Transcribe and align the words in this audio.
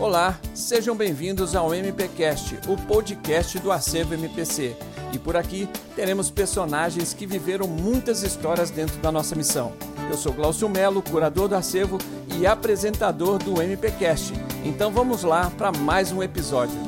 Olá, 0.00 0.38
sejam 0.54 0.94
bem-vindos 0.94 1.56
ao 1.56 1.74
MPcast, 1.74 2.56
o 2.68 2.76
podcast 2.86 3.58
do 3.58 3.72
Acervo 3.72 4.14
MPC. 4.14 4.76
E 5.12 5.18
por 5.18 5.36
aqui 5.36 5.68
teremos 5.96 6.30
personagens 6.30 7.12
que 7.12 7.26
viveram 7.26 7.66
muitas 7.66 8.22
histórias 8.22 8.70
dentro 8.70 8.96
da 8.98 9.10
nossa 9.10 9.34
missão. 9.34 9.72
Eu 10.08 10.16
sou 10.16 10.32
Glaucio 10.32 10.68
Melo, 10.68 11.02
curador 11.02 11.48
do 11.48 11.56
acervo 11.56 11.98
e 12.38 12.46
apresentador 12.46 13.38
do 13.38 13.60
MPcast. 13.60 14.34
Então 14.64 14.92
vamos 14.92 15.24
lá 15.24 15.50
para 15.50 15.72
mais 15.72 16.12
um 16.12 16.22
episódio. 16.22 16.78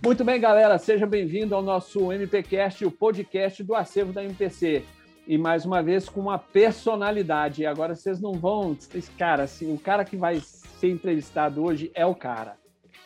Muito 0.00 0.22
bem, 0.22 0.40
galera, 0.40 0.78
seja 0.78 1.06
bem-vindo 1.06 1.56
ao 1.56 1.62
nosso 1.62 2.12
MPcast, 2.12 2.84
o 2.84 2.90
podcast 2.92 3.64
do 3.64 3.74
acervo 3.74 4.12
da 4.12 4.22
MPC 4.22 4.84
e 5.26 5.38
mais 5.38 5.64
uma 5.64 5.82
vez 5.82 6.08
com 6.08 6.20
uma 6.20 6.38
personalidade. 6.38 7.62
E 7.62 7.66
agora 7.66 7.94
vocês 7.94 8.20
não 8.20 8.32
vão. 8.32 8.76
Cara, 9.18 9.44
assim, 9.44 9.72
o 9.72 9.78
cara 9.78 10.04
que 10.04 10.16
vai 10.16 10.40
ser 10.40 10.90
entrevistado 10.90 11.62
hoje 11.62 11.90
é 11.94 12.04
o 12.04 12.14
cara. 12.14 12.56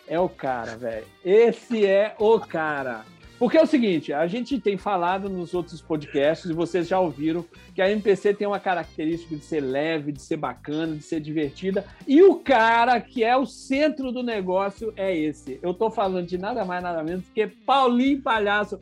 É 0.07 0.19
o 0.21 0.29
cara, 0.29 0.77
velho. 0.77 1.07
Esse 1.25 1.87
é 1.87 2.15
o 2.19 2.39
cara. 2.39 3.05
Porque 3.39 3.59
é 3.59 3.63
o 3.63 3.67
seguinte, 3.67 4.13
a 4.13 4.27
gente 4.29 4.61
tem 4.61 4.79
falado 4.79 5.29
nos 5.29 5.55
outros 5.55 5.83
podcasts, 5.83 6.49
e 6.49 6.55
vocês 6.55 6.87
já 6.87 7.01
ouviram, 7.01 7.45
que 7.75 7.83
a 7.83 7.91
MPC 7.91 8.33
tem 8.33 8.47
uma 8.47 8.61
característica 8.61 9.35
de 9.35 9.45
ser 9.45 9.61
leve, 9.61 10.13
de 10.13 10.23
ser 10.23 10.37
bacana, 10.37 10.95
de 10.95 11.03
ser 11.03 11.21
divertida, 11.21 11.85
e 12.07 12.23
o 12.23 12.37
cara 12.37 13.01
que 13.01 13.25
é 13.25 13.37
o 13.37 13.45
centro 13.45 14.13
do 14.13 14.23
negócio 14.23 14.93
é 14.97 15.15
esse. 15.15 15.59
Eu 15.63 15.75
tô 15.75 15.91
falando 15.91 16.27
de 16.27 16.39
nada 16.39 16.65
mais, 16.65 16.83
nada 16.83 17.03
menos 17.03 17.25
que 17.35 17.47
Paulinho 17.47 18.23
Palhaço. 18.23 18.79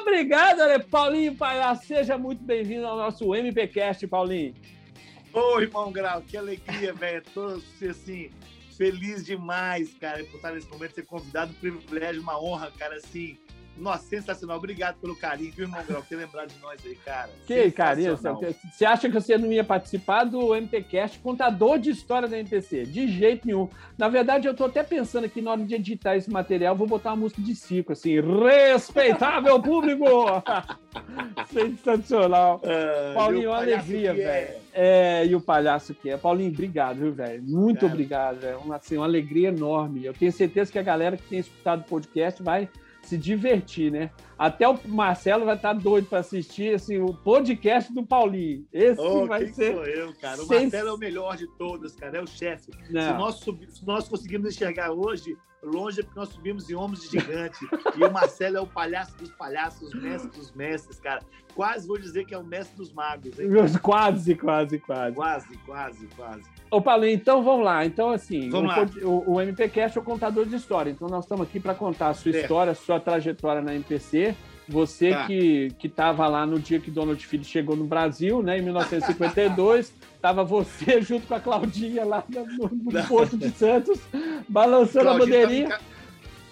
Obrigado, 0.00 0.60
Ale. 0.60 0.82
Paulinho 0.82 1.34
Palhaço. 1.34 1.86
Seja 1.86 2.16
muito 2.16 2.42
bem-vindo 2.42 2.86
ao 2.86 2.96
nosso 2.96 3.34
MPcast, 3.34 4.06
Paulinho. 4.06 4.54
Ô, 5.32 5.60
irmão 5.60 5.92
Grau, 5.92 6.22
que 6.22 6.36
alegria, 6.36 6.92
velho. 6.92 7.22
Tô 7.32 7.60
assim, 7.88 8.30
feliz 8.76 9.24
demais, 9.24 9.94
cara, 9.94 10.24
por 10.24 10.36
estar 10.36 10.52
nesse 10.52 10.68
momento, 10.68 10.94
ser 10.94 11.06
convidado, 11.06 11.52
um 11.52 11.54
privilégio, 11.54 12.22
uma 12.22 12.42
honra, 12.42 12.72
cara, 12.78 12.96
assim, 12.96 13.38
nossa, 13.80 14.04
sensacional. 14.04 14.58
Obrigado 14.58 14.96
pelo 15.00 15.16
carinho, 15.16 15.52
viu, 15.52 15.64
irmão 15.64 15.82
Grau, 15.86 16.02
ter 16.02 16.16
lembrado 16.16 16.52
de 16.52 16.60
nós 16.60 16.80
aí, 16.84 16.94
cara. 16.96 17.30
Que 17.46 17.70
carinho. 17.70 18.16
Você 18.16 18.84
acha 18.84 19.08
que 19.08 19.14
você 19.14 19.38
não 19.38 19.50
ia 19.50 19.64
participar 19.64 20.24
do 20.24 20.54
MPCast, 20.54 21.18
contador 21.18 21.78
de 21.78 21.90
história 21.90 22.28
da 22.28 22.38
MPC? 22.38 22.84
De 22.84 23.08
jeito 23.08 23.46
nenhum. 23.46 23.68
Na 23.96 24.08
verdade, 24.08 24.46
eu 24.46 24.54
tô 24.54 24.66
até 24.66 24.82
pensando 24.82 25.24
aqui, 25.24 25.40
na 25.40 25.52
hora 25.52 25.64
de 25.64 25.74
editar 25.74 26.16
esse 26.16 26.30
material, 26.30 26.76
vou 26.76 26.86
botar 26.86 27.10
uma 27.10 27.16
música 27.16 27.40
de 27.40 27.54
circo, 27.54 27.92
assim, 27.92 28.20
respeitável 28.20 29.60
público! 29.60 30.04
Sensacional. 31.50 32.60
Ah, 32.64 33.14
Paulinho, 33.14 33.50
uma 33.50 33.58
alegria, 33.58 34.12
velho. 34.12 34.54
É. 34.72 35.22
é. 35.22 35.26
e 35.26 35.34
o 35.34 35.40
palhaço 35.40 35.94
que 35.94 36.10
é. 36.10 36.16
Paulinho, 36.16 36.52
obrigado, 36.52 36.98
viu, 36.98 37.12
velho? 37.12 37.42
Muito 37.42 37.80
cara. 37.80 37.92
obrigado, 37.92 38.40
velho. 38.40 38.58
Uma, 38.58 38.76
assim, 38.76 38.96
uma 38.96 39.06
alegria 39.06 39.48
enorme. 39.48 40.04
Eu 40.04 40.12
tenho 40.12 40.32
certeza 40.32 40.70
que 40.70 40.78
a 40.78 40.82
galera 40.82 41.16
que 41.16 41.22
tem 41.22 41.38
escutado 41.38 41.80
o 41.80 41.84
podcast 41.84 42.42
vai 42.42 42.68
se 43.02 43.16
divertir, 43.16 43.90
né? 43.90 44.10
Até 44.38 44.68
o 44.68 44.78
Marcelo 44.86 45.44
vai 45.44 45.56
estar 45.56 45.72
doido 45.72 46.08
para 46.08 46.18
assistir 46.18 46.74
assim, 46.74 46.98
o 46.98 47.12
podcast 47.12 47.92
do 47.92 48.06
Paulinho. 48.06 48.66
Esse 48.72 49.00
oh, 49.00 49.26
vai 49.26 49.46
ser. 49.48 49.74
Sou 49.74 49.84
eu, 49.84 50.14
cara. 50.14 50.42
O 50.42 50.48
Marcelo 50.48 50.88
é 50.88 50.92
o 50.92 50.98
melhor 50.98 51.36
de 51.36 51.46
todos, 51.56 51.94
cara. 51.96 52.18
É 52.18 52.22
o 52.22 52.26
chefe. 52.26 52.70
Se 52.86 52.92
nós, 52.92 53.40
se 53.40 53.86
nós 53.86 54.08
conseguimos 54.08 54.54
enxergar 54.54 54.92
hoje, 54.92 55.36
longe 55.62 56.00
é 56.00 56.02
porque 56.02 56.18
nós 56.18 56.28
subimos 56.30 56.70
em 56.70 56.74
ombros 56.74 57.02
de 57.02 57.18
gigante. 57.18 57.58
e 57.96 58.04
o 58.04 58.12
Marcelo 58.12 58.56
é 58.56 58.60
o 58.60 58.66
palhaço 58.66 59.16
dos 59.18 59.30
palhaços, 59.32 59.92
mestre 59.94 60.30
dos 60.30 60.52
mestres, 60.52 60.98
cara. 61.00 61.22
Quase 61.54 61.86
vou 61.86 61.98
dizer 61.98 62.24
que 62.24 62.34
é 62.34 62.38
o 62.38 62.44
mestre 62.44 62.76
dos 62.76 62.92
magos. 62.92 63.38
Hein? 63.38 63.48
Quase, 63.82 64.34
quase, 64.34 64.78
quase. 64.78 65.14
Quase, 65.14 65.56
quase, 65.58 66.06
quase. 66.16 66.42
Ô, 66.70 66.80
Paulo, 66.80 67.06
então 67.06 67.42
vamos 67.42 67.64
lá. 67.64 67.84
Então, 67.84 68.10
assim, 68.10 68.48
vamos 68.48 68.72
o, 69.02 69.08
o, 69.08 69.34
o, 69.34 69.40
MPCast 69.40 69.98
é 69.98 70.00
o 70.00 70.04
contador 70.04 70.46
de 70.46 70.56
história. 70.56 70.90
Então, 70.90 71.08
nós 71.08 71.24
estamos 71.24 71.46
aqui 71.46 71.58
para 71.58 71.74
contar 71.74 72.08
a 72.08 72.14
sua 72.14 72.32
é. 72.32 72.40
história, 72.40 72.72
a 72.72 72.76
sua 72.76 73.00
trajetória 73.00 73.60
na 73.60 73.74
MPC. 73.74 74.34
Você 74.68 75.10
tá. 75.10 75.26
que 75.26 75.74
estava 75.82 76.28
lá 76.28 76.46
no 76.46 76.60
dia 76.60 76.78
que 76.78 76.92
Donald 76.92 77.26
Filho 77.26 77.42
chegou 77.42 77.74
no 77.74 77.84
Brasil, 77.84 78.40
né, 78.40 78.56
em 78.56 78.62
1952, 78.62 79.92
estava 80.20 80.44
você 80.44 81.00
junto 81.02 81.26
com 81.26 81.34
a 81.34 81.40
Claudinha 81.40 82.04
lá 82.04 82.22
no, 82.28 82.68
no 82.68 83.04
Porto 83.08 83.36
de 83.36 83.50
Santos, 83.50 83.98
balançando 84.48 85.06
Claudinha 85.06 85.10
a 85.10 85.18
bandeirinha. 85.18 85.68
Tava, 85.70 85.82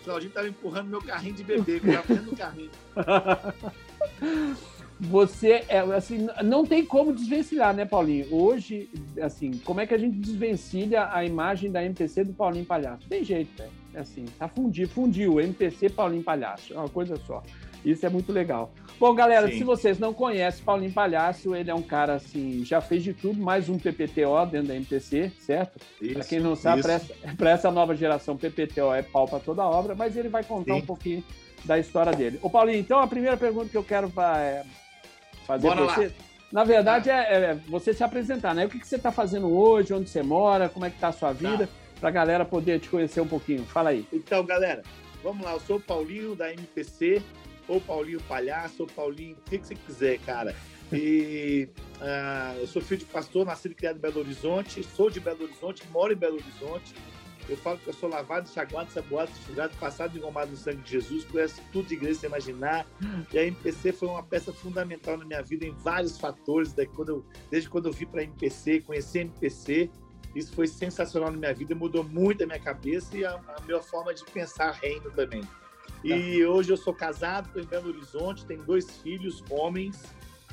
Claudinha 0.05 0.29
estava 0.29 0.49
empurrando 0.49 0.89
meu 0.89 1.03
carrinho 1.03 1.35
de 1.35 1.45
bebê, 1.45 1.79
que 1.79 1.87
dentro 1.87 2.25
do 2.25 2.37
carrinho. 2.37 2.71
você 4.99 5.65
é 5.69 5.79
assim, 5.79 6.27
não 6.43 6.65
tem 6.65 6.85
como 6.85 7.13
desvencilhar, 7.13 7.75
né, 7.75 7.85
Paulinho? 7.85 8.35
Hoje, 8.35 8.89
assim, 9.21 9.53
como 9.59 9.81
é 9.81 9.87
que 9.87 9.95
a 9.95 9.99
gente 9.99 10.19
desvencilha 10.19 11.11
a 11.13 11.25
imagem 11.25 11.71
da 11.71 11.85
MPC 11.85 12.25
do 12.25 12.33
Paulinho 12.33 12.65
Palhaço? 12.65 13.07
Tem 13.09 13.23
jeito, 13.23 13.51
velho. 13.57 13.71
É 13.95 14.01
assim, 14.01 14.25
tá 14.39 14.49
fundido, 14.49 14.91
fundiu 14.91 15.41
MPC 15.41 15.91
Paulinho 15.91 16.23
Palhaço, 16.23 16.73
é 16.73 16.79
uma 16.79 16.89
coisa 16.89 17.17
só. 17.27 17.43
Isso 17.91 18.05
é 18.05 18.11
muito 18.11 18.31
legal. 18.31 18.71
Bom, 19.01 19.15
galera, 19.15 19.49
Sim. 19.49 19.59
se 19.59 19.65
vocês 19.65 19.99
não 19.99 20.13
conhecem 20.13 20.63
Paulinho 20.63 20.93
Palhaço, 20.93 21.55
ele 21.55 21.71
é 21.71 21.75
um 21.75 21.81
cara 21.81 22.17
assim, 22.17 22.63
já 22.63 22.83
fez 22.83 23.03
de 23.03 23.15
tudo, 23.15 23.41
mais 23.41 23.71
um 23.71 23.79
PPTO 23.79 24.45
dentro 24.51 24.69
da 24.69 24.77
MPC, 24.77 25.33
certo? 25.39 25.81
Para 26.13 26.25
quem 26.25 26.39
não 26.39 26.55
sabe, 26.55 26.83
para 26.83 26.93
essa, 26.95 27.15
essa, 27.49 27.71
nova 27.71 27.97
geração, 27.97 28.37
PPTO 28.37 28.93
é 28.93 29.01
pau 29.01 29.27
para 29.27 29.39
toda 29.39 29.65
obra, 29.65 29.95
mas 29.95 30.19
ele 30.19 30.29
vai 30.29 30.45
contar 30.45 30.75
Sim. 30.75 30.81
um 30.81 30.85
pouquinho 30.85 31.25
da 31.65 31.79
história 31.79 32.13
dele. 32.13 32.39
Ô, 32.43 32.51
Paulinho, 32.51 32.79
então 32.79 32.99
a 32.99 33.07
primeira 33.07 33.39
pergunta 33.39 33.71
que 33.71 33.77
eu 33.77 33.85
quero 33.85 34.13
é, 34.19 34.65
fazer 35.47 35.71
para 35.71 35.85
você. 35.87 36.07
Lá. 36.09 36.13
Na 36.53 36.65
verdade, 36.65 37.09
é, 37.09 37.15
é, 37.15 37.55
você 37.69 37.95
se 37.95 38.05
apresentar, 38.05 38.55
né? 38.55 38.67
O 38.67 38.69
que, 38.69 38.79
que 38.79 38.87
você 38.87 38.97
está 38.97 39.11
fazendo 39.11 39.49
hoje, 39.51 39.95
onde 39.95 40.11
você 40.11 40.23
mora, 40.23 40.69
como 40.69 40.85
é 40.85 40.91
que 40.91 40.97
está 40.97 41.09
a 41.09 41.13
sua 41.13 41.33
vida, 41.33 41.67
tá. 41.67 41.73
para 42.01 42.09
a 42.11 42.13
galera 42.13 42.45
poder 42.45 42.81
te 42.81 42.91
conhecer 42.91 43.23
um 43.23 43.29
pouquinho. 43.29 43.65
Fala 43.65 43.91
aí. 43.91 44.07
Então, 44.13 44.45
galera, 44.45 44.83
vamos 45.23 45.43
lá. 45.43 45.53
Eu 45.53 45.61
sou 45.61 45.77
o 45.77 45.81
Paulinho, 45.81 46.35
da 46.35 46.53
MPC, 46.53 47.23
ou 47.69 47.81
Paulinho 47.81 48.21
Palhaço, 48.23 48.83
ou 48.83 48.89
Paulinho, 48.89 49.37
o 49.37 49.51
que, 49.51 49.59
que 49.59 49.67
você 49.67 49.75
quiser, 49.75 50.19
cara. 50.21 50.57
E 50.93 51.69
uh, 52.01 52.59
eu 52.61 52.67
sou 52.67 52.81
filho 52.81 53.01
de 53.01 53.05
pastor, 53.05 53.45
nascido 53.45 53.73
e 53.73 53.75
criado 53.75 53.97
em 53.97 54.01
Belo 54.01 54.21
Horizonte, 54.21 54.83
sou 54.83 55.11
de 55.11 55.21
Belo 55.21 55.45
Horizonte, 55.45 55.83
moro 55.93 56.13
em 56.13 56.17
Belo 56.17 56.37
Horizonte. 56.37 56.95
Eu 57.49 57.57
falo 57.57 57.79
que 57.79 57.89
eu 57.89 57.95
sou 57.95 58.11
lavado, 58.11 58.49
chaguado, 58.49 58.91
saboado, 58.91 59.31
sugado, 59.47 59.75
passado 59.79 60.15
e 60.15 60.19
engomado 60.19 60.51
no 60.51 60.57
sangue 60.57 60.83
de 60.83 60.91
Jesus, 60.91 61.25
conheço 61.25 61.63
tudo 61.73 61.89
de 61.89 61.95
igreja, 61.95 62.21
sem 62.21 62.29
imaginar. 62.29 62.87
E 63.33 63.39
a 63.39 63.45
MPC 63.45 63.93
foi 63.93 64.09
uma 64.09 64.23
peça 64.23 64.53
fundamental 64.53 65.17
na 65.17 65.25
minha 65.25 65.43
vida 65.43 65.65
em 65.65 65.73
vários 65.73 66.19
fatores. 66.19 66.75
Daí 66.75 66.87
quando 66.87 67.09
eu, 67.09 67.25
desde 67.51 67.71
quando 67.71 67.87
eu 67.87 67.93
vi 67.93 68.05
para 68.05 68.21
a 68.21 68.25
MPC, 68.25 68.83
conheci 68.83 69.19
a 69.19 69.23
MPC, 69.23 69.91
isso 70.35 70.55
foi 70.55 70.67
sensacional 70.67 71.31
na 71.31 71.39
minha 71.39 71.55
vida, 71.55 71.75
mudou 71.75 72.05
muito 72.05 72.45
a 72.45 72.47
minha 72.47 72.61
cabeça 72.61 73.17
e 73.17 73.25
a, 73.25 73.33
a 73.35 73.63
minha 73.63 73.81
forma 73.81 74.13
de 74.13 74.25
pensar 74.27 74.73
reino 74.73 75.11
também. 75.11 75.43
E 76.05 76.43
tá. 76.43 76.49
hoje 76.49 76.71
eu 76.71 76.77
sou 76.77 76.95
casado, 76.95 77.47
estou 77.47 77.63
em 77.63 77.67
Belo 77.67 77.89
Horizonte, 77.89 78.47
tenho 78.47 78.63
dois 78.63 78.99
filhos, 78.99 79.43
homens, 79.51 80.03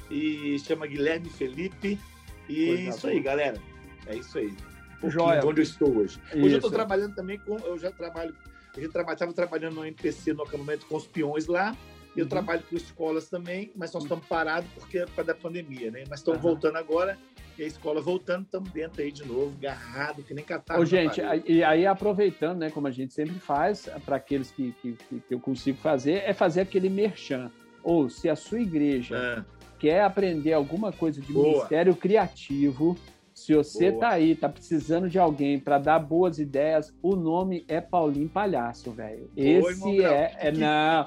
e 0.09 0.57
chama 0.59 0.87
Guilherme 0.87 1.29
Felipe. 1.29 1.99
E 2.47 2.67
Coisa 2.67 2.81
isso 2.83 3.01
boa. 3.01 3.13
aí, 3.13 3.19
galera. 3.19 3.61
É 4.07 4.15
isso 4.15 4.37
aí. 4.37 4.55
Joia. 5.03 5.45
Onde 5.45 5.61
eu 5.61 5.63
estou 5.63 5.97
hoje. 5.97 6.19
Hoje 6.33 6.51
eu 6.51 6.57
estou 6.57 6.71
trabalhando 6.71 7.15
também 7.15 7.37
com. 7.39 7.57
Eu 7.57 7.77
já 7.77 7.91
trabalho. 7.91 8.35
Eu 8.75 8.91
já 8.91 9.01
estava 9.01 9.33
trabalhando 9.33 9.75
no 9.75 9.85
MPC 9.85 10.33
no 10.33 10.43
acampamento 10.43 10.85
com 10.87 10.95
os 10.95 11.07
peões 11.07 11.47
lá. 11.47 11.75
Eu 12.15 12.23
uhum. 12.23 12.29
trabalho 12.29 12.63
com 12.69 12.75
escolas 12.75 13.29
também, 13.29 13.71
mas 13.75 13.91
nós 13.93 14.03
estamos 14.03 14.25
parados 14.25 14.69
porque 14.73 14.99
é 14.99 15.05
por 15.05 15.15
causa 15.15 15.33
da 15.33 15.35
pandemia, 15.35 15.91
né? 15.91 16.05
Mas 16.09 16.19
estamos 16.19 16.41
uhum. 16.41 16.49
voltando 16.51 16.77
agora 16.77 17.17
e 17.57 17.63
a 17.63 17.67
escola 17.67 18.01
voltando, 18.01 18.43
estamos 18.43 18.69
dentro 18.71 19.01
aí 19.01 19.11
de 19.11 19.25
novo, 19.25 19.55
garrado, 19.59 20.23
que 20.23 20.33
nem 20.33 20.43
catarro. 20.43 20.81
Ô, 20.81 20.85
gente, 20.85 21.21
e 21.45 21.63
aí 21.63 21.85
aproveitando, 21.85 22.59
né, 22.59 22.69
como 22.69 22.87
a 22.87 22.91
gente 22.91 23.13
sempre 23.13 23.35
faz, 23.35 23.89
para 24.05 24.17
aqueles 24.17 24.51
que, 24.51 24.73
que, 24.81 24.93
que, 24.93 25.21
eu 25.29 25.39
consigo 25.39 25.77
fazer, 25.77 26.23
é 26.25 26.33
fazer 26.33 26.61
aquele 26.61 26.89
merchan. 26.89 27.51
Ou 27.83 28.09
se 28.09 28.29
a 28.29 28.35
sua 28.35 28.59
igreja 28.59 29.15
é. 29.15 29.43
quer 29.79 30.03
aprender 30.03 30.53
alguma 30.53 30.91
coisa 30.91 31.21
de 31.21 31.31
Boa. 31.31 31.47
ministério 31.47 31.95
criativo, 31.95 32.97
se 33.33 33.53
você 33.53 33.91
Boa. 33.91 34.01
tá 34.01 34.09
aí, 34.09 34.35
tá 34.35 34.49
precisando 34.49 35.09
de 35.09 35.19
alguém 35.19 35.59
para 35.59 35.77
dar 35.77 35.99
boas 35.99 36.39
ideias, 36.39 36.93
o 37.01 37.15
nome 37.15 37.63
é 37.67 37.79
Paulinho 37.79 38.29
Palhaço, 38.29 38.91
velho. 38.91 39.29
Esse 39.35 40.03
é, 40.03 40.35
é 40.39 40.51
não, 40.51 41.05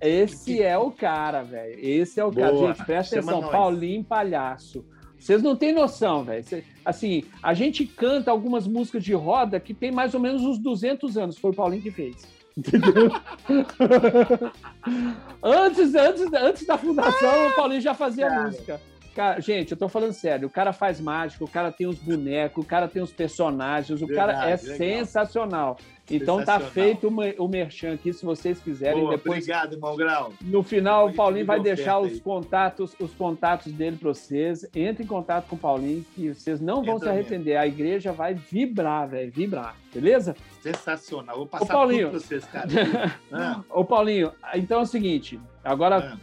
esse 0.00 0.62
é 0.62 0.76
o 0.76 0.90
cara, 0.90 1.42
velho. 1.42 1.78
Esse 1.78 2.20
é 2.20 2.24
o 2.24 2.30
Boa. 2.30 2.46
cara. 2.46 2.58
Gente, 2.58 2.84
presta 2.84 3.16
Chama 3.16 3.32
atenção, 3.32 3.40
nós. 3.42 3.50
Paulinho 3.50 4.04
Palhaço. 4.04 4.84
Vocês 5.24 5.42
não 5.42 5.56
têm 5.56 5.72
noção, 5.72 6.22
velho. 6.22 6.44
Assim, 6.84 7.24
a 7.42 7.54
gente 7.54 7.86
canta 7.86 8.30
algumas 8.30 8.66
músicas 8.66 9.02
de 9.02 9.14
roda 9.14 9.58
que 9.58 9.72
tem 9.72 9.90
mais 9.90 10.12
ou 10.12 10.20
menos 10.20 10.42
uns 10.42 10.58
200 10.58 11.16
anos. 11.16 11.38
Foi 11.38 11.50
o 11.50 11.54
Paulinho 11.54 11.80
que 11.80 11.90
fez. 11.90 12.28
Entendeu? 12.54 13.10
antes, 15.42 15.94
antes, 15.94 16.30
antes 16.30 16.66
da 16.66 16.76
fundação, 16.76 17.48
o 17.48 17.56
Paulinho 17.56 17.80
já 17.80 17.94
fazia 17.94 18.28
Cara. 18.28 18.42
música. 18.42 18.80
Cara, 19.14 19.40
gente, 19.40 19.70
eu 19.70 19.76
tô 19.76 19.88
falando 19.88 20.12
sério. 20.12 20.48
O 20.48 20.50
cara 20.50 20.72
faz 20.72 21.00
mágica, 21.00 21.44
o 21.44 21.48
cara 21.48 21.70
tem 21.70 21.86
os 21.86 21.96
bonecos, 21.98 22.64
o 22.64 22.66
cara 22.66 22.88
tem 22.88 23.00
os 23.00 23.12
personagens, 23.12 24.02
o 24.02 24.06
Verdade, 24.06 24.32
cara 24.32 24.50
é 24.50 24.56
legal. 24.56 24.76
sensacional. 24.76 25.76
Então 26.10 26.44
tá 26.44 26.60
feito 26.60 27.08
o 27.08 27.48
merchan 27.48 27.94
aqui, 27.94 28.12
se 28.12 28.26
vocês 28.26 28.58
quiserem. 28.60 29.00
Boa, 29.00 29.12
depois, 29.12 29.38
Obrigado, 29.44 29.72
irmão 29.74 29.96
Grau. 29.96 30.32
no 30.42 30.62
final, 30.62 31.08
o 31.08 31.14
Paulinho 31.14 31.46
vai 31.46 31.60
deixar 31.60 31.98
os 31.98 32.12
aí. 32.12 32.20
contatos, 32.20 32.94
os 33.00 33.14
contatos 33.14 33.72
dele 33.72 33.96
para 33.96 34.08
vocês. 34.10 34.68
Entre 34.74 35.04
em 35.04 35.06
contato 35.06 35.46
com 35.48 35.56
o 35.56 35.58
Paulinho, 35.58 36.04
que 36.14 36.34
vocês 36.34 36.60
não 36.60 36.82
vão 36.84 36.96
Entra 36.96 36.98
se 36.98 37.04
mesmo. 37.06 37.20
arrepender. 37.20 37.56
A 37.56 37.66
igreja 37.66 38.12
vai 38.12 38.34
vibrar, 38.34 39.08
velho, 39.08 39.32
vibrar. 39.32 39.76
Beleza? 39.94 40.36
Sensacional. 40.60 41.36
Vou 41.36 41.46
passar 41.46 41.72
Paulinho. 41.72 42.10
tudo 42.10 42.18
pra 42.18 42.20
vocês, 42.28 42.44
cara. 42.46 42.68
Ah, 43.32 43.62
Ô, 43.70 43.82
Paulinho, 43.84 44.32
então 44.54 44.80
é 44.80 44.82
o 44.82 44.86
seguinte. 44.86 45.40
Agora, 45.64 46.14
ah, 46.14 46.18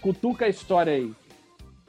cutuca 0.00 0.44
a 0.44 0.48
história 0.48 0.92
aí. 0.92 1.10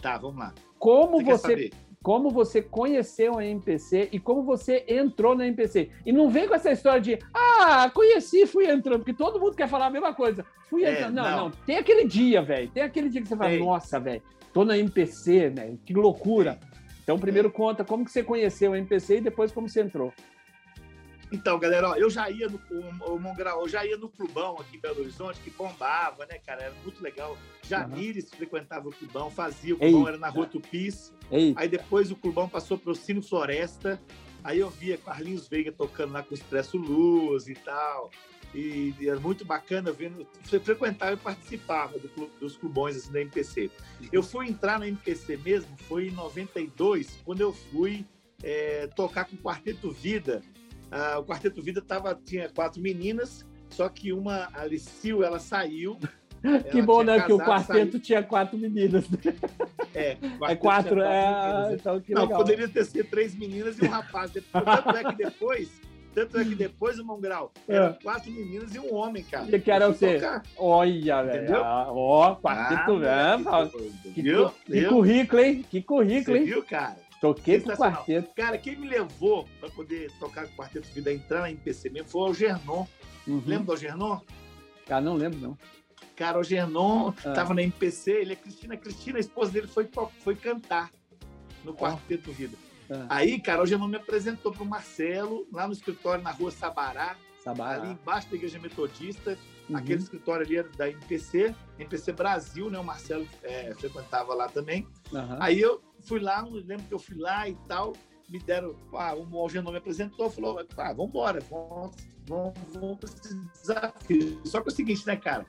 Tá, 0.02 0.18
vamos 0.18 0.38
lá. 0.38 0.54
Como 0.80 1.24
Você 1.24 1.56
você 1.56 1.70
como 2.06 2.30
você 2.30 2.62
conheceu 2.62 3.40
a 3.40 3.44
MPC 3.44 4.10
e 4.12 4.20
como 4.20 4.44
você 4.44 4.86
entrou 4.88 5.34
na 5.36 5.48
MPC. 5.48 5.90
E 6.06 6.12
não 6.12 6.30
vem 6.30 6.48
com 6.48 6.54
essa 6.54 6.72
história 6.72 7.02
de, 7.02 7.18
ah, 7.34 7.90
conheci, 7.92 8.46
fui 8.46 8.70
entrando, 8.70 9.00
porque 9.00 9.12
todo 9.12 9.40
mundo 9.40 9.56
quer 9.56 9.68
falar 9.68 9.88
a 9.88 9.90
mesma 9.90 10.14
coisa. 10.14 10.46
Fui 10.70 10.84
É, 10.84 10.92
entrando. 10.92 11.16
Não, 11.16 11.24
não, 11.24 11.38
não. 11.46 11.52
Tem 11.66 11.78
aquele 11.78 12.06
dia, 12.06 12.44
velho. 12.44 12.70
Tem 12.70 12.84
aquele 12.84 13.10
dia 13.10 13.24
que 13.24 13.28
você 13.28 13.36
fala, 13.36 13.50
Tem. 13.50 13.60
nossa, 13.60 14.00
velho, 14.00 14.22
tô 14.54 14.64
na 14.64 14.78
MPC, 14.78 15.50
velho, 15.50 15.80
que 15.84 15.96
loucura. 15.96 16.60
Então, 17.02 17.18
primeiro 17.18 17.50
conta 17.50 17.84
como 17.84 18.06
que 18.06 18.12
você 18.12 18.22
conheceu 18.22 18.74
a 18.74 18.78
MPC 18.78 19.18
e 19.18 19.22
depois 19.22 19.52
como 19.52 19.68
você 19.68 19.82
entrou. 19.82 20.14
Então, 21.36 21.60
galera, 21.60 21.90
ó, 21.90 21.96
eu 21.96 22.10
já 22.10 22.30
ia 22.30 22.48
no 22.48 22.60
o, 22.72 23.14
o 23.16 23.20
Mongrau, 23.20 23.62
eu 23.62 23.70
já 23.70 23.86
ia 23.86 23.98
no 23.98 24.08
clubão 24.10 24.56
aqui 24.60 24.78
em 24.78 24.80
Belo 24.80 25.02
Horizonte, 25.02 25.40
que 25.42 25.50
bombava, 25.50 26.26
né, 26.26 26.40
cara? 26.40 26.64
Era 26.64 26.74
muito 26.84 27.04
legal. 27.04 27.38
Jamires 27.68 28.30
frequentava 28.30 28.88
o 28.88 28.92
clubão, 28.92 29.30
fazia, 29.30 29.74
o 29.76 29.78
clubão 29.78 30.00
Eita. 30.00 30.10
era 30.12 30.18
na 30.18 30.30
Rua 30.30 30.46
Tupis. 30.48 31.14
Ei, 31.30 31.54
Aí 31.58 31.68
depois 31.68 32.10
o 32.12 32.16
clubão 32.16 32.48
passou 32.48 32.78
pro 32.78 32.96
Cine 32.96 33.22
Floresta. 33.22 34.02
Aí 34.44 34.60
eu 34.60 34.70
via 34.70 34.98
Carlinhos 34.98 35.48
Veiga 35.48 35.72
tocando 35.72 36.14
lá 36.14 36.24
com 36.24 36.32
o 36.32 36.34
Expresso 36.38 36.78
Luz 36.78 37.48
e 37.48 37.56
tal. 37.56 38.12
E, 38.54 38.94
e 39.00 39.10
era 39.10 39.20
muito 39.20 39.44
bacana 39.44 39.92
vendo. 39.92 40.26
Você 40.44 40.60
frequentava 40.60 41.14
e 41.14 41.18
participava 41.18 42.00
do 42.00 42.08
clu- 42.08 42.32
dos 42.40 42.56
clubões 42.56 42.96
assim, 42.96 43.12
da 43.12 43.20
MPC. 43.22 43.70
Eu 44.12 44.24
fui 44.24 44.48
entrar 44.48 44.80
na 44.80 44.88
MPC 44.88 45.36
mesmo, 45.38 45.76
foi 45.90 46.08
em 46.08 46.12
92, 46.12 47.20
quando 47.26 47.42
eu 47.42 47.52
fui 47.52 48.06
é, 48.44 48.88
tocar 48.96 49.26
com 49.26 49.36
o 49.36 49.40
Quarteto 49.40 49.92
Vida. 49.92 50.42
Ah, 50.96 51.20
o 51.20 51.26
Quarteto 51.26 51.62
Vida 51.62 51.82
tava, 51.82 52.18
tinha 52.24 52.48
quatro 52.50 52.82
meninas, 52.82 53.46
só 53.70 53.90
que 53.90 54.14
uma, 54.14 54.48
a 54.54 54.66
Licil, 54.66 55.24
ela 55.24 55.40
saiu. 55.40 55.98
que 56.72 56.78
ela 56.78 56.86
bom, 56.86 57.04
tinha 57.04 57.18
né? 57.18 57.24
Que 57.26 57.34
o 57.34 57.38
casado, 57.38 57.66
quarteto 57.68 58.00
tinha 58.00 58.24
quatro 58.24 58.58
meninas. 58.58 59.06
saiu- 59.08 59.36
é, 59.94 60.18
o 60.40 60.46
É 60.46 60.56
quatro, 60.56 61.02
é. 61.02 61.74
Então, 61.74 62.00
que 62.00 62.14
não, 62.14 62.24
legal. 62.24 62.38
poderia 62.38 62.68
ter 62.70 62.86
sido 62.86 63.08
três 63.10 63.36
meninas 63.36 63.78
e 63.80 63.86
um 63.86 63.90
rapaz. 63.90 64.32
Tanto 64.32 64.98
é 64.98 65.04
que 65.04 65.16
depois, 65.18 65.70
tanto 66.14 66.38
é 66.40 66.44
que 66.46 66.54
depois, 66.56 66.98
irmão 66.98 67.20
Grau, 67.20 67.52
eram 67.68 67.88
É. 67.88 67.98
quatro 68.04 68.32
meninas 68.32 68.74
e 68.76 68.80
um 68.80 68.94
homem, 68.94 69.24
cara. 69.24 69.54
E 69.56 69.60
que 69.60 69.72
era 69.72 69.88
você? 69.88 70.16
tocar. 70.16 70.44
Olha, 70.58 71.24
velho. 71.24 71.56
Ó, 71.62 72.36
quarteto, 72.36 73.02
Ah, 73.06 73.64
velho. 73.64 73.80
Que, 74.04 74.12
que 74.14 74.22
Viu? 74.22 74.90
currículo, 74.90 75.42
hein? 75.42 75.66
Que 75.70 75.78
Você 75.80 75.84
currículo, 75.84 76.38
hein? 76.38 76.46
viu, 76.46 76.64
cara? 76.64 76.98
Toquei 77.34 77.60
com 77.62 77.72
o 77.72 77.78
quarteto. 77.78 78.34
Cara, 78.36 78.58
quem 78.58 78.76
me 78.76 78.88
levou 78.88 79.48
para 79.60 79.70
poder 79.70 80.12
tocar 80.20 80.46
com 80.48 80.54
o 80.54 80.56
Quarteto 80.58 80.88
Vida, 80.94 81.12
entrar 81.12 81.42
na 81.42 81.50
MPC 81.52 81.90
mesmo, 81.90 82.08
foi 82.10 82.22
o 82.22 82.26
Algernon. 82.26 82.86
Uhum. 83.28 83.42
Lembra 83.46 83.66
do 83.66 83.72
Algernon? 83.72 84.20
Ah, 84.90 85.02
não 85.02 85.16
lembro, 85.16 85.40
não. 85.40 85.58
Cara, 86.16 86.36
o 86.38 86.40
Algernon 86.40 87.14
Ah. 87.26 87.34
tava 87.34 87.54
na 87.54 87.62
MPC, 87.64 88.12
ele 88.12 88.34
é 88.34 88.36
Cristina. 88.36 88.78
Cristina, 88.78 89.18
a 89.18 89.20
esposa 89.20 89.52
dele, 89.52 89.68
foi, 89.68 89.90
foi 90.20 90.36
cantar 90.36 90.92
no 91.64 91.74
Quarteto 91.74 92.32
Vida. 92.32 92.56
Ah, 92.90 93.08
Aí, 93.10 93.40
cara, 93.40 93.58
o 93.58 93.62
Algernon 93.62 93.88
me 93.88 93.98
apresentou 93.98 94.52
pro 94.52 94.64
Marcelo, 94.66 95.48
lá 95.52 95.66
no 95.66 95.74
escritório 95.74 96.24
na 96.24 96.32
rua 96.32 96.52
Sabará, 96.52 97.16
Sabará. 97.44 97.82
ali 97.82 97.92
embaixo 97.94 98.30
da 98.30 98.36
Igreja 98.36 98.60
Metodista. 98.60 99.38
Uhum. 99.70 99.78
Aquele 99.78 100.02
escritório 100.02 100.46
ali 100.46 100.58
era 100.58 100.70
da 100.78 100.90
MPC, 100.90 101.56
MPC 101.80 102.12
Brasil, 102.14 102.70
né? 102.70 102.78
O 102.80 102.84
Marcelo 102.84 103.28
é, 103.44 103.74
frequentava 103.74 104.34
lá 104.34 104.48
também. 104.48 104.88
Aham. 105.14 105.38
Aí 105.40 105.60
eu 105.60 105.82
fui 106.02 106.20
lá, 106.20 106.42
lembro 106.50 106.86
que 106.88 106.94
eu 106.94 107.00
fui 107.00 107.18
lá 107.18 107.50
e 107.50 107.56
tal, 107.68 107.94
me 108.30 108.40
deram, 108.40 108.76
ah, 108.94 109.16
o 109.16 109.38
Algernon 109.40 109.72
me 109.72 109.78
apresentou, 109.78 110.30
falou, 110.30 110.60
ah, 110.78 110.94
vamos 110.94 111.10
embora, 111.10 111.40
vamos, 111.50 111.96
vamos, 112.28 112.54
vamos 112.74 112.98
pra 113.00 113.10
esse 113.10 113.36
desafio. 113.62 114.42
Só 114.46 114.62
que 114.62 114.70
é 114.70 114.72
o 114.72 114.76
seguinte, 114.76 115.06
né, 115.08 115.16
cara? 115.16 115.46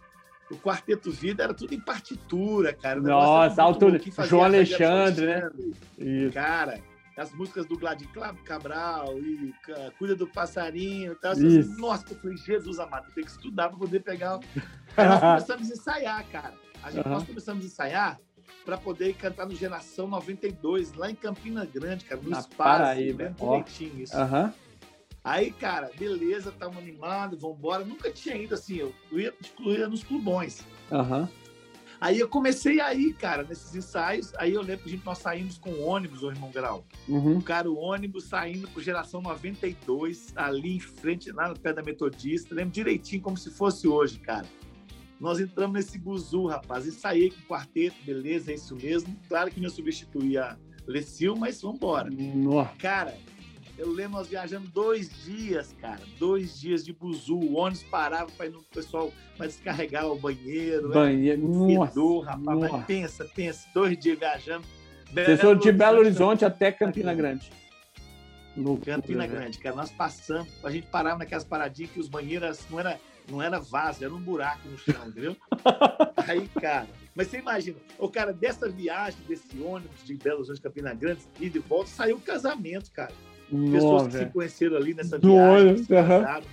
O 0.51 0.57
Quarteto 0.57 1.11
Vida 1.11 1.43
era 1.43 1.53
tudo 1.53 1.75
em 1.75 1.81
partitura, 1.81 2.73
cara. 2.73 3.01
Nossa, 3.01 3.63
altura- 3.63 3.99
fazia 3.99 4.25
João 4.31 4.45
Alexandre, 4.45 5.27
né? 5.27 5.51
Isso. 5.99 6.33
Cara, 6.35 6.81
as 7.17 7.33
músicas 7.33 7.67
do 7.67 7.79
Gladio 7.79 8.09
Cabral 8.45 9.19
e 9.19 9.55
Cuida 9.99 10.15
do 10.15 10.27
Passarinho 10.27 11.13
e 11.13 11.17
tal. 11.17 11.33
Assim, 11.33 11.63
Nossa, 11.79 12.05
eu 12.11 12.17
falei, 12.19 12.37
Jesus 12.37 12.79
amado, 12.79 13.11
tem 13.15 13.25
que 13.25 13.31
estudar 13.31 13.69
para 13.71 13.79
poder 13.79 14.01
pegar. 14.01 14.39
Aí 14.97 15.07
nós 15.09 15.21
começamos 15.21 15.71
a 15.71 15.73
ensaiar, 15.75 16.27
cara. 16.29 16.55
A 16.83 16.91
gente, 16.91 17.07
Aham. 17.07 17.15
Nós 17.15 17.25
começamos 17.25 17.65
a 17.65 17.67
ensaiar 17.67 18.21
para 18.65 18.77
poder 18.77 19.15
cantar 19.15 19.47
no 19.47 19.55
Geração 19.55 20.07
92, 20.09 20.93
lá 20.93 21.11
em 21.11 21.15
Campina 21.15 21.65
Grande, 21.65 22.05
cara, 22.05 22.21
no 22.21 22.31
Na 22.31 22.41
espaço. 22.41 22.57
Paraíba, 22.57 23.35
ó. 23.41 23.59
direitinho 23.59 24.03
isso. 24.03 24.17
Aham. 24.17 24.53
Aí, 25.25 25.51
cara, 25.51 25.91
beleza, 25.99 26.53
tamo 26.53 26.79
animado, 26.79 27.37
vambora. 27.37 27.85
Nunca 27.85 28.13
tinha 28.13 28.37
ido 28.37 28.55
assim, 28.55 28.77
eu 28.77 28.95
eu 29.11 29.19
ia, 29.19 29.35
eu 29.65 29.73
ia 29.73 29.89
nos 29.89 30.05
clubões. 30.05 30.65
Aham. 30.93 31.29
Aí 32.01 32.19
eu 32.19 32.29
comecei 32.29 32.81
a 32.81 32.93
ir, 32.95 33.15
cara, 33.15 33.43
nesses 33.43 33.75
ensaios. 33.75 34.33
Aí 34.37 34.53
eu 34.55 34.63
lembro 34.63 34.85
que 34.85 34.89
a 34.89 34.93
gente, 34.93 35.05
nós 35.05 35.19
saímos 35.19 35.59
com 35.59 35.81
ônibus, 35.81 36.23
ô 36.23 36.31
irmão 36.31 36.51
Grau. 36.51 36.85
Uhum. 37.09 37.41
Cara, 37.41 37.71
o 37.71 37.77
ônibus 37.77 38.25
saindo 38.25 38.69
por 38.69 38.83
geração 38.83 39.21
92, 39.23 40.33
ali 40.37 40.77
em 40.77 40.81
frente, 40.81 41.33
lá 41.33 41.49
no 41.49 41.59
pé 41.59 41.73
da 41.73 41.83
Metodista. 41.83 42.55
Lembro 42.55 42.73
direitinho 42.73 43.23
como 43.23 43.37
se 43.37 43.51
fosse 43.51 43.89
hoje, 43.89 44.19
cara. 44.19 44.47
Nós 45.19 45.41
entramos 45.41 45.75
nesse 45.75 45.99
buzu, 45.99 46.47
rapaz. 46.47 46.87
Ensaiei 46.87 47.31
com 47.31 47.41
o 47.41 47.47
quarteto, 47.47 47.97
beleza, 48.05 48.53
é 48.53 48.55
isso 48.55 48.77
mesmo. 48.77 49.17
Claro 49.29 49.51
que 49.51 49.59
me 49.59 49.71
substituía 49.71 50.45
a 50.45 50.57
Lecil, 50.87 51.35
mas 51.35 51.63
vambora. 51.63 52.11
Nossa. 52.11 52.77
Cara, 52.77 53.17
eu 53.79 53.91
lembro 53.91 54.13
nós 54.19 54.29
viajando 54.29 54.69
dois 54.69 55.11
dias, 55.25 55.75
cara. 55.81 56.01
Dois 56.19 56.59
dias 56.59 56.85
de 56.85 56.93
buzu. 56.93 57.37
O 57.37 57.57
ônibus 57.57 57.83
parava 57.85 58.31
para 58.31 58.47
ir 58.47 58.51
no 58.51 58.63
pessoal 58.63 59.13
para 59.37 59.47
descarregar 59.47 60.07
o 60.07 60.17
banheiro. 60.19 60.89
né? 60.89 60.95
Banheiro. 60.95 61.47
Nossa. 61.47 61.93
Fedor, 61.93 62.25
rapaz. 62.25 62.43
Mas 62.61 62.71
Nossa. 62.73 62.85
pensa, 62.85 63.25
pensa. 63.35 63.69
Dois 63.75 63.99
dias 63.99 64.19
viajando. 64.19 64.65
Vocês 65.13 65.41
foram 65.41 65.61
de 65.61 65.73
Belo 65.73 65.99
Horizonte 65.99 66.45
até 66.45 66.73
Campina 66.73 67.15
Grande. 67.15 67.51
Loucura, 68.57 68.97
Campina 68.97 69.27
velho. 69.27 69.39
Grande, 69.39 69.59
cara. 69.59 69.77
Nós 69.77 69.91
passamos, 69.91 70.49
a 70.65 70.71
gente 70.71 70.87
parava 70.87 71.19
naquelas 71.19 71.45
paradinhas 71.45 71.91
que 71.93 72.01
os 72.01 72.09
banheiros 72.09 72.61
não 72.71 72.81
era, 72.81 72.99
não 73.31 73.43
era 73.43 73.61
vaso, 73.61 74.03
era 74.03 74.13
um 74.13 74.19
buraco 74.21 74.67
no 74.67 74.79
chão, 74.79 75.07
entendeu? 75.07 75.37
Aí, 76.27 76.49
cara. 76.61 76.89
Mas 77.15 77.29
você 77.29 77.39
imagina, 77.39 77.77
o 77.99 78.09
cara 78.09 78.33
dessa 78.33 78.69
viagem, 78.69 79.19
desse 79.29 79.61
ônibus 79.61 80.03
de 80.05 80.15
Belo 80.15 80.39
Horizonte, 80.39 80.61
Campina 80.63 80.95
Grande, 80.95 81.21
e 81.39 81.51
de 81.51 81.59
volta, 81.59 81.91
saiu 81.91 82.17
o 82.17 82.21
casamento, 82.21 82.91
cara. 82.91 83.13
Pessoas 83.51 84.03
Nossa, 84.05 84.09
que 84.19 84.25
se 84.25 84.31
conheceram 84.33 84.77
ali 84.77 84.95
nessa 84.95 85.19
Do 85.19 85.29
viagem, 85.33 85.85
casaram. 85.85 86.47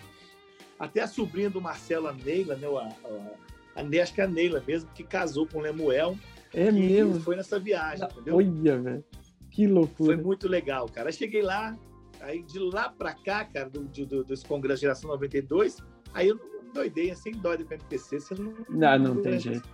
Até 0.78 1.02
a 1.02 1.08
sobrinha 1.08 1.50
do 1.50 1.62
Marcelo, 1.62 2.08
a 2.08 2.14
Neila, 2.14 2.56
né? 2.56 2.68
A, 2.68 3.80
a, 3.80 3.82
a, 3.82 4.02
acho 4.04 4.14
que 4.14 4.22
é 4.22 4.24
a 4.24 4.28
Neila 4.28 4.64
mesmo, 4.68 4.90
que 4.94 5.04
casou 5.04 5.48
com 5.48 5.60
o 5.60 5.62
Lemuel, 5.62 6.18
É 6.54 6.66
que 6.66 6.72
mesmo. 6.72 7.20
foi 7.22 7.36
nessa 7.36 7.58
viagem, 7.60 8.06
entendeu? 8.06 8.36
Olha, 8.36 8.80
velho. 8.82 9.04
Que 9.50 9.66
Foi 9.66 9.74
loucura. 9.74 10.18
muito 10.18 10.48
legal, 10.48 10.88
cara. 10.90 11.10
Aí 11.10 11.14
cheguei 11.14 11.42
lá, 11.42 11.78
aí 12.22 12.42
de 12.44 12.60
lá 12.60 12.90
pra 12.90 13.14
cá, 13.14 13.46
cara, 13.46 13.70
do, 13.70 13.82
do, 13.84 14.24
desse 14.24 14.46
Congresso 14.46 14.82
Geração 14.82 15.10
92, 15.12 15.78
aí 16.14 16.28
eu 16.30 16.40
doidei, 16.74 17.12
assim, 17.12 17.32
dói 17.32 17.58
com 17.64 17.72
o 17.72 17.74
MPC, 17.74 18.20
você 18.20 18.34
não, 18.36 18.54
Não, 18.70 18.98
não 19.00 19.22
tem 19.22 19.40
jeito. 19.40 19.68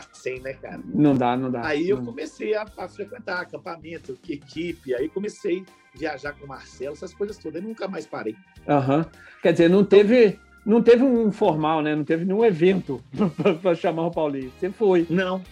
Ficar 0.00 0.08
sem, 0.14 0.40
né, 0.40 0.54
cara? 0.54 0.80
Não 0.84 1.14
dá, 1.14 1.36
não 1.36 1.50
dá. 1.50 1.66
Aí 1.66 1.88
eu 1.88 1.98
Não. 1.98 2.06
comecei 2.06 2.54
a, 2.54 2.64
a 2.78 2.88
frequentar 2.88 3.40
acampamento, 3.42 4.18
equipe, 4.28 4.94
aí 4.94 5.08
comecei 5.08 5.64
a 5.94 5.98
viajar 5.98 6.32
com 6.32 6.44
o 6.46 6.48
Marcelo, 6.48 6.94
essas 6.94 7.12
coisas 7.12 7.36
todas, 7.36 7.60
aí 7.60 7.66
nunca 7.68 7.86
mais 7.86 8.06
parei. 8.06 8.34
Aham. 8.66 9.04
Quer 9.42 9.52
dizer, 9.52 9.68
não 9.68 9.84
teve, 9.84 10.38
não 10.64 10.82
teve 10.82 11.02
um 11.04 11.30
formal, 11.30 11.82
né? 11.82 11.94
Não 11.94 12.04
teve 12.04 12.24
nenhum 12.24 12.44
evento 12.44 13.02
para 13.60 13.74
chamar 13.74 14.06
o 14.06 14.10
Paulinho. 14.10 14.50
Você 14.58 14.70
foi. 14.70 15.06
Não, 15.10 15.42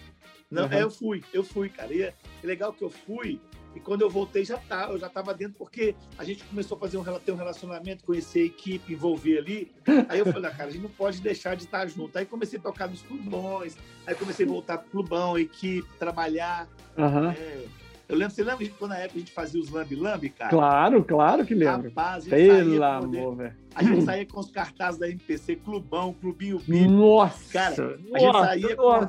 não, 0.49 0.63
Uhum. 0.65 0.73
é, 0.73 0.83
eu 0.83 0.89
fui, 0.89 1.23
eu 1.33 1.43
fui, 1.43 1.69
cara. 1.69 1.93
E 1.93 2.01
é 2.01 2.13
é 2.43 2.47
legal 2.47 2.73
que 2.73 2.83
eu 2.83 2.89
fui, 2.89 3.39
e 3.75 3.79
quando 3.79 4.01
eu 4.01 4.09
voltei 4.09 4.43
já 4.43 4.57
tá, 4.57 4.87
eu 4.89 4.97
já 4.97 5.07
estava 5.07 5.33
dentro, 5.33 5.55
porque 5.57 5.95
a 6.17 6.23
gente 6.23 6.43
começou 6.43 6.75
a 6.77 6.79
fazer 6.79 6.97
um, 6.97 7.03
ter 7.03 7.31
um 7.31 7.35
relacionamento, 7.35 8.03
conhecer 8.03 8.41
a 8.41 8.45
equipe, 8.45 8.93
envolver 8.93 9.37
ali. 9.37 9.71
Aí 10.09 10.19
eu 10.19 10.25
falei, 10.25 10.49
ah, 10.49 10.53
cara, 10.53 10.69
a 10.69 10.71
gente 10.71 10.83
não 10.83 10.89
pode 10.89 11.21
deixar 11.21 11.55
de 11.55 11.63
estar 11.63 11.87
junto. 11.87 12.17
Aí 12.17 12.25
comecei 12.25 12.59
a 12.59 12.61
tocar 12.61 12.87
nos 12.89 13.01
clubões, 13.01 13.77
aí 14.05 14.13
comecei 14.15 14.45
a 14.45 14.49
voltar 14.49 14.77
pro 14.77 14.89
clubão, 14.91 15.37
equipe, 15.37 15.87
trabalhar. 15.97 16.67
Aham. 16.97 17.31
é. 17.31 17.65
Eu 18.11 18.17
lembro, 18.17 18.35
você 18.35 18.43
lembra 18.43 18.67
quando 18.77 18.91
na 18.91 18.97
época 18.97 19.15
a 19.15 19.19
gente 19.19 19.31
fazia 19.31 19.61
os 19.61 19.69
lambi-lambi, 19.69 20.31
cara? 20.31 20.49
Claro, 20.49 21.01
claro 21.01 21.45
que 21.45 21.55
lembro. 21.55 21.87
Rapaz, 21.87 22.25
Pelo 22.25 22.83
amor, 22.83 23.37
velho. 23.37 23.55
A 23.73 23.81
gente 23.81 24.03
saía 24.03 24.25
com 24.25 24.41
os 24.41 24.51
cartazes 24.51 24.99
da 24.99 25.07
MPC, 25.07 25.55
Clubão, 25.55 26.13
Clubinho 26.19 26.59
Bip. 26.67 26.89
Nossa! 26.89 27.53
Cara, 27.53 27.73
a 28.13 28.19
gente 28.19 28.33
nossa, 28.33 28.45
saía 28.47 28.75
com 28.75 29.07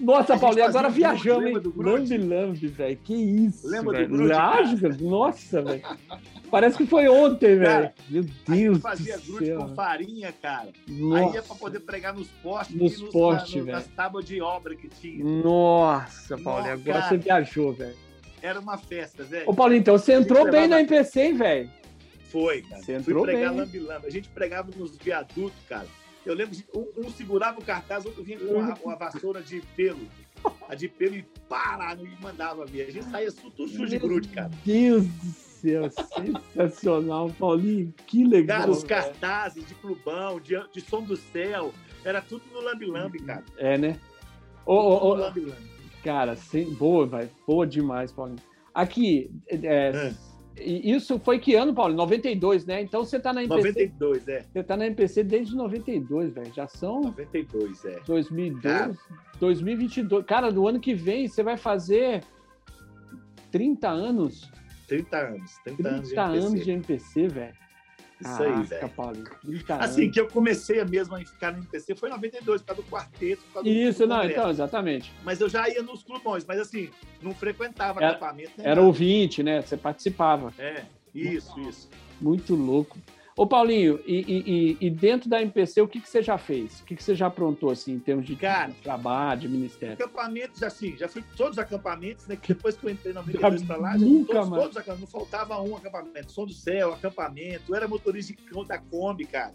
nossa. 0.00 0.34
Nossa, 0.34 0.38
Paulinho, 0.38 0.66
agora 0.66 0.88
viajamos, 0.88 1.46
hein? 1.46 1.72
Lambi 1.76 2.18
Lambi, 2.18 2.66
velho. 2.66 2.96
Que 2.98 3.14
isso. 3.14 3.68
Lembra 3.68 3.98
véio. 3.98 4.08
do 4.08 4.16
Grude? 4.16 5.04
Nossa, 5.04 5.62
velho. 5.62 5.82
Parece 6.50 6.76
que 6.76 6.86
foi 6.86 7.08
ontem, 7.08 7.56
velho. 7.56 7.92
Meu 8.08 8.22
Deus. 8.22 8.46
A 8.46 8.54
gente 8.54 8.80
fazia 8.80 9.18
grude 9.18 9.52
com 9.54 9.74
farinha, 9.74 10.32
cara. 10.40 10.68
Nossa. 10.88 11.26
Aí 11.26 11.34
ia 11.34 11.42
pra 11.42 11.56
poder 11.56 11.80
pregar 11.80 12.14
nos 12.14 12.28
postes. 12.28 12.76
Nos, 12.76 13.00
nos 13.00 13.12
postes, 13.12 13.54
velho. 13.54 13.72
Nas 13.76 13.86
tábuas 13.88 14.24
de 14.24 14.40
obra 14.40 14.74
que 14.74 14.88
tinha. 14.88 15.24
Nossa, 15.24 16.38
Paulinho, 16.38 16.74
agora 16.74 17.00
cara, 17.00 17.08
você 17.08 17.16
viajou, 17.16 17.72
velho. 17.72 17.96
Era 18.42 18.60
uma 18.60 18.76
festa, 18.76 19.24
velho. 19.24 19.48
Ô, 19.48 19.54
Paulinho, 19.54 19.80
então 19.80 19.96
você 19.96 20.12
entrou 20.14 20.50
bem 20.50 20.68
na 20.68 20.80
MPC, 20.80 21.20
hein, 21.20 21.34
velho? 21.34 21.70
Foi, 22.30 22.62
cara. 22.62 22.82
Você 22.82 22.92
entrou 22.94 23.24
Fui 23.24 23.32
pregar 23.32 23.54
lambi-lambi. 23.54 24.06
A 24.06 24.10
gente 24.10 24.28
pregava 24.28 24.70
nos 24.76 24.96
viadutos, 24.96 25.58
cara. 25.68 25.86
Eu 26.24 26.34
lembro, 26.34 26.54
de, 26.54 26.64
um, 26.74 27.06
um, 27.06 27.10
segurava 27.10 27.60
o 27.60 27.64
cartaz, 27.64 28.04
outro 28.04 28.22
vinha 28.22 28.38
com 28.38 28.60
a, 28.60 28.74
uma 28.82 28.96
vassoura 28.96 29.42
de 29.42 29.60
pelo. 29.76 30.08
A 30.68 30.74
de 30.74 30.88
pelo 30.88 31.16
e 31.16 31.22
para, 31.48 31.94
e 31.94 32.22
mandava 32.22 32.64
vir. 32.64 32.82
A 32.82 32.90
gente 32.90 33.10
saía 33.10 33.30
tudo 33.32 33.86
de 33.86 33.98
grude, 33.98 34.28
cara. 34.28 34.50
Deus 34.64 35.06
do 35.06 35.30
céu, 35.32 35.90
sensacional, 35.90 37.30
Paulinho. 37.38 37.92
Que 38.06 38.24
legal. 38.24 38.60
Cara, 38.60 38.70
os 38.70 38.84
cartazes 38.84 39.66
de 39.66 39.74
clubão, 39.74 40.40
de, 40.40 40.54
de 40.72 40.80
som 40.80 41.02
do 41.02 41.16
céu, 41.16 41.72
era 42.04 42.20
tudo 42.20 42.42
no 42.52 42.60
lambi-lambi, 42.60 43.20
cara. 43.20 43.44
É, 43.56 43.76
né? 43.76 43.98
Ô, 44.66 44.74
ô, 44.74 45.14
ô, 45.14 45.32
cara, 46.02 46.36
sem, 46.36 46.72
boa, 46.74 47.06
vai. 47.06 47.30
Boa 47.46 47.66
demais, 47.66 48.12
Paulinho. 48.12 48.38
Aqui, 48.74 49.30
é, 49.48 49.56
é 49.56 50.14
isso 50.56 51.18
foi 51.18 51.38
que 51.38 51.54
ano, 51.54 51.74
Paulo? 51.74 51.94
92, 51.94 52.64
né? 52.64 52.82
Então 52.82 53.04
você 53.04 53.16
está 53.16 53.32
na 53.32 53.42
MPC. 53.42 53.68
92, 53.68 54.28
é. 54.28 54.40
Você 54.40 54.58
está 54.60 54.76
na 54.76 54.86
MPC 54.86 55.24
desde 55.24 55.56
92, 55.56 56.32
velho. 56.32 56.52
Já 56.54 56.68
são. 56.68 57.02
92, 57.02 57.84
é. 57.84 58.00
2002, 58.06 58.62
cara. 58.62 58.98
2022. 59.40 60.24
Cara, 60.24 60.50
do 60.52 60.68
ano 60.68 60.78
que 60.78 60.94
vem 60.94 61.26
você 61.26 61.42
vai 61.42 61.56
fazer 61.56 62.22
30 63.50 63.88
anos. 63.88 64.50
30 64.88 65.16
anos. 65.16 65.58
30, 65.64 65.82
30 65.82 65.88
anos 65.88 66.08
de 66.08 66.14
MPC, 66.14 66.46
anos 66.46 66.64
de 66.64 66.70
MPC 66.70 67.28
velho. 67.28 67.63
Isso 68.24 68.42
aí, 68.42 68.62
velho. 68.62 68.90
Assim, 69.80 70.10
que 70.10 70.18
eu 70.18 70.26
comecei 70.28 70.82
mesmo 70.84 71.14
a 71.14 71.18
ficar 71.18 71.52
no 71.52 71.58
MPC 71.58 71.94
foi 71.94 72.08
em 72.08 72.12
92, 72.12 72.62
por 72.62 72.66
causa 72.66 72.82
do 72.82 72.88
quarteto. 72.88 73.42
Causa 73.52 73.68
Isso, 73.68 74.00
do 74.00 74.06
não, 74.08 74.24
então, 74.24 74.48
exatamente. 74.48 75.12
Mas 75.22 75.40
eu 75.40 75.48
já 75.48 75.68
ia 75.68 75.82
nos 75.82 76.02
clubões, 76.02 76.44
mas 76.46 76.58
assim, 76.58 76.88
não 77.20 77.34
frequentava 77.34 78.00
era, 78.00 78.12
acampamento. 78.12 78.52
Era 78.58 78.76
nada. 78.76 78.82
ouvinte, 78.82 79.42
né? 79.42 79.60
Você 79.60 79.76
participava. 79.76 80.52
É, 80.58 80.84
isso, 81.14 81.58
isso. 81.60 81.90
Muito 82.20 82.54
louco. 82.54 82.96
Ô, 83.36 83.48
Paulinho, 83.48 84.00
e, 84.06 84.76
e, 84.80 84.86
e, 84.86 84.90
dentro 84.90 85.28
da 85.28 85.42
MPC, 85.42 85.80
o 85.80 85.88
que, 85.88 86.00
que 86.00 86.08
você 86.08 86.22
já 86.22 86.38
fez? 86.38 86.80
O 86.80 86.84
que, 86.84 86.94
que 86.94 87.02
você 87.02 87.16
já 87.16 87.26
aprontou, 87.26 87.70
assim, 87.70 87.94
em 87.94 87.98
termos 87.98 88.24
de 88.24 88.36
Cara, 88.36 88.72
trabalho, 88.80 89.40
de 89.40 89.48
ministério? 89.48 89.94
Acampamentos, 89.94 90.62
assim, 90.62 90.96
já 90.96 91.08
fui 91.08 91.24
todos 91.36 91.54
os 91.54 91.58
acampamentos, 91.58 92.28
né? 92.28 92.36
Que 92.36 92.54
depois 92.54 92.76
que 92.76 92.86
eu 92.86 92.90
entrei 92.90 93.12
na 93.12 93.22
92 93.22 93.64
para 93.64 93.76
lá, 93.76 93.98
já 93.98 94.04
nunca, 94.04 94.34
todos, 94.34 94.48
todos 94.50 94.70
os 94.70 94.76
acampamentos. 94.76 95.12
Não 95.12 95.20
faltava 95.20 95.60
um 95.60 95.76
acampamento. 95.76 96.30
Som 96.30 96.46
do 96.46 96.52
céu, 96.52 96.92
acampamento. 96.92 97.64
Eu 97.72 97.74
era 97.74 97.88
motorista 97.88 98.32
de, 98.32 98.68
da 98.68 98.78
Kombi, 98.78 99.24
cara. 99.24 99.52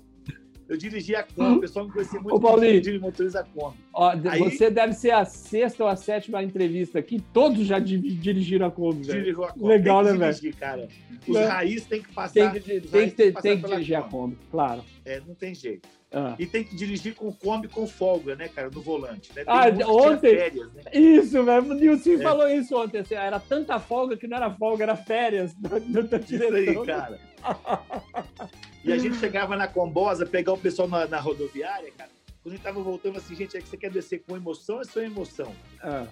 Eu 0.69 0.77
dirigia 0.77 1.21
a 1.21 1.23
Kombi, 1.23 1.57
o 1.57 1.61
pessoal 1.61 1.85
me 1.85 1.91
conhecia 1.91 2.19
muito 2.19 2.35
Ô, 2.35 2.39
Paulinho, 2.39 2.79
de 2.79 2.99
motorista 2.99 3.43
Kombi. 3.55 3.77
Ó, 3.91 4.11
Aí, 4.29 4.39
você 4.39 4.69
deve 4.69 4.93
ser 4.93 5.09
a 5.09 5.25
sexta 5.25 5.83
ou 5.83 5.89
a 5.89 5.95
sétima 5.95 6.43
entrevista 6.43 6.99
aqui, 6.99 7.19
todos 7.33 7.65
já 7.65 7.79
dirigiram 7.79 8.67
a 8.67 8.71
Kombi. 8.71 9.01
Dirigiu 9.01 9.43
a 9.43 9.51
Kombi. 9.51 9.65
Legal, 9.65 10.03
né, 10.03 10.13
velho? 10.13 10.55
cara. 10.57 10.87
Os 11.27 11.35
é. 11.35 11.45
raízes 11.45 11.87
têm 11.87 12.03
que 12.03 12.13
passar. 12.13 12.33
Tem 12.33 12.51
que, 12.51 12.81
tem 12.81 13.09
que, 13.09 13.31
tem 13.41 13.59
que 13.59 13.67
dirigir 13.67 13.97
Kombi. 13.97 14.07
a 14.07 14.11
Kombi, 14.11 14.37
claro. 14.51 14.83
É, 15.03 15.19
não 15.25 15.33
tem 15.33 15.55
jeito. 15.55 15.89
Ah. 16.11 16.35
E 16.39 16.45
tem 16.45 16.63
que 16.63 16.75
dirigir 16.75 17.13
com 17.13 17.31
Kombi 17.31 17.67
com 17.67 17.87
folga, 17.87 18.35
né, 18.35 18.47
cara, 18.47 18.69
no 18.69 18.81
volante. 18.81 19.31
Né? 19.35 19.43
ah, 19.45 19.65
ontem. 19.87 20.35
Férias, 20.35 20.73
né? 20.73 20.81
Isso, 20.93 21.43
velho. 21.43 21.71
O 21.71 21.73
Nilson 21.73 22.13
é. 22.13 22.17
falou 22.17 22.47
isso 22.47 22.75
ontem. 22.75 22.99
Assim, 22.99 23.13
era 23.15 23.39
tanta 23.39 23.79
folga 23.79 24.17
que 24.17 24.27
não 24.27 24.37
era 24.37 24.51
folga, 24.51 24.83
era 24.83 24.95
férias. 24.95 25.53
Do, 25.59 26.03
do 26.03 26.15
isso 26.17 26.43
aí, 26.43 26.85
cara. 26.85 27.19
E 28.83 28.93
a 28.93 28.97
gente 28.97 29.17
chegava 29.17 29.57
na 29.57 29.67
Combosa, 29.67 30.25
pegar 30.25 30.53
o 30.53 30.57
pessoal 30.57 30.87
na, 30.87 31.05
na 31.05 31.19
rodoviária, 31.19 31.91
cara. 31.97 32.09
Quando 32.41 32.53
a 32.53 32.55
gente 32.55 32.63
tava 32.63 32.81
voltando 32.81 33.17
assim, 33.17 33.35
gente, 33.35 33.57
é 33.57 33.61
que 33.61 33.67
você 33.67 33.77
quer 33.77 33.91
descer 33.91 34.23
com 34.25 34.35
emoção 34.35 34.75
ou 34.75 34.81
é 34.81 34.85
só 34.85 35.01
emoção? 35.01 35.53
Ah. 35.81 36.07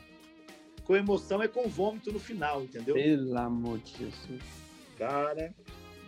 Com 0.84 0.96
emoção 0.96 1.42
é 1.42 1.48
com 1.48 1.68
vômito 1.68 2.12
no 2.12 2.20
final, 2.20 2.62
entendeu? 2.62 2.96
Pelo 2.96 3.38
amor 3.38 3.80
de 3.80 3.98
Jesus. 3.98 4.44
Cara. 4.98 5.54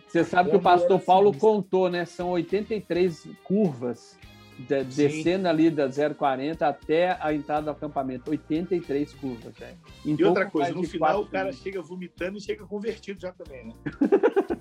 Você 0.06 0.22
sabe 0.22 0.50
que 0.50 0.56
o 0.56 0.60
pastor 0.60 0.96
assim, 0.96 1.06
Paulo 1.06 1.32
contou, 1.32 1.88
né? 1.88 2.04
São 2.04 2.30
83 2.30 3.28
curvas 3.42 4.18
de, 4.58 4.84
descendo 4.84 5.48
ali 5.48 5.70
da 5.70 5.88
040 5.88 6.66
até 6.66 7.16
a 7.20 7.32
entrada 7.32 7.62
do 7.62 7.70
acampamento. 7.70 8.30
83 8.30 9.12
curvas, 9.14 9.56
velho. 9.56 9.78
E 10.04 10.22
outra 10.22 10.50
coisa, 10.50 10.72
no 10.72 10.82
final 10.82 11.22
o 11.22 11.26
cara 11.26 11.52
chega 11.52 11.80
vomitando 11.80 12.38
e 12.38 12.40
chega 12.40 12.66
convertido 12.66 13.20
já 13.20 13.32
também, 13.32 13.68
né? 13.68 13.74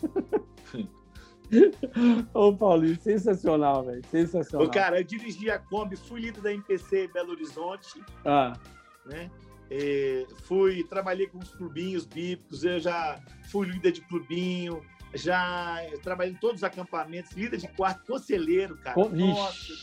Ô, 2.33 2.55
Paulinho, 2.55 2.99
sensacional, 3.01 3.83
velho. 3.85 4.05
Sensacional. 4.05 4.67
Ô, 4.67 4.69
cara, 4.69 4.99
eu 4.99 5.03
dirigi 5.03 5.49
a 5.49 5.57
Kombi, 5.57 5.95
fui 5.95 6.21
líder 6.21 6.41
da 6.41 6.53
MPC 6.53 7.09
Belo 7.13 7.31
Horizonte. 7.31 8.01
Ah. 8.25 8.53
Né? 9.05 9.31
É, 9.71 10.25
fui, 10.43 10.83
trabalhei 10.83 11.27
com 11.27 11.38
os 11.38 11.49
clubinhos 11.49 12.05
bíblicos, 12.05 12.63
eu 12.63 12.79
já 12.79 13.19
fui 13.51 13.67
líder 13.67 13.91
de 13.91 14.01
clubinho, 14.01 14.81
já 15.13 15.77
trabalhei 16.03 16.33
em 16.33 16.38
todos 16.38 16.57
os 16.57 16.63
acampamentos, 16.63 17.31
líder 17.33 17.57
de 17.57 17.67
quarto, 17.69 18.05
conselheiro, 18.05 18.77
cara. 18.77 18.95
Com... 18.95 19.09
Nossa. 19.09 19.73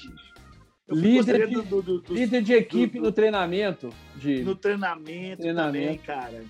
Líder 0.88 1.48
de, 1.48 1.62
do, 1.62 1.82
do, 1.82 2.00
do, 2.00 2.14
líder 2.14 2.42
de 2.42 2.52
equipe 2.52 3.00
no 3.00 3.10
treinamento. 3.10 3.90
De... 4.14 4.44
No 4.44 4.54
treinamento, 4.54 5.42
treinamento 5.42 5.84
também, 5.84 5.98
cara. 5.98 6.44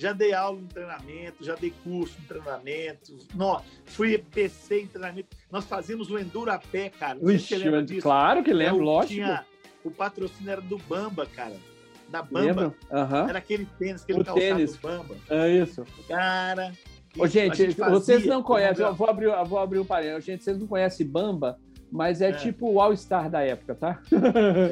Já 0.00 0.14
dei 0.14 0.32
aula 0.32 0.58
no 0.58 0.66
treinamento, 0.66 1.44
já 1.44 1.54
dei 1.54 1.74
curso 1.84 2.16
no 2.22 2.26
treinamento. 2.26 3.18
Não, 3.34 3.62
fui 3.84 4.16
PC 4.16 4.80
em 4.80 4.86
treinamento. 4.86 5.28
Nós 5.52 5.66
fazíamos 5.66 6.10
o 6.10 6.18
Enduro 6.18 6.50
a 6.50 6.58
pé, 6.58 6.88
cara. 6.88 7.18
Ixi, 7.22 8.00
claro 8.00 8.42
que 8.42 8.50
lembro, 8.50 8.80
é, 8.80 8.84
lógico. 8.84 9.12
Tinha, 9.12 9.44
o 9.84 9.90
patrocínio 9.90 10.52
era 10.52 10.62
do 10.62 10.78
Bamba, 10.78 11.26
cara. 11.26 11.54
Da 12.08 12.22
Bamba. 12.22 12.74
Uhum. 12.90 13.28
Era 13.28 13.38
aquele 13.38 13.66
tênis, 13.78 14.02
aquele 14.02 14.22
o 14.22 14.24
calçado 14.24 14.56
tênis. 14.56 14.76
Bamba. 14.76 15.16
É 15.28 15.50
isso. 15.50 15.84
Cara. 16.08 16.72
Ô, 17.18 17.26
gente, 17.26 17.66
vocês 17.72 18.24
não 18.24 18.42
conhecem, 18.42 18.86
eu 18.86 18.94
vou 18.94 19.06
abrir, 19.06 19.26
eu 19.26 19.44
vou 19.44 19.58
abrir 19.58 19.80
um 19.80 19.84
parênteses. 19.84 20.24
Gente, 20.24 20.42
vocês 20.42 20.58
não 20.58 20.66
conhecem 20.66 21.06
Bamba? 21.06 21.60
Mas 21.90 22.20
é, 22.20 22.30
é. 22.30 22.32
tipo 22.32 22.70
o 22.70 22.80
All-Star 22.80 23.28
da 23.28 23.40
época, 23.42 23.74
tá? 23.74 24.00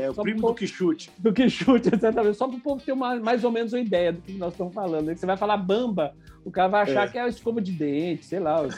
É 0.01 0.11
o 0.11 0.15
primo 0.23 0.41
do 0.49 0.55
Quixute. 0.55 1.11
Do 1.19 1.33
Quixute, 1.33 1.91
exatamente. 1.95 2.37
Só 2.37 2.47
para 2.47 2.57
o 2.57 2.61
povo 2.61 2.83
ter 2.83 2.93
uma, 2.93 3.17
mais 3.17 3.45
ou 3.45 3.51
menos 3.51 3.73
uma 3.73 3.81
ideia 3.81 4.13
do 4.13 4.21
que 4.21 4.33
nós 4.35 4.53
estamos 4.53 4.73
falando. 4.73 5.15
Você 5.15 5.27
vai 5.27 5.37
falar 5.37 5.57
bamba, 5.57 6.15
o 6.45 6.51
cara 6.51 6.69
vai 6.69 6.83
achar 6.83 7.09
é. 7.09 7.11
que 7.11 7.19
é 7.19 7.29
escova 7.29 7.61
de 7.61 7.73
dente, 7.73 8.25
sei 8.25 8.39
lá. 8.39 8.63
O 8.63 8.69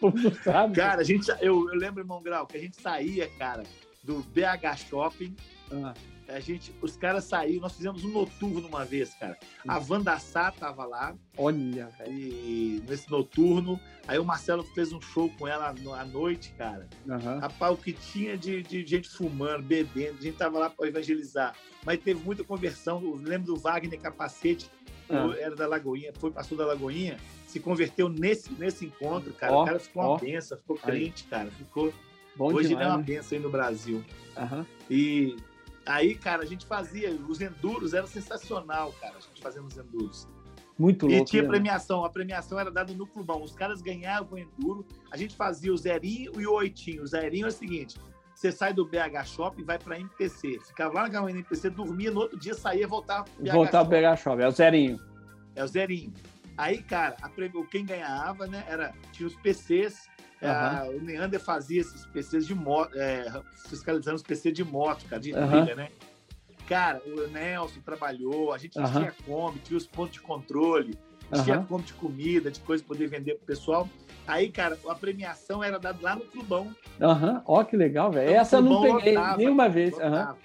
povo 0.00 0.18
não 0.22 0.32
sabe. 0.32 0.74
Cara, 0.74 1.00
a 1.00 1.04
gente, 1.04 1.28
eu, 1.40 1.68
eu 1.70 1.78
lembro, 1.78 2.00
irmão 2.00 2.22
Grau, 2.22 2.46
que 2.46 2.56
a 2.56 2.60
gente 2.60 2.80
saía, 2.80 3.28
cara, 3.38 3.62
do 4.02 4.24
BH 4.34 4.88
Shopping. 4.88 5.34
Ah 5.70 5.94
a 6.28 6.40
gente, 6.40 6.74
os 6.82 6.96
caras 6.96 7.24
saíram, 7.24 7.62
nós 7.62 7.76
fizemos 7.76 8.04
um 8.04 8.10
noturno 8.10 8.66
uma 8.66 8.84
vez, 8.84 9.14
cara. 9.14 9.38
A 9.66 9.78
Wanda 9.78 10.14
hum. 10.14 10.18
Sá 10.18 10.50
tava 10.50 10.84
lá. 10.84 11.14
Olha, 11.36 11.88
E 12.06 12.82
nesse 12.88 13.10
noturno, 13.10 13.78
aí 14.08 14.18
o 14.18 14.24
Marcelo 14.24 14.62
fez 14.62 14.92
um 14.92 15.00
show 15.00 15.30
com 15.38 15.46
ela 15.46 15.68
à 15.68 16.04
noite, 16.04 16.52
cara. 16.58 16.88
Uhum. 17.06 17.38
Rapaz, 17.38 17.74
o 17.74 17.76
que 17.76 17.92
tinha 17.92 18.36
de, 18.36 18.62
de 18.62 18.84
gente 18.84 19.08
fumando, 19.08 19.62
bebendo, 19.62 20.18
a 20.18 20.22
gente 20.22 20.36
tava 20.36 20.58
lá 20.58 20.70
para 20.70 20.88
evangelizar. 20.88 21.54
Mas 21.84 22.00
teve 22.00 22.22
muita 22.24 22.42
conversão. 22.42 23.02
Eu 23.02 23.14
lembro 23.14 23.54
do 23.54 23.56
Wagner 23.56 24.00
Capacete, 24.00 24.70
uhum. 25.08 25.32
era 25.32 25.54
da 25.54 25.66
Lagoinha, 25.66 26.12
foi 26.18 26.30
pastor 26.30 26.58
da 26.58 26.66
Lagoinha, 26.66 27.18
se 27.46 27.60
converteu 27.60 28.08
nesse, 28.08 28.52
nesse 28.54 28.84
encontro, 28.84 29.32
cara. 29.32 29.52
Oh, 29.52 29.62
o 29.62 29.66
cara 29.66 29.78
ficou 29.78 30.02
oh. 30.02 30.08
uma 30.10 30.18
benção, 30.18 30.58
ficou 30.58 30.76
crente, 30.76 31.24
cara. 31.24 31.50
Ficou. 31.50 31.92
Bom 32.34 32.52
Hoje 32.52 32.68
demais, 32.68 32.86
é 32.86 32.90
uma 32.90 32.98
né? 32.98 33.02
benção 33.02 33.38
aí 33.38 33.42
no 33.42 33.48
Brasil. 33.48 34.04
Uhum. 34.36 34.66
E 34.90 35.36
Aí, 35.86 36.14
cara, 36.16 36.42
a 36.42 36.46
gente 36.46 36.66
fazia, 36.66 37.10
os 37.10 37.40
enduros 37.40 37.94
era 37.94 38.06
sensacional, 38.06 38.92
cara, 39.00 39.16
a 39.16 39.20
gente 39.20 39.40
fazendo 39.40 39.66
os 39.66 39.76
enduros. 39.76 40.28
Muito 40.78 41.06
louco. 41.06 41.22
E 41.22 41.24
tinha 41.24 41.42
né? 41.42 41.48
premiação, 41.48 42.04
a 42.04 42.10
premiação 42.10 42.58
era 42.58 42.70
dada 42.70 42.92
no 42.92 43.06
clubão. 43.06 43.42
Os 43.42 43.54
caras 43.54 43.80
ganhavam 43.80 44.34
o 44.34 44.38
enduro, 44.38 44.86
a 45.10 45.16
gente 45.16 45.34
fazia 45.34 45.72
o 45.72 45.76
zerinho 45.76 46.32
e 46.38 46.46
o 46.46 46.52
oitinho. 46.52 47.02
O 47.02 47.06
zerinho 47.06 47.46
é 47.46 47.48
o 47.48 47.52
seguinte: 47.52 47.98
você 48.34 48.52
sai 48.52 48.74
do 48.74 48.84
BH 48.84 49.24
Shopping 49.24 49.62
e 49.62 49.64
vai 49.64 49.78
para 49.78 49.98
MPC. 49.98 50.60
Ficava 50.66 50.94
lá 50.94 51.08
na 51.08 51.30
MPC, 51.30 51.70
dormia, 51.70 52.10
no 52.10 52.20
outro 52.20 52.38
dia 52.38 52.52
saía 52.52 52.86
voltava 52.86 53.24
pro 53.24 53.42
BH 53.42 53.52
Voltava 53.52 53.88
pro 53.88 53.98
BH 53.98 54.16
Shopping, 54.18 54.42
é 54.42 54.48
o 54.48 54.50
zerinho. 54.50 55.00
É 55.54 55.64
o 55.64 55.66
zerinho. 55.66 56.12
Aí, 56.58 56.82
cara, 56.82 57.16
a, 57.22 57.30
quem 57.70 57.84
ganhava, 57.84 58.46
né, 58.46 58.64
era, 58.68 58.92
tinha 59.12 59.26
os 59.26 59.36
PCs, 59.36 60.08
Uhum. 60.42 60.98
o 60.98 61.00
Neander 61.00 61.40
fazia 61.40 61.80
esses 61.80 62.04
PCs 62.06 62.46
de 62.46 62.54
moto, 62.54 62.94
é, 62.94 63.24
fiscalizando 63.68 64.16
os 64.16 64.22
PCs 64.22 64.52
de 64.52 64.64
moto, 64.64 65.06
cara, 65.06 65.20
de 65.20 65.32
uhum. 65.32 65.48
trilha, 65.48 65.74
né? 65.74 65.88
Cara, 66.68 67.00
o 67.06 67.26
Nelson 67.28 67.80
trabalhou, 67.80 68.52
a 68.52 68.58
gente 68.58 68.78
uhum. 68.78 68.92
tinha 68.92 69.14
come, 69.24 69.58
tinha 69.60 69.76
os 69.76 69.86
pontos 69.86 70.14
de 70.14 70.20
controle, 70.20 70.98
tinha 71.44 71.58
come 71.60 71.84
de 71.84 71.94
comida, 71.94 72.50
de 72.50 72.60
coisa 72.60 72.82
para 72.84 72.94
poder 72.94 73.08
vender 73.08 73.36
pro 73.36 73.46
pessoal. 73.46 73.88
Aí, 74.26 74.50
cara, 74.50 74.76
a 74.88 74.94
premiação 74.94 75.62
era 75.62 75.78
dada 75.78 75.98
lá 76.02 76.16
no 76.16 76.22
clubão. 76.22 76.74
Aham, 77.00 77.42
ó 77.46 77.62
que 77.62 77.76
legal, 77.76 78.10
velho. 78.10 78.30
Então, 78.30 78.40
Essa 78.40 78.56
eu 78.56 78.62
não 78.62 78.82
peguei 78.82 79.14
lotava, 79.14 79.36
nenhuma 79.36 79.68
vez. 79.68 79.98
Aham. 79.98 80.36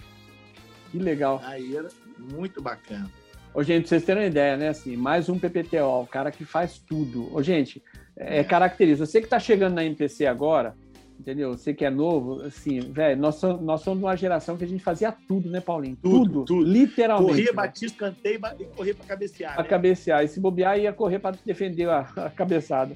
Que 0.91 0.99
legal. 0.99 1.41
Aí 1.43 1.75
era 1.75 1.89
muito 2.17 2.61
bacana. 2.61 3.09
Ô, 3.53 3.63
gente, 3.63 3.81
pra 3.81 3.89
vocês 3.89 4.05
terem 4.05 4.23
uma 4.23 4.29
ideia, 4.29 4.55
né? 4.55 4.69
Assim, 4.69 4.95
mais 4.95 5.27
um 5.27 5.39
PPTO, 5.39 6.01
o 6.03 6.07
cara 6.07 6.31
que 6.31 6.45
faz 6.45 6.77
tudo. 6.77 7.33
Ô, 7.35 7.41
gente, 7.41 7.81
é, 8.21 8.43
característica. 8.43 9.05
Você 9.05 9.19
que 9.19 9.25
está 9.25 9.39
chegando 9.39 9.73
na 9.73 9.83
MPC 9.83 10.25
agora, 10.25 10.75
entendeu? 11.19 11.51
Você 11.51 11.73
que 11.73 11.85
é 11.85 11.89
novo, 11.89 12.41
assim, 12.41 12.79
velho, 12.79 13.19
nós, 13.19 13.35
somos, 13.35 13.61
nós 13.61 13.81
somos 13.81 13.99
de 13.99 14.05
uma 14.05 14.15
geração 14.15 14.57
que 14.57 14.63
a 14.63 14.67
gente 14.67 14.83
fazia 14.83 15.11
tudo, 15.11 15.49
né, 15.49 15.61
Paulinho? 15.61 15.95
Tudo, 16.01 16.25
tudo, 16.25 16.45
tudo. 16.45 16.63
literalmente. 16.63 17.29
Corria, 17.29 17.53
batia, 17.53 17.89
cantei 17.91 18.39
e 18.59 18.65
corria 18.65 18.95
para 18.95 19.05
cabecear. 19.05 19.53
Para 19.53 19.63
né? 19.63 19.69
cabecear. 19.69 20.23
E 20.23 20.27
se 20.27 20.39
bobear, 20.39 20.79
ia 20.79 20.93
correr 20.93 21.19
para 21.19 21.35
defender 21.45 21.89
a, 21.89 21.99
a 21.99 22.29
cabeçada. 22.29 22.95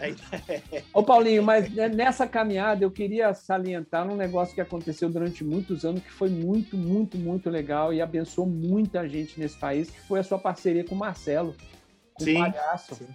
É. 0.00 0.82
Ô, 0.92 1.02
Paulinho, 1.02 1.42
mas 1.42 1.70
nessa 1.70 2.26
caminhada 2.26 2.84
eu 2.84 2.90
queria 2.90 3.32
salientar 3.34 4.08
um 4.10 4.16
negócio 4.16 4.54
que 4.54 4.60
aconteceu 4.60 5.08
durante 5.08 5.44
muitos 5.44 5.84
anos 5.84 6.02
que 6.02 6.10
foi 6.10 6.28
muito, 6.28 6.76
muito, 6.76 7.16
muito 7.16 7.50
legal 7.50 7.92
e 7.92 8.00
abençoou 8.00 8.46
muita 8.46 9.08
gente 9.08 9.38
nesse 9.38 9.56
país, 9.58 9.90
que 9.90 10.00
foi 10.00 10.20
a 10.20 10.22
sua 10.22 10.38
parceria 10.38 10.84
com 10.84 10.94
o 10.94 10.98
Marcelo, 10.98 11.54
com 12.14 12.24
Sim. 12.24 12.36
o 12.36 12.40
Palhaço. 12.40 12.94
Sim. 12.94 13.06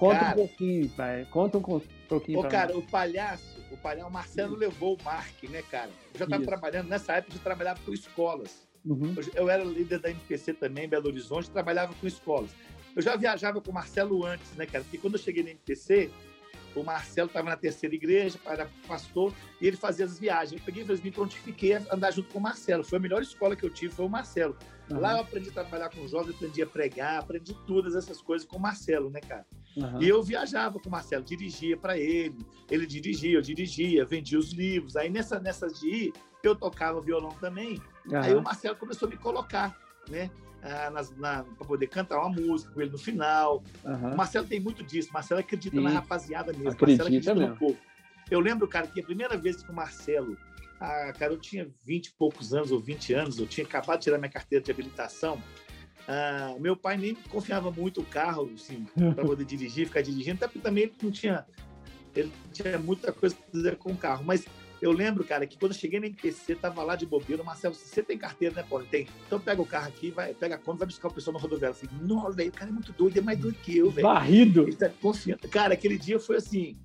Conta 0.00 0.18
cara, 0.18 0.32
um 0.32 0.34
pouquinho, 0.34 0.88
pai. 0.88 1.28
Conta 1.30 1.58
um 1.58 1.80
pouquinho. 2.08 2.38
Ô, 2.40 2.48
cara, 2.48 2.72
mim. 2.72 2.80
o 2.80 2.82
palhaço 2.82 3.60
o 3.70 3.76
Palhão, 3.76 4.08
o 4.08 4.12
Marcelo 4.12 4.56
levou 4.56 4.96
o 5.00 5.04
Mark, 5.04 5.42
né, 5.44 5.62
cara? 5.70 5.90
Eu 6.12 6.18
já 6.18 6.24
estava 6.24 6.44
trabalhando, 6.44 6.88
nessa 6.88 7.14
época 7.14 7.36
eu 7.36 7.40
trabalhava 7.40 7.80
com 7.84 7.92
escolas. 7.92 8.68
Uhum. 8.84 9.14
Eu, 9.16 9.44
eu, 9.44 9.50
era 9.50 9.62
líder 9.62 10.00
da 10.00 10.10
MPC 10.10 10.54
também, 10.54 10.86
em 10.86 10.88
Belo 10.88 11.06
Horizonte, 11.06 11.50
trabalhava 11.50 11.94
com 11.94 12.06
escolas. 12.06 12.50
Eu 12.96 13.02
já 13.02 13.14
viajava 13.14 13.60
com 13.60 13.70
o 13.70 13.74
Marcelo 13.74 14.24
antes, 14.26 14.52
né, 14.56 14.66
cara? 14.66 14.82
Porque 14.82 14.98
quando 14.98 15.14
eu 15.14 15.20
cheguei 15.20 15.44
na 15.44 15.50
MPC, 15.50 16.10
o 16.74 16.82
Marcelo 16.82 17.28
estava 17.28 17.48
na 17.48 17.56
terceira 17.56 17.94
igreja, 17.94 18.38
era 18.44 18.68
pastor, 18.88 19.32
e 19.60 19.66
ele 19.66 19.76
fazia 19.76 20.04
as 20.04 20.18
viagens. 20.18 20.60
Eu 20.60 20.64
peguei 20.64 20.82
e 20.82 21.02
me 21.02 21.10
prontifiquei 21.10 21.74
a 21.74 21.82
andar 21.92 22.10
junto 22.10 22.32
com 22.32 22.38
o 22.38 22.42
Marcelo. 22.42 22.82
Foi 22.82 22.98
a 22.98 23.02
melhor 23.02 23.22
escola 23.22 23.54
que 23.54 23.64
eu 23.64 23.70
tive, 23.70 23.94
foi 23.94 24.06
o 24.06 24.08
Marcelo. 24.08 24.56
Uhum. 24.90 24.98
Lá 24.98 25.12
eu 25.12 25.20
aprendi 25.20 25.50
a 25.50 25.52
trabalhar 25.52 25.90
com 25.90 26.06
jovens, 26.08 26.34
aprendi 26.34 26.62
a 26.62 26.66
pregar, 26.66 27.20
aprendi 27.20 27.54
todas 27.66 27.94
essas 27.94 28.20
coisas 28.20 28.46
com 28.46 28.56
o 28.56 28.60
Marcelo, 28.60 29.10
né, 29.10 29.20
cara? 29.20 29.46
Uhum. 29.76 30.02
E 30.02 30.08
eu 30.08 30.22
viajava 30.22 30.78
com 30.78 30.88
o 30.88 30.92
Marcelo, 30.92 31.24
dirigia 31.24 31.76
para 31.76 31.96
ele, 31.96 32.36
ele 32.70 32.86
dirigia, 32.86 33.38
eu 33.38 33.42
dirigia, 33.42 34.04
vendia 34.04 34.38
os 34.38 34.52
livros. 34.52 34.96
Aí 34.96 35.08
nessa, 35.08 35.38
nessas 35.38 35.78
de 35.78 35.88
ir, 35.88 36.12
eu 36.42 36.54
tocava 36.54 37.00
violão 37.00 37.30
também. 37.40 37.80
Uhum. 38.06 38.18
Aí 38.18 38.34
o 38.34 38.42
Marcelo 38.42 38.76
começou 38.76 39.06
a 39.06 39.10
me 39.10 39.16
colocar, 39.16 39.76
né? 40.08 40.30
Ah, 40.62 40.90
para 41.56 41.66
poder 41.66 41.86
cantar 41.86 42.18
uma 42.18 42.28
música 42.28 42.72
com 42.72 42.80
ele 42.82 42.90
no 42.90 42.98
final. 42.98 43.62
Uhum. 43.84 44.12
O 44.12 44.16
Marcelo 44.16 44.46
tem 44.46 44.60
muito 44.60 44.82
disso. 44.82 45.08
O 45.10 45.12
Marcelo 45.12 45.40
acredita 45.40 45.76
Sim. 45.76 45.82
na 45.82 45.90
rapaziada 45.90 46.52
mesmo. 46.52 46.70
Acredita 46.70 47.04
Marcelo 47.04 47.08
acredita 47.08 47.34
mesmo. 47.34 47.54
no 47.54 47.56
povo. 47.56 47.78
Eu 48.30 48.40
lembro, 48.40 48.68
cara, 48.68 48.86
que 48.86 49.00
a 49.00 49.02
primeira 49.02 49.36
vez 49.36 49.62
que 49.62 49.70
o 49.70 49.74
Marcelo, 49.74 50.36
ah, 50.78 51.12
cara, 51.18 51.32
eu 51.32 51.38
tinha 51.38 51.68
20 51.84 52.06
e 52.06 52.12
poucos 52.12 52.52
anos 52.52 52.70
ou 52.70 52.78
20 52.78 53.14
anos, 53.14 53.38
eu 53.38 53.46
tinha 53.46 53.66
acabado 53.66 53.98
de 53.98 54.04
tirar 54.04 54.18
minha 54.18 54.30
carteira 54.30 54.62
de 54.62 54.70
habilitação. 54.70 55.42
Ah, 56.12 56.56
meu 56.58 56.74
pai 56.74 56.96
nem 56.96 57.14
confiava 57.14 57.70
muito 57.70 58.00
o 58.00 58.04
carro, 58.04 58.50
assim, 58.52 58.84
para 59.14 59.24
poder 59.24 59.44
dirigir, 59.44 59.86
ficar 59.86 60.02
dirigindo, 60.02 60.38
até 60.38 60.48
porque 60.48 60.58
também 60.58 60.82
ele 60.82 60.94
não 61.00 61.08
tinha, 61.08 61.46
ele 62.16 62.32
tinha 62.52 62.76
muita 62.80 63.12
coisa 63.12 63.36
para 63.36 63.52
fazer 63.52 63.76
com 63.76 63.92
o 63.92 63.96
carro. 63.96 64.24
Mas 64.24 64.44
eu 64.82 64.90
lembro, 64.90 65.22
cara, 65.22 65.46
que 65.46 65.56
quando 65.56 65.70
eu 65.70 65.78
cheguei 65.78 66.00
na 66.00 66.06
MPC, 66.06 66.56
tava 66.56 66.82
lá 66.82 66.96
de 66.96 67.06
bobeira, 67.06 67.44
Marcelo, 67.44 67.76
você 67.76 68.02
tem 68.02 68.18
carteira, 68.18 68.56
né, 68.56 68.66
Paulo? 68.68 68.84
Tem. 68.90 69.06
Então 69.24 69.38
pega 69.38 69.62
o 69.62 69.66
carro 69.66 69.86
aqui, 69.86 70.10
vai, 70.10 70.34
pega 70.34 70.56
a 70.56 70.58
conta, 70.58 70.78
vai 70.78 70.88
buscar 70.88 71.06
o 71.06 71.14
pessoal 71.14 71.34
na 71.34 71.38
rodoviária. 71.38 71.76
Eu 71.80 71.88
falei, 71.88 72.04
nossa, 72.04 72.32
velho, 72.32 72.48
o 72.48 72.54
cara 72.54 72.70
é 72.70 72.74
muito 72.74 72.92
doido, 72.92 73.16
é 73.16 73.22
mais 73.22 73.38
doido 73.38 73.58
que 73.62 73.78
eu, 73.78 73.88
velho. 73.88 74.08
Barrido. 74.08 74.62
Ele 74.62 74.74
tá 74.74 74.88
confiando. 74.88 75.48
Cara, 75.48 75.74
aquele 75.74 75.96
dia 75.96 76.18
foi 76.18 76.38
assim, 76.38 76.76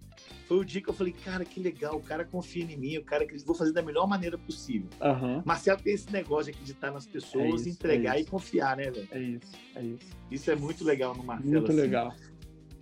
foi 0.47 0.57
o 0.57 0.65
dia 0.65 0.81
que 0.81 0.89
eu 0.89 0.93
falei, 0.93 1.13
cara, 1.13 1.43
que 1.43 1.59
legal, 1.59 1.95
o 1.95 2.01
cara 2.01 2.23
confia 2.23 2.63
em 2.63 2.77
mim, 2.77 2.97
o 2.97 3.03
cara 3.03 3.25
que 3.25 3.35
vou 3.43 3.55
fazer 3.55 3.73
da 3.73 3.81
melhor 3.81 4.07
maneira 4.07 4.37
possível. 4.37 4.89
Uhum. 5.01 5.41
Marcelo 5.45 5.81
tem 5.81 5.93
esse 5.93 6.11
negócio 6.11 6.45
de 6.45 6.51
acreditar 6.51 6.91
nas 6.91 7.05
pessoas, 7.05 7.45
é 7.45 7.55
isso, 7.55 7.69
entregar 7.69 8.17
é 8.17 8.21
e 8.21 8.25
confiar, 8.25 8.77
né, 8.77 8.91
velho? 8.91 9.07
É 9.11 9.19
isso, 9.19 9.51
é 9.75 9.83
isso. 9.83 10.17
Isso 10.31 10.51
é 10.51 10.55
muito 10.55 10.83
legal 10.83 11.15
no 11.15 11.23
Marcelo. 11.23 11.51
Muito 11.51 11.71
assim. 11.71 11.81
legal. 11.81 12.15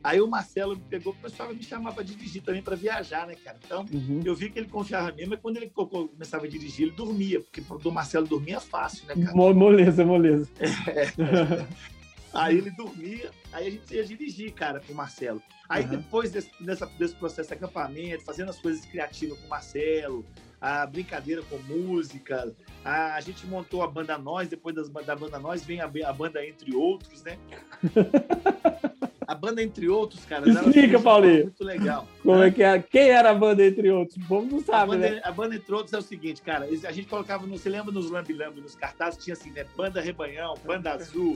Aí 0.03 0.19
o 0.19 0.27
Marcelo 0.27 0.75
me 0.75 0.81
pegou, 0.81 1.13
começou 1.13 1.45
a 1.45 1.53
me 1.53 1.63
chamar 1.63 1.93
para 1.93 2.03
dirigir 2.03 2.41
também, 2.41 2.61
para 2.61 2.75
viajar, 2.75 3.25
né, 3.25 3.35
cara? 3.41 3.57
Então, 3.63 3.85
uhum. 3.93 4.19
eu 4.25 4.35
vi 4.35 4.49
que 4.49 4.59
ele 4.59 4.67
confiava 4.67 5.13
mesmo, 5.13 5.29
mas 5.29 5.39
quando 5.39 5.55
ele 5.55 5.69
começava 5.69 6.45
a 6.45 6.49
dirigir, 6.49 6.87
ele 6.87 6.95
dormia, 6.95 7.39
porque 7.39 7.61
do 7.61 7.91
Marcelo 7.91 8.27
dormia 8.27 8.59
fácil, 8.59 9.07
né, 9.07 9.15
cara? 9.15 9.33
Moleza, 9.33 10.03
moleza. 10.03 10.49
É. 10.87 11.65
Aí 12.33 12.57
ele 12.57 12.71
dormia, 12.71 13.31
aí 13.51 13.67
a 13.67 13.69
gente 13.69 13.93
ia 13.93 14.03
dirigir, 14.03 14.53
cara, 14.53 14.79
com 14.79 14.91
o 14.91 14.95
Marcelo. 14.95 15.41
Aí 15.69 15.83
uhum. 15.83 15.91
depois 15.91 16.31
desse, 16.31 16.51
dessa, 16.63 16.85
desse 16.85 17.15
processo 17.15 17.49
de 17.49 17.53
acampamento, 17.55 18.23
fazendo 18.23 18.49
as 18.49 18.59
coisas 18.59 18.83
criativas 18.85 19.39
com 19.39 19.45
o 19.45 19.49
Marcelo, 19.49 20.25
a 20.59 20.85
brincadeira 20.85 21.43
com 21.43 21.57
música, 21.59 22.55
a, 22.83 23.15
a 23.15 23.21
gente 23.21 23.45
montou 23.45 23.83
a 23.83 23.87
banda 23.87 24.17
Nós, 24.17 24.47
depois 24.47 24.75
das, 24.75 24.89
da 24.89 25.15
banda 25.15 25.37
Nós 25.37 25.63
vem 25.63 25.79
a, 25.79 25.85
a 25.85 26.13
banda 26.13 26.45
Entre 26.45 26.75
Outros, 26.75 27.21
né? 27.23 27.37
A 29.27 29.35
banda 29.35 29.61
Entre 29.61 29.89
Outros, 29.89 30.25
cara. 30.25 30.49
Explica, 30.49 30.99
Paulinho. 30.99 31.43
Muito 31.43 31.63
legal. 31.63 32.07
Como 32.21 32.39
né? 32.39 32.47
é 32.47 32.51
que 32.51 32.63
é? 32.63 32.79
Quem 32.79 33.09
era 33.09 33.31
a 33.31 33.33
banda 33.33 33.65
Entre 33.65 33.89
Outros? 33.89 34.17
O 34.17 34.27
povo 34.27 34.47
não 34.49 34.61
sabe, 34.61 34.83
a 34.83 34.85
banda, 34.85 35.09
né? 35.09 35.21
A 35.23 35.31
banda 35.31 35.55
Entre 35.55 35.73
Outros 35.73 35.93
é 35.93 35.97
o 35.97 36.01
seguinte, 36.01 36.41
cara. 36.41 36.65
A 36.65 36.91
gente 36.91 37.07
colocava, 37.07 37.45
no, 37.45 37.57
você 37.57 37.69
lembra 37.69 37.91
nos 37.91 38.09
Lambi 38.09 38.33
Lambi, 38.33 38.61
nos 38.61 38.75
cartazes, 38.75 39.23
tinha 39.23 39.33
assim, 39.33 39.51
né? 39.51 39.65
Banda 39.75 40.01
Rebanhão, 40.01 40.55
Banda 40.65 40.93
Azul, 40.93 41.35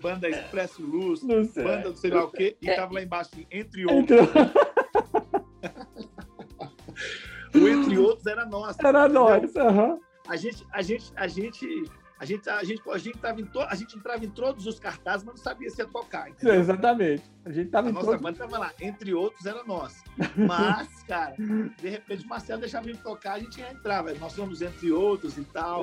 Banda 0.00 0.28
Expresso 0.28 0.82
Luz, 0.82 1.22
Banda 1.22 1.90
do 1.90 1.96
sei 1.96 2.10
lá 2.10 2.24
o 2.24 2.30
quê. 2.30 2.56
E 2.60 2.74
tava 2.74 2.94
lá 2.94 3.02
embaixo, 3.02 3.30
assim, 3.32 3.46
Entre 3.50 3.86
Outros. 3.86 4.20
o 7.54 7.68
Entre 7.68 7.98
Outros 7.98 8.26
era 8.26 8.44
nosso. 8.44 8.78
Era 8.84 9.08
nós, 9.08 9.56
aham. 9.56 9.92
Uhum. 9.92 10.00
A 10.28 10.36
gente, 10.36 10.66
a 10.70 10.82
gente, 10.82 11.10
a 11.16 11.26
gente 11.26 11.84
a 12.20 12.24
gente, 12.24 12.50
a 12.50 12.64
gente, 12.64 12.82
a 12.90 12.98
gente, 12.98 13.18
tava 13.18 13.40
em 13.40 13.44
to, 13.44 13.60
a 13.60 13.74
gente 13.76 13.96
entrava 13.96 14.24
em 14.24 14.28
todos 14.28 14.66
os 14.66 14.80
cartazes, 14.80 15.24
mas 15.24 15.36
não 15.36 15.42
sabia 15.42 15.70
se 15.70 15.80
ia 15.80 15.86
tocar. 15.86 16.28
Entendeu? 16.28 16.56
Exatamente. 16.56 17.22
A 17.44 17.52
gente 17.52 17.70
tava 17.70 17.86
a 17.86 17.90
em 17.90 17.94
nossa 17.94 18.06
todos... 18.06 18.20
banda 18.20 18.44
estava 18.44 18.58
lá, 18.58 18.72
entre 18.80 19.14
outros 19.14 19.46
era 19.46 19.62
nossa. 19.62 20.02
Mas, 20.36 21.02
cara, 21.04 21.36
de 21.36 21.88
repente 21.88 22.24
o 22.24 22.28
Marcelo 22.28 22.60
deixava 22.60 22.86
a 22.86 22.92
gente 22.92 23.02
tocar, 23.02 23.34
a 23.34 23.38
gente 23.38 23.60
ia 23.60 23.70
entrar, 23.70 24.02
velho. 24.02 24.18
Nós 24.18 24.32
somos 24.32 24.60
entre 24.60 24.90
outros 24.90 25.38
e 25.38 25.44
tal. 25.44 25.82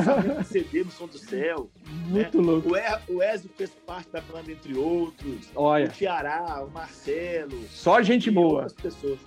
CD 0.46 0.84
no 0.84 0.90
som 0.90 1.06
do 1.06 1.18
céu. 1.18 1.68
Muito 2.06 2.40
né? 2.40 2.44
louco. 2.44 2.70
O, 3.08 3.22
Ezio 3.22 3.50
fez 3.54 3.70
parte 3.86 4.10
da 4.10 4.22
banda 4.22 4.50
entre 4.50 4.74
outros. 4.74 5.50
Olha. 5.54 5.84
O 5.84 5.88
Tiará, 5.88 6.64
o 6.64 6.70
Marcelo. 6.70 7.62
Só 7.68 8.00
gente 8.00 8.30
boa. 8.30 8.66
pessoas. 8.80 9.18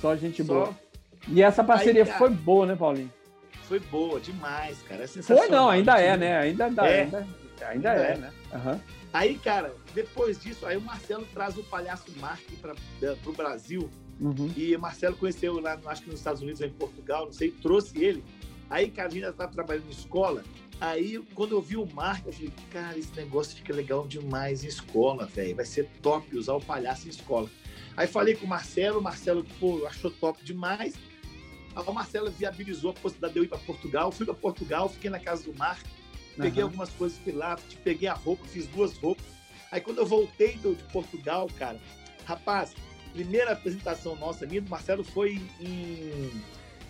Só 0.00 0.14
gente 0.14 0.44
Só... 0.44 0.54
boa. 0.54 0.78
E 1.26 1.42
essa 1.42 1.64
parceria 1.64 2.04
Aí, 2.04 2.06
cara, 2.06 2.18
foi 2.18 2.30
boa, 2.30 2.64
né, 2.64 2.76
Paulinho? 2.76 3.12
Foi 3.68 3.78
boa 3.78 4.18
demais, 4.18 4.82
cara. 4.82 5.04
É 5.04 5.06
sensacional. 5.06 5.44
Foi 5.44 5.54
não, 5.54 5.68
ainda 5.68 6.00
é, 6.00 6.16
né? 6.16 6.38
Ainda 6.38 6.70
dá, 6.70 6.86
é. 6.86 7.02
ainda, 7.02 7.18
ainda, 7.18 7.68
ainda 7.68 7.94
é, 7.94 8.12
é, 8.12 8.16
né? 8.16 8.32
Uhum. 8.54 8.80
Aí, 9.12 9.38
cara, 9.38 9.74
depois 9.94 10.40
disso, 10.40 10.66
aí 10.66 10.76
o 10.76 10.80
Marcelo 10.80 11.26
traz 11.32 11.56
o 11.56 11.62
palhaço 11.62 12.06
Mark 12.18 12.42
para 12.60 12.74
o 13.26 13.32
Brasil. 13.32 13.90
Uhum. 14.18 14.50
E 14.56 14.74
o 14.74 14.80
Marcelo 14.80 15.16
conheceu 15.16 15.60
lá, 15.60 15.78
acho 15.86 16.02
que 16.02 16.10
nos 16.10 16.18
Estados 16.18 16.42
Unidos, 16.42 16.60
ou 16.60 16.66
em 16.66 16.72
Portugal, 16.72 17.26
não 17.26 17.32
sei, 17.32 17.50
trouxe 17.50 18.02
ele. 18.02 18.24
Aí, 18.70 18.90
cara, 18.90 19.08
a 19.08 19.10
gente 19.10 19.22
já 19.22 19.30
estava 19.30 19.52
trabalhando 19.52 19.86
em 19.86 19.90
escola. 19.90 20.42
Aí, 20.80 21.18
quando 21.34 21.52
eu 21.52 21.60
vi 21.60 21.76
o 21.76 21.86
Mark, 21.86 22.26
eu 22.26 22.32
falei, 22.32 22.52
cara, 22.70 22.98
esse 22.98 23.14
negócio 23.16 23.56
fica 23.56 23.74
legal 23.74 24.06
demais 24.06 24.64
em 24.64 24.68
escola, 24.68 25.26
velho. 25.26 25.56
Vai 25.56 25.64
ser 25.64 25.88
top 26.02 26.36
usar 26.36 26.54
o 26.54 26.60
palhaço 26.60 27.06
em 27.06 27.10
escola. 27.10 27.48
Aí 27.96 28.06
falei 28.06 28.34
com 28.34 28.46
o 28.46 28.48
Marcelo, 28.48 29.00
o 29.00 29.02
Marcelo, 29.02 29.44
pô, 29.58 29.84
achou 29.86 30.10
top 30.10 30.44
demais. 30.44 30.94
A 31.74 31.92
Marcela 31.92 32.30
viabilizou 32.30 32.90
a 32.90 32.94
possibilidade 32.94 33.34
de 33.34 33.38
eu 33.40 33.44
ir 33.44 33.48
para 33.48 33.58
Portugal. 33.58 34.10
Fui 34.10 34.26
para 34.26 34.34
Portugal, 34.34 34.88
fiquei 34.88 35.10
na 35.10 35.18
casa 35.18 35.44
do 35.44 35.54
Marco, 35.56 35.88
peguei 36.36 36.62
uhum. 36.62 36.68
algumas 36.68 36.90
coisas 36.90 37.18
que 37.18 37.30
lá, 37.30 37.58
peguei 37.84 38.08
a 38.08 38.14
roupa, 38.14 38.44
fiz 38.46 38.66
duas 38.66 38.96
roupas. 38.98 39.24
Aí 39.70 39.80
quando 39.80 39.98
eu 39.98 40.06
voltei 40.06 40.56
do, 40.56 40.74
de 40.74 40.82
Portugal, 40.84 41.48
cara, 41.58 41.78
rapaz, 42.24 42.74
primeira 43.12 43.52
apresentação 43.52 44.16
nossa, 44.16 44.46
minha 44.46 44.60
do 44.60 44.70
Marcelo 44.70 45.04
foi 45.04 45.40
em, 45.60 46.42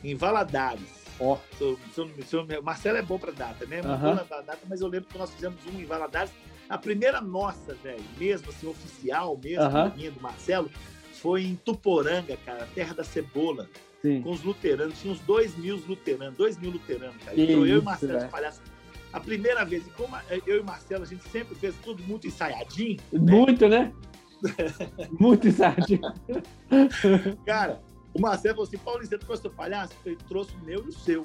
em 0.02 0.14
Valadares. 0.14 1.06
Ó. 1.20 1.36
Oh. 1.60 2.62
Marcelo 2.62 2.98
é 2.98 3.02
bom 3.02 3.18
para 3.18 3.32
data, 3.32 3.66
né? 3.66 3.80
Uhum. 3.80 4.14
na 4.14 4.22
data, 4.22 4.58
mas 4.68 4.80
eu 4.80 4.88
lembro 4.88 5.08
que 5.08 5.18
nós 5.18 5.32
fizemos 5.32 5.58
um 5.66 5.80
em 5.80 5.84
Valadares. 5.84 6.32
A 6.68 6.78
primeira 6.78 7.20
nossa, 7.20 7.74
velho, 7.74 8.04
mesmo 8.18 8.50
assim, 8.50 8.66
oficial 8.66 9.38
mesmo, 9.42 9.64
uhum. 9.64 9.94
minha 9.96 10.10
do 10.10 10.20
Marcelo, 10.20 10.70
foi 11.14 11.44
em 11.44 11.56
Tuporanga, 11.56 12.36
cara, 12.44 12.68
terra 12.74 12.94
da 12.94 13.02
cebola. 13.02 13.68
Sim. 14.02 14.22
com 14.22 14.30
os 14.30 14.42
luteranos. 14.42 15.00
Tinha 15.00 15.12
uns 15.12 15.20
dois 15.20 15.56
mil 15.56 15.76
luteranos, 15.87 16.37
dois 16.37 16.58
mil 16.58 16.70
luteranos, 16.70 17.16
cara. 17.24 17.40
Então, 17.40 17.66
eu 17.66 17.78
e 17.78 17.82
Marcelo 17.82 18.18
de 18.18 18.28
Palhaço. 18.28 18.61
A 19.12 19.20
primeira 19.20 19.64
vez, 19.64 19.87
e 19.87 19.90
como 19.90 20.16
eu 20.46 20.61
e 20.61 20.62
Marcelo, 20.62 21.02
a 21.02 21.06
gente 21.06 21.26
sempre 21.30 21.54
fez 21.54 21.74
tudo 21.82 22.02
muito 22.04 22.26
ensaiadinho. 22.26 22.98
Né? 23.11 23.32
Muito, 23.32 23.68
né? 23.68 23.92
muito 25.18 25.48
ensaiadinho. 25.48 26.00
cara, 27.46 27.80
o 28.12 28.20
Marcelo 28.20 28.56
falou 28.56 28.68
assim: 28.68 28.78
Paulo, 28.78 29.04
você 29.04 29.18
trouxe 29.18 29.46
o 29.46 29.50
palhaço? 29.50 29.94
Ele 30.04 30.16
trouxe 30.28 30.54
o 30.54 30.64
meu 30.64 30.84
e 30.84 30.88
o 30.88 30.92
seu. 30.92 31.22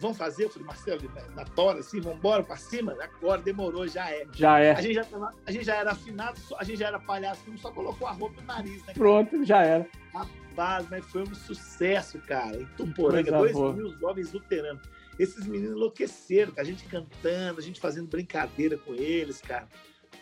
Vamos 0.00 0.16
fazer? 0.16 0.44
Eu 0.44 0.50
falei, 0.50 0.66
Marcelo, 0.66 1.10
na 1.34 1.44
tora, 1.44 1.80
assim, 1.80 2.00
vamos 2.00 2.18
embora 2.18 2.42
pra 2.42 2.56
cima? 2.56 2.96
Agora 3.00 3.40
demorou, 3.40 3.86
já 3.88 4.10
é. 4.10 4.26
Já 4.32 4.60
é. 4.60 4.72
A 4.72 4.80
gente 4.80 4.94
já, 4.94 5.06
a 5.44 5.50
gente 5.50 5.64
já 5.64 5.74
era 5.76 5.90
afinado, 5.90 6.40
a 6.56 6.64
gente 6.64 6.78
já 6.78 6.88
era 6.88 6.98
palhaço, 7.00 7.42
só 7.58 7.72
colocou 7.72 8.06
a 8.06 8.12
roupa 8.12 8.40
no 8.40 8.46
nariz, 8.46 8.84
né? 8.84 8.92
Pronto, 8.94 9.44
já 9.44 9.62
era. 9.62 9.86
Rapaz, 10.14 10.86
mas 10.88 11.04
foi 11.06 11.22
um 11.22 11.34
sucesso, 11.34 12.20
cara. 12.20 12.56
Em 12.56 12.66
Tuporanga, 12.76 13.30
dois 13.32 13.52
boa. 13.52 13.72
mil 13.72 13.98
jovens 13.98 14.32
luteranos. 14.32 14.82
Esses 15.18 15.46
meninos 15.46 15.76
enlouqueceram, 15.76 16.52
a 16.56 16.62
gente 16.62 16.84
cantando, 16.84 17.58
a 17.58 17.62
gente 17.62 17.80
fazendo 17.80 18.08
brincadeira 18.08 18.78
com 18.78 18.94
eles, 18.94 19.40
cara. 19.40 19.66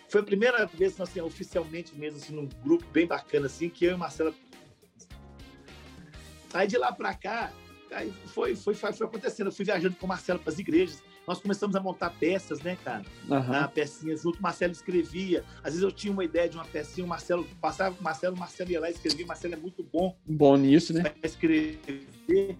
Foi 0.08 0.22
a 0.22 0.24
primeira 0.24 0.64
vez, 0.64 0.98
assim, 0.98 1.20
oficialmente 1.20 1.94
mesmo, 1.94 2.18
assim, 2.18 2.34
num 2.34 2.48
grupo 2.64 2.86
bem 2.92 3.06
bacana, 3.06 3.46
assim, 3.46 3.68
que 3.68 3.84
eu 3.84 3.92
e 3.92 3.96
Marcela. 3.96 4.32
Aí 6.54 6.66
de 6.66 6.78
lá 6.78 6.92
para 6.92 7.12
cá, 7.12 7.52
aí 7.96 8.12
foi, 8.26 8.54
foi, 8.54 8.74
foi, 8.74 8.92
foi 8.92 9.06
acontecendo. 9.06 9.46
Eu 9.48 9.52
fui 9.52 9.64
viajando 9.64 9.96
com 9.96 10.06
o 10.06 10.08
Marcelo 10.08 10.38
para 10.38 10.52
as 10.52 10.58
igrejas. 10.58 11.02
Nós 11.26 11.40
começamos 11.40 11.74
a 11.74 11.80
montar 11.80 12.10
peças, 12.10 12.60
né, 12.60 12.76
cara? 12.84 13.04
Uhum. 13.28 13.48
Na 13.48 13.66
pecinha 13.66 14.16
junto, 14.16 14.38
o 14.38 14.42
Marcelo 14.42 14.72
escrevia. 14.72 15.44
Às 15.58 15.72
vezes 15.72 15.82
eu 15.82 15.90
tinha 15.90 16.12
uma 16.12 16.24
ideia 16.24 16.48
de 16.48 16.56
uma 16.56 16.64
pecinha, 16.64 17.04
o 17.04 17.08
Marcelo 17.08 17.44
passava, 17.60 17.96
o 17.98 18.02
Marcelo, 18.02 18.36
o 18.36 18.38
Marcelo 18.38 18.70
ia 18.70 18.80
lá 18.80 18.88
e 18.88 18.92
escrevia. 18.92 19.24
O 19.24 19.28
Marcelo 19.28 19.54
é 19.54 19.56
muito 19.56 19.82
bom. 19.82 20.16
Bom 20.26 20.56
nisso, 20.56 20.92
né? 20.92 21.12
Escrever 21.22 22.56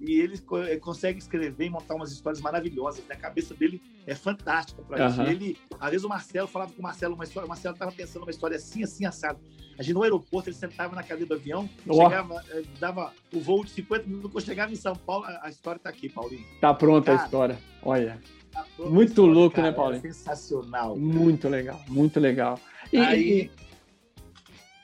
e 0.00 0.20
ele 0.20 0.38
consegue 0.80 1.18
escrever 1.18 1.66
e 1.66 1.70
montar 1.70 1.94
umas 1.94 2.12
histórias 2.12 2.40
maravilhosas. 2.40 3.04
Né? 3.06 3.14
A 3.14 3.18
cabeça 3.18 3.54
dele 3.54 3.80
é 4.06 4.14
fantástica 4.14 4.82
para 4.82 5.08
uhum. 5.08 5.26
Ele, 5.26 5.58
às 5.80 5.90
vezes 5.90 6.04
o 6.04 6.08
Marcelo 6.08 6.46
falava 6.46 6.72
com 6.72 6.80
o 6.80 6.82
Marcelo 6.82 7.14
uma 7.14 7.24
história, 7.24 7.46
o 7.46 7.48
Marcelo 7.48 7.74
estava 7.74 7.92
pensando 7.92 8.22
uma 8.22 8.30
história 8.30 8.56
assim, 8.56 8.82
assim, 8.84 9.04
assado. 9.04 9.40
A 9.78 9.82
gente 9.82 9.94
no 9.94 10.02
aeroporto, 10.02 10.48
ele 10.48 10.56
sentava 10.56 10.94
na 10.94 11.02
cadeira 11.02 11.26
do 11.26 11.34
avião, 11.34 11.68
oh. 11.86 11.94
chegava, 11.94 12.42
eh, 12.50 12.62
dava 12.80 13.12
o 13.32 13.40
voo 13.40 13.64
de 13.64 13.70
50 13.70 14.06
minutos, 14.06 14.32
quando 14.32 14.44
chegava 14.44 14.72
em 14.72 14.76
São 14.76 14.94
Paulo, 14.94 15.26
a 15.26 15.48
história 15.48 15.76
está 15.78 15.90
aqui, 15.90 16.08
Paulinho. 16.08 16.44
Tá 16.60 16.72
pronta 16.72 17.06
cara, 17.06 17.20
a 17.20 17.24
história. 17.24 17.58
Olha. 17.82 18.20
Tá 18.50 18.64
muito 18.78 19.10
história, 19.10 19.32
louco, 19.32 19.56
né, 19.56 19.62
cara, 19.62 19.70
né, 19.70 19.76
Paulinho? 19.76 19.98
É 19.98 20.12
sensacional. 20.12 20.96
Muito 20.96 21.48
legal, 21.48 21.80
muito 21.88 22.18
legal. 22.18 22.58
E, 22.90 22.98
Aí, 22.98 23.42
e 23.42 23.65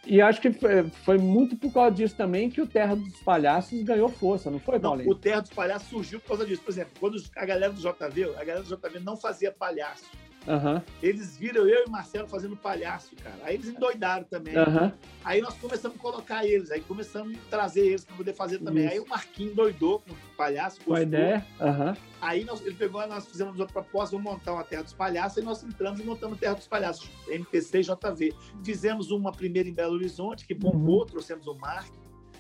e 0.05 0.21
acho 0.21 0.41
que 0.41 0.53
foi, 0.53 0.83
foi, 1.05 1.19
muito 1.19 1.57
por 1.57 1.73
causa 1.73 1.95
disso 1.95 2.17
também 2.17 2.51
que 2.51 2.61
o 2.61 2.67
Terra 2.67 2.97
dos 2.97 3.21
Palhaços 3.21 3.83
ganhou 3.83 4.09
força, 4.09 4.51
não 4.51 4.59
foi, 4.59 4.81
Paulinho? 4.81 5.09
Não, 5.09 5.17
o 5.17 5.19
Terra 5.19 5.41
dos 5.41 5.51
Palhaços 5.51 5.89
surgiu 5.89 6.19
por 6.21 6.29
causa 6.29 6.45
disso. 6.45 6.63
Por 6.63 6.71
exemplo, 6.71 6.93
quando 6.99 7.23
a 7.37 7.47
galera 7.47 7.73
do 7.73 7.81
JV, 7.81 8.35
a 8.37 8.45
galera 8.45 8.63
do 8.63 8.77
JV 8.77 8.99
não 8.99 9.17
fazia 9.17 9.53
palhaço. 9.53 10.11
Uhum. 10.47 10.83
Eles 11.03 11.37
viram 11.37 11.67
eu 11.69 11.85
e 11.87 11.91
Marcelo 11.91 12.29
fazendo 12.29 12.57
palhaço, 12.57 13.15
cara. 13.17 13.39
Aí 13.45 13.55
eles 13.55 13.69
endoidaram 13.69 14.25
também. 14.25 14.57
Uhum. 14.57 14.93
Aí 15.25 15.41
nós 15.41 15.55
começamos 15.55 15.97
a 15.97 16.01
colocar 16.01 16.45
eles, 16.45 16.71
aí 16.71 16.81
começamos 16.81 17.37
a 17.37 17.51
trazer 17.51 17.87
eles 17.87 18.05
para 18.05 18.17
poder 18.17 18.35
fazer 18.35 18.59
também. 18.59 18.85
Isso. 18.85 18.95
Aí 18.95 19.01
o 19.01 19.09
Marquinhos 19.09 19.55
doidou 19.55 20.01
com 20.01 20.13
o 20.13 20.37
palhaço. 20.37 20.81
Com 20.85 20.95
a 20.95 21.03
ideia. 21.03 21.47
Uhum. 21.61 21.95
Aí 22.21 22.45
nós, 22.45 22.61
ele 22.61 22.75
pegou, 22.75 23.07
nós 23.07 23.27
fizemos 23.27 23.59
outra 23.59 23.73
proposta, 23.73 24.17
vamos 24.17 24.33
montar 24.33 24.53
uma 24.53 24.65
Terra 24.65 24.83
dos 24.83 24.93
Palhaços, 24.93 25.39
e 25.39 25.43
nós 25.43 25.63
entramos 25.63 26.01
e 26.01 26.05
montamos 26.05 26.37
a 26.37 26.41
Terra 26.41 26.55
dos 26.55 26.67
Palhaços, 26.67 27.09
MPC 27.29 27.83
JV. 27.83 28.35
Fizemos 28.65 29.11
uma 29.11 29.33
primeira 29.33 29.69
em 29.69 29.73
Belo 29.73 29.95
Horizonte, 29.95 30.47
que 30.47 30.55
bombou, 30.55 31.01
uhum. 31.01 31.07
trouxemos 31.07 31.47
o 31.47 31.55
Mark. 31.55 31.93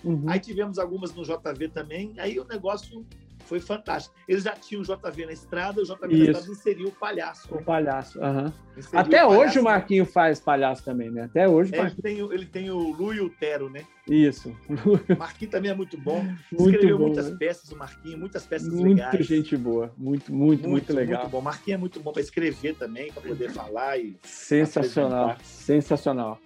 Uhum. 0.04 0.24
Aí 0.26 0.40
tivemos 0.40 0.78
algumas 0.78 1.14
no 1.14 1.22
JV 1.22 1.68
também. 1.68 2.14
Aí 2.18 2.38
o 2.38 2.44
negócio 2.44 3.06
foi 3.42 3.60
fantástico. 3.60 4.14
Eles 4.26 4.44
já 4.44 4.52
tinham 4.52 4.82
o 4.82 4.84
JV 4.84 5.26
na 5.26 5.32
estrada, 5.32 5.80
o 5.80 5.84
JV 5.84 5.94
Isso. 5.94 6.00
na 6.00 6.24
estrada 6.24 6.52
inseriu 6.52 6.88
o 6.88 6.92
palhaço. 6.92 7.54
O 7.54 7.62
palhaço, 7.62 8.18
uhum. 8.20 8.52
Até 8.94 9.24
o 9.24 9.28
hoje 9.28 9.38
palhaço, 9.38 9.60
o 9.60 9.64
Marquinho 9.64 10.06
faz 10.06 10.40
palhaço 10.40 10.84
também, 10.84 11.10
né? 11.10 11.24
Até 11.24 11.48
hoje. 11.48 11.74
É, 11.74 11.80
ele, 11.80 12.02
tem, 12.02 12.18
ele 12.18 12.46
tem 12.46 12.70
o 12.70 12.78
Lu 12.78 13.12
e 13.12 13.20
o 13.20 13.28
Tero, 13.28 13.68
né? 13.68 13.84
Isso. 14.08 14.56
O 14.68 15.18
Marquinho 15.18 15.50
também 15.50 15.70
é 15.70 15.74
muito 15.74 15.98
bom. 15.98 16.22
Muito 16.52 16.70
Escreveu 16.70 16.98
bom, 16.98 17.06
muitas 17.06 17.30
né? 17.30 17.36
peças, 17.38 17.70
o 17.70 17.76
Marquinho, 17.76 18.18
muitas 18.18 18.46
peças 18.46 18.68
muito 18.68 18.88
legais. 18.88 19.12
Muito 19.12 19.24
gente 19.24 19.56
boa. 19.56 19.92
Muito, 19.96 20.32
muito, 20.32 20.62
muito, 20.62 20.68
muito 20.68 20.92
legal. 20.92 21.22
Muito 21.22 21.32
bom. 21.32 21.38
O 21.38 21.42
Marquinho 21.42 21.74
é 21.74 21.78
muito 21.78 22.00
bom 22.00 22.12
para 22.12 22.22
escrever 22.22 22.74
também, 22.76 23.12
para 23.12 23.22
poder 23.22 23.50
falar 23.50 23.98
e. 23.98 24.16
Sensacional. 24.22 25.30
Apresentar. 25.30 25.44
Sensacional. 25.44 26.38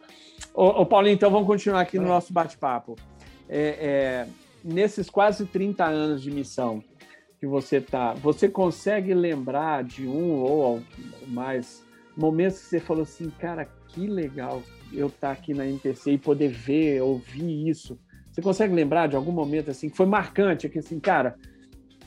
Ô, 0.55 0.83
ô, 0.83 0.87
Paulinho, 0.87 1.15
então 1.15 1.31
vamos 1.31 1.47
continuar 1.47 1.81
aqui 1.81 1.99
no 1.99 2.07
nosso 2.07 2.33
bate-papo. 2.33 2.97
É, 3.49 4.27
é, 4.27 4.27
nesses 4.67 5.09
quase 5.09 5.47
30 5.47 5.85
anos 5.85 6.23
de 6.23 6.31
missão, 6.31 6.83
que 7.39 7.47
você 7.47 7.81
tá, 7.81 8.15
você 8.15 8.49
consegue 8.49 9.15
lembrar 9.15 9.85
de 9.85 10.07
um 10.07 10.41
ou 10.41 10.83
mais 11.29 11.85
momentos 12.17 12.59
que 12.59 12.67
você 12.67 12.81
falou 12.81 13.03
assim, 13.03 13.31
cara, 13.31 13.67
que 13.89 14.07
legal 14.07 14.63
eu 14.93 15.07
estar 15.07 15.29
tá 15.29 15.33
aqui 15.33 15.55
na 15.55 15.67
MPC 15.67 16.13
e 16.13 16.19
poder 16.19 16.49
ver, 16.49 17.03
ouvir 17.03 17.69
isso. 17.69 17.99
Você 18.33 18.43
consegue 18.43 18.75
lembrar 18.75 19.07
de 19.07 19.17
algum 19.17 19.33
momento 19.33 19.71
assim 19.71 19.89
que 19.89 19.97
foi 19.97 20.07
marcante, 20.07 20.69
que 20.69 20.79
assim, 20.79 20.99
cara, 20.99 21.37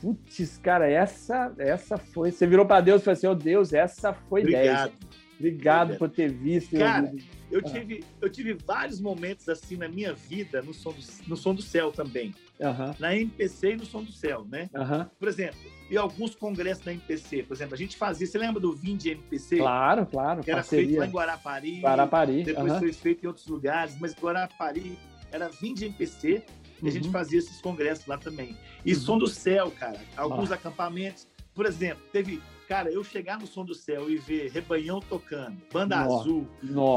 putz, 0.02 0.58
cara, 0.58 0.90
essa 0.90 1.54
essa 1.58 1.98
foi, 1.98 2.32
você 2.32 2.46
virou 2.46 2.66
para 2.66 2.82
Deus 2.82 3.02
e 3.02 3.06
falou 3.06 3.18
assim, 3.18 3.28
oh 3.28 3.36
Deus, 3.36 3.74
essa 3.74 4.14
foi 4.14 4.42
Obrigado. 4.42 4.92
10. 4.92 5.20
Obrigado 5.40 5.98
por 5.98 6.10
ter 6.10 6.30
visto. 6.30 6.78
Cara, 6.78 7.14
eu 7.50 7.62
tive, 7.62 8.04
eu 8.22 8.30
tive 8.30 8.54
vários 8.54 9.00
momentos 9.00 9.48
assim 9.48 9.78
na 9.78 9.88
minha 9.88 10.14
vida 10.14 10.62
no 10.62 10.74
som 10.74 10.92
do, 10.92 11.02
no 11.28 11.38
som 11.38 11.56
do 11.56 11.62
céu 11.62 11.92
também. 11.92 12.34
Uhum. 12.60 12.94
Na 13.00 13.16
MPC 13.16 13.72
e 13.74 13.76
no 13.78 13.86
som 13.86 14.04
do 14.04 14.12
céu, 14.12 14.46
né? 14.50 14.70
Uhum. 14.74 15.06
Por 15.18 15.28
exemplo, 15.28 15.60
e 15.90 15.98
alguns 15.98 16.36
congressos 16.36 16.84
da 16.84 16.92
MPC, 16.92 17.44
por 17.44 17.54
exemplo, 17.54 17.74
a 17.74 17.78
gente 17.78 17.96
fazia. 17.98 18.28
Você 18.28 18.38
lembra 18.38 18.60
do 18.60 18.74
Vinde 18.76 19.10
MPC? 19.12 19.58
Claro, 19.58 20.06
claro. 20.06 20.44
Que 20.44 20.52
era 20.52 20.60
parceria. 20.62 20.86
feito 20.88 21.00
lá 21.00 21.06
em 21.08 21.12
Guarapari. 21.12 21.80
Guarapari. 21.82 22.44
Depois 22.44 22.74
uhum. 22.74 22.80
foi 22.80 22.94
feito 22.94 23.24
em 23.24 23.28
outros 23.28 23.48
lugares, 23.48 23.98
mas 24.00 24.14
Guarapari 24.14 24.98
era 25.32 25.48
Vinde 25.50 25.86
MPC 25.86 26.44
e 26.84 26.88
a 26.88 26.92
gente 26.92 27.06
Uhum. 27.08 27.12
fazia 27.12 27.40
esses 27.40 27.62
congressos 27.62 28.06
lá 28.06 28.18
também. 28.18 28.56
E 28.86 28.94
Uhum. 28.94 29.00
som 29.00 29.18
do 29.18 29.28
céu, 29.28 29.72
cara. 29.72 30.00
Alguns 30.18 30.52
Ah. 30.52 30.56
acampamentos. 30.56 31.28
Por 31.56 31.66
exemplo, 31.66 32.04
teve. 32.12 32.42
Cara, 32.68 32.92
eu 32.92 33.04
chegar 33.04 33.40
no 33.40 33.48
som 33.48 33.66
do 33.66 33.74
céu 33.74 34.12
e 34.12 34.18
ver 34.18 34.52
Rebanhão 34.52 35.00
tocando, 35.00 35.58
Banda. 35.74 35.98
Azul, 36.02 36.48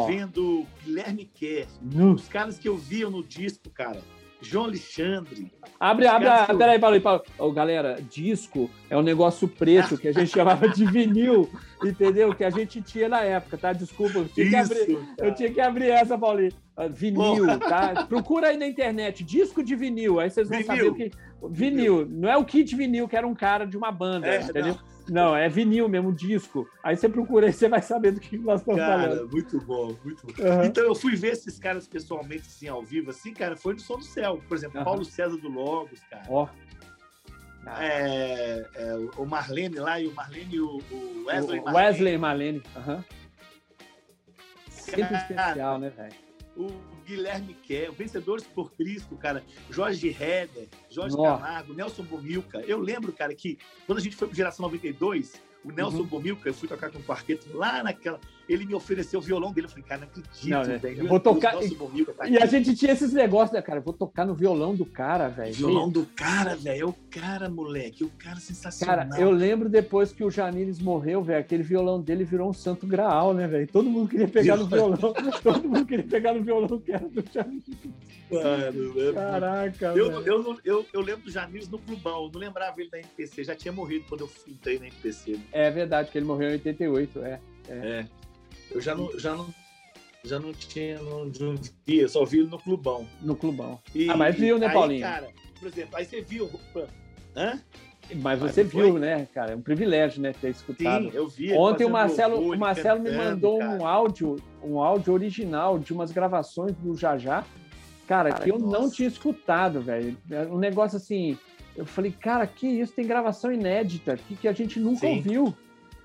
vendo 0.06 0.66
Guilherme 0.84 1.24
Kerr, 1.24 1.66
os 2.14 2.28
caras 2.28 2.58
que 2.58 2.68
eu 2.68 2.76
via 2.76 3.08
no 3.08 3.22
disco, 3.24 3.70
cara. 3.70 4.02
João 4.42 4.64
Alexandre. 4.66 5.52
Abre, 5.78 6.06
abre, 6.06 6.26
caras 6.28 6.42
a- 6.42 6.46
que 6.46 6.52
eu- 6.52 6.58
peraí, 6.58 6.78
Paulo, 6.78 7.00
Paulo. 7.00 7.22
Ô, 7.38 7.50
galera, 7.52 7.98
disco 8.10 8.70
é 8.90 8.96
um 8.96 9.02
negócio 9.02 9.48
preto 9.48 9.96
que 9.96 10.08
a 10.08 10.12
gente 10.12 10.30
chamava 10.30 10.68
de 10.68 10.84
vinil, 10.84 11.48
entendeu? 11.84 12.34
Que 12.34 12.44
a 12.44 12.50
gente 12.50 12.80
tinha 12.82 13.08
na 13.08 13.20
época, 13.22 13.56
tá? 13.58 13.72
Desculpa, 13.72 14.18
eu 14.18 14.28
tinha 14.28 14.48
que 14.48 14.56
abrir, 14.56 14.78
Isso, 14.90 15.06
cara. 15.16 15.28
eu 15.28 15.34
tinha 15.34 15.50
que 15.52 15.60
abrir 15.60 15.90
essa, 15.90 16.16
Paulinho. 16.18 16.52
Ah, 16.76 16.86
Vinil, 16.88 17.58
tá? 17.58 18.06
Procura 18.06 18.48
aí 18.48 18.56
na 18.56 18.66
internet, 18.66 19.22
disco 19.22 19.62
de 19.62 19.74
vinil, 19.76 20.18
aí 20.18 20.30
vocês 20.30 20.48
vão 20.48 20.58
Vinil. 20.58 20.76
saber 20.76 20.88
o 20.90 20.94
que. 20.94 21.10
Vinil, 21.50 22.06
não 22.08 22.28
é 22.30 22.36
o 22.36 22.44
kit 22.44 22.74
vinil, 22.76 23.06
que 23.08 23.16
era 23.16 23.26
um 23.26 23.34
cara 23.34 23.66
de 23.66 23.76
uma 23.76 23.90
banda, 23.92 24.26
É, 24.26 24.40
entendeu? 24.40 24.74
Não. 24.74 24.91
É 25.36 25.48
vinil 25.48 25.88
mesmo, 25.88 26.12
disco. 26.12 26.68
Aí 26.82 26.96
você 26.96 27.08
procura 27.08 27.46
aí, 27.46 27.52
você 27.52 27.68
vai 27.68 27.82
saber 27.82 28.12
do 28.12 28.20
que 28.20 28.36
nós 28.38 28.60
estamos 28.60 28.80
Cara, 28.80 29.02
falando. 29.02 29.30
muito 29.30 29.60
bom, 29.60 29.96
muito 30.04 30.26
bom. 30.26 30.32
Aham. 30.44 30.64
Então 30.66 30.84
eu 30.84 30.94
fui 30.94 31.16
ver 31.16 31.32
esses 31.32 31.58
caras 31.58 31.86
pessoalmente, 31.88 32.42
assim, 32.46 32.68
ao 32.68 32.82
vivo, 32.82 33.10
assim, 33.10 33.32
cara, 33.32 33.56
foi 33.56 33.74
no 33.74 33.80
Som 33.80 33.98
do 33.98 34.04
Céu. 34.04 34.40
Por 34.48 34.56
exemplo, 34.56 34.76
Aham. 34.78 34.84
Paulo 34.84 35.04
César 35.04 35.36
do 35.36 35.48
Logos, 35.48 36.00
cara. 36.10 36.24
Ó. 36.28 36.48
É, 37.78 38.66
é, 38.74 38.94
o 39.16 39.24
Marlene 39.24 39.76
lá 39.76 40.00
e 40.00 40.08
o 40.08 40.14
Marlene 40.14 40.56
e 40.56 40.60
o, 40.60 40.78
o 40.90 41.24
Wesley 41.26 41.60
O 41.60 41.64
Marlene. 41.64 41.86
Wesley 41.86 42.18
Marlene. 42.18 42.62
aham. 42.76 43.04
Sempre 44.68 45.02
Cara, 45.04 45.16
especial, 45.18 45.78
né, 45.78 45.90
velho? 45.90 46.12
O 46.56 46.68
Guilherme 47.06 47.56
o 47.88 47.92
Vencedores 47.92 48.44
por 48.44 48.72
Cristo, 48.72 49.16
cara, 49.16 49.44
Jorge 49.70 50.08
Heder, 50.08 50.68
Jorge 50.90 51.16
Nó. 51.16 51.24
Camargo, 51.24 51.74
Nelson 51.74 52.02
Bomilca. 52.04 52.60
Eu 52.60 52.78
lembro, 52.78 53.12
cara, 53.12 53.34
que 53.34 53.58
quando 53.86 53.98
a 53.98 54.00
gente 54.02 54.16
foi 54.16 54.28
pro 54.28 54.36
Geração 54.36 54.64
92, 54.64 55.40
o 55.64 55.70
Nelson 55.70 55.98
Uhum. 55.98 56.06
Bomilca, 56.06 56.48
eu 56.48 56.54
fui 56.54 56.68
tocar 56.68 56.90
com 56.90 56.98
o 56.98 57.02
quarteto 57.02 57.56
lá 57.56 57.82
naquela. 57.82 58.20
Ele 58.48 58.66
me 58.66 58.74
ofereceu 58.74 59.20
o 59.20 59.22
violão 59.22 59.52
dele. 59.52 59.66
Eu 59.66 59.70
falei, 59.70 59.84
cara, 59.84 60.00
não 60.02 60.08
acredito, 60.08 60.48
Não, 60.48 60.62
né? 60.64 60.78
velho. 60.78 61.08
Vou 61.08 61.18
Deus, 61.18 61.22
tocar- 61.22 61.56
Bomilca 61.76 62.12
tá 62.12 62.28
E 62.28 62.36
a 62.38 62.46
gente 62.46 62.74
tinha 62.74 62.92
esses 62.92 63.12
negócios, 63.12 63.52
né, 63.52 63.62
cara? 63.62 63.78
Eu 63.78 63.82
vou 63.82 63.94
tocar 63.94 64.26
no 64.26 64.34
violão 64.34 64.74
do 64.74 64.84
cara, 64.84 65.28
velho. 65.28 65.54
Violão 65.54 65.88
do 65.88 66.04
cara, 66.06 66.56
velho. 66.56 66.82
É 66.82 66.84
o 66.84 66.94
cara, 67.10 67.48
moleque. 67.48 68.04
O 68.04 68.10
cara 68.10 68.40
sensacional. 68.40 69.08
Cara, 69.08 69.20
eu 69.20 69.30
lembro 69.30 69.68
depois 69.68 70.12
que 70.12 70.24
o 70.24 70.30
Janires 70.30 70.78
morreu, 70.78 71.22
velho, 71.22 71.40
aquele 71.40 71.62
violão 71.62 72.00
dele 72.00 72.24
virou 72.24 72.50
um 72.50 72.52
santo 72.52 72.86
graal, 72.86 73.32
né, 73.32 73.46
velho? 73.46 73.66
Todo 73.68 73.88
mundo 73.88 74.08
queria 74.08 74.28
pegar 74.28 74.56
no 74.56 74.66
violão. 74.66 74.98
Todo 75.42 75.68
mundo 75.68 75.86
queria 75.86 76.04
pegar 76.04 76.34
no 76.34 76.42
violão 76.42 76.78
que 76.78 76.92
era 76.92 77.08
do 77.08 77.24
Janires. 77.32 77.64
Mano, 78.30 79.00
é 79.00 79.12
Caraca, 79.12 79.86
Eu, 79.94 80.10
velho. 80.10 80.26
eu, 80.26 80.58
eu, 80.64 80.86
eu 80.92 81.00
lembro 81.00 81.24
do 81.24 81.30
Janires 81.30 81.68
no 81.68 81.78
clubão, 81.78 82.24
eu 82.24 82.30
não 82.32 82.40
lembrava 82.40 82.80
ele 82.80 82.90
da 82.90 82.98
MPC, 82.98 83.44
já 83.44 83.54
tinha 83.54 83.72
morrido 83.72 84.06
quando 84.08 84.22
eu 84.22 84.30
entrei 84.48 84.78
na 84.78 84.86
né? 84.86 85.42
É 85.52 85.70
verdade 85.70 86.10
que 86.10 86.18
ele 86.18 86.24
morreu 86.24 86.48
em 86.48 86.52
88, 86.52 87.20
é. 87.20 87.40
É. 87.68 88.06
Eu 88.74 88.80
já 88.80 88.94
não, 88.94 89.18
já 89.18 89.34
não, 89.34 89.54
já 90.24 90.38
não 90.38 90.52
tinha, 90.52 91.00
não, 91.02 91.26
não 91.26 91.54
via, 91.86 92.08
só 92.08 92.24
vi 92.24 92.42
no 92.42 92.58
clubão. 92.58 93.06
No 93.20 93.36
clubão. 93.36 93.78
E- 93.94 94.08
Ah, 94.10 94.16
mas 94.16 94.34
viu, 94.36 94.58
né, 94.58 94.66
aí, 94.68 94.72
Paulinho? 94.72 95.00
cara, 95.02 95.28
por 95.58 95.68
exemplo, 95.68 95.96
aí 95.96 96.04
você 96.04 96.20
viu. 96.20 96.48
Hã? 97.36 97.60
Mas 98.14 98.22
Mas 98.22 98.38
você 98.40 98.64
não 98.64 98.70
foi? 98.70 98.82
viu, 98.84 98.98
né, 98.98 99.26
cara? 99.32 99.52
É 99.52 99.56
um 99.56 99.60
privilégio, 99.62 100.20
né, 100.20 100.32
ter 100.38 100.50
escutado. 100.50 101.04
Sim, 101.04 101.10
eu 101.14 101.28
vi. 101.28 101.52
Ontem 101.52 101.84
o 101.84 101.90
Marcelo, 101.90 102.40
o 102.52 102.58
Marcelo 102.58 103.00
me 103.00 103.10
mandou 103.12 103.58
cara. 103.58 103.70
um 103.70 103.86
áudio, 103.86 104.36
um 104.62 104.80
áudio 104.80 105.12
original 105.14 105.78
de 105.78 105.92
umas 105.92 106.10
gravações 106.10 106.74
do 106.76 106.96
Jajá, 106.96 107.44
cara, 108.06 108.30
Cara, 108.30 108.44
que 108.44 108.50
eu 108.50 108.58
não 108.58 108.70
nossa. 108.82 108.94
tinha 108.96 109.08
escutado, 109.08 109.80
velho. 109.80 110.16
É 110.30 110.42
Um 110.46 110.58
negócio 110.58 110.96
assim, 110.96 111.38
eu 111.76 111.86
falei, 111.86 112.10
cara, 112.10 112.46
que 112.46 112.66
isso? 112.66 112.92
Tem 112.92 113.06
gravação 113.06 113.52
inédita, 113.52 114.16
que, 114.16 114.34
que 114.36 114.48
a 114.48 114.52
gente 114.52 114.78
nunca 114.80 115.06
Sim. 115.06 115.16
ouviu. 115.16 115.54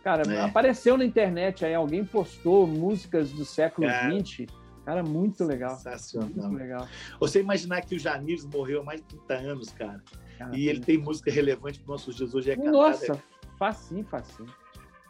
Cara, 0.04 0.24
É. 0.32 0.42
apareceu 0.42 0.98
na 0.98 1.04
internet 1.06 1.66
aí, 1.66 1.74
alguém 1.76 2.06
postou 2.06 2.66
músicas 2.66 3.32
do 3.32 3.44
século. 3.44 3.88
XX. 3.90 4.46
Cara, 4.86 5.04
muito 5.04 5.44
legal. 5.44 5.76
Sensacional. 5.76 6.30
Muito 6.30 6.56
legal. 6.56 6.88
Você 7.20 7.42
imaginar 7.42 7.82
que 7.82 7.96
o 7.96 8.00
Janires 8.00 8.46
morreu 8.46 8.82
há 8.82 8.84
mais 8.86 9.02
de 9.02 9.08
30 9.08 9.34
anos, 9.34 9.70
cara. 9.72 10.02
Cara, 10.38 10.56
e 10.58 10.70
ele 10.70 10.80
tem 10.80 10.98
música 10.98 11.30
relevante 11.30 11.80
para 11.80 11.92
nossos 11.92 12.16
dias 12.16 12.34
hoje. 12.34 12.52
É 12.52 12.56
cantada, 12.56 12.72
Nossa, 12.72 13.24
facinho, 13.60 14.06
facinho. 14.06 14.48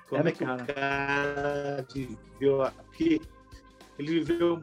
Como 0.10 0.22
Era 0.22 0.30
é 0.30 0.32
que 0.32 0.44
cara. 0.46 0.64
o 0.64 0.66
cara 0.66 1.86
viveu 1.94 2.62
aqui? 2.64 3.22
Ele 4.00 4.20
viveu 4.20 4.62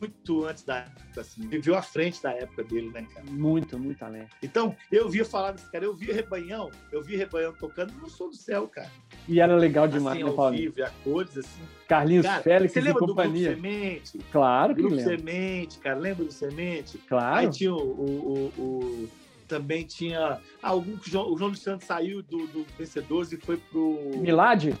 muito 0.00 0.44
antes 0.44 0.64
da 0.64 0.78
época, 0.78 1.20
assim, 1.20 1.46
viveu 1.48 1.76
à 1.76 1.82
frente 1.82 2.20
da 2.20 2.32
época 2.32 2.64
dele, 2.64 2.90
né, 2.90 3.06
cara? 3.14 3.24
Muito, 3.30 3.78
muito 3.78 4.04
além. 4.04 4.26
Então, 4.42 4.74
eu 4.90 5.08
via 5.08 5.24
falar 5.24 5.52
desse 5.52 5.70
cara, 5.70 5.84
eu 5.84 5.94
via 5.94 6.12
Rebanhão, 6.12 6.68
eu 6.90 7.00
via 7.00 7.16
Rebanhão 7.18 7.52
tocando 7.54 7.92
no 7.94 8.10
Som 8.10 8.28
do 8.30 8.34
Céu, 8.36 8.66
cara. 8.66 8.90
E 9.28 9.40
era 9.40 9.54
legal 9.54 9.86
demais, 9.86 10.20
assim, 10.20 10.36
né? 10.36 10.50
Vivo, 10.50 10.84
a 10.84 10.90
cores, 11.04 11.38
assim. 11.38 11.62
Carlinhos 11.86 12.26
cara, 12.26 12.42
Félix 12.42 12.72
você 12.72 12.80
lembra 12.80 13.04
e 13.04 13.06
companhia. 13.06 13.50
do 13.50 13.54
Grupo 13.54 13.62
Semente? 13.62 14.18
Claro 14.30 14.74
que 14.74 14.80
Grupo 14.80 14.96
lembro. 14.96 15.18
Semente, 15.18 15.78
cara, 15.78 15.98
lembra 15.98 16.24
do 16.24 16.32
Semente? 16.32 16.98
Claro. 17.08 17.36
Aí 17.36 17.50
tinha 17.50 17.72
o, 17.72 17.78
o, 17.78 18.52
o, 18.58 18.62
o 18.62 19.08
também 19.46 19.84
tinha 19.84 20.40
algum 20.62 20.94
o 20.94 21.00
João, 21.04 21.30
o 21.30 21.36
João 21.36 21.50
Luciano 21.50 21.80
saiu 21.82 22.22
do, 22.22 22.46
do 22.46 22.66
Vencedores 22.78 23.32
e 23.32 23.36
foi 23.36 23.58
pro 23.58 23.98
Milad? 24.16 24.72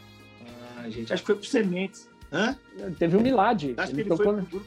Ah, 0.78 0.88
gente, 0.88 1.12
acho 1.12 1.22
que 1.22 1.26
foi 1.26 1.36
pro 1.36 1.44
Sementes. 1.44 2.08
Hã? 2.32 2.56
Teve 2.98 3.16
o 3.16 3.20
Milad. 3.20 3.74
Acho 3.76 3.92
ele 3.92 4.04
que 4.04 4.08
ele 4.08 4.16
foi 4.16 4.26
no 4.26 4.42
grupo 4.42 4.66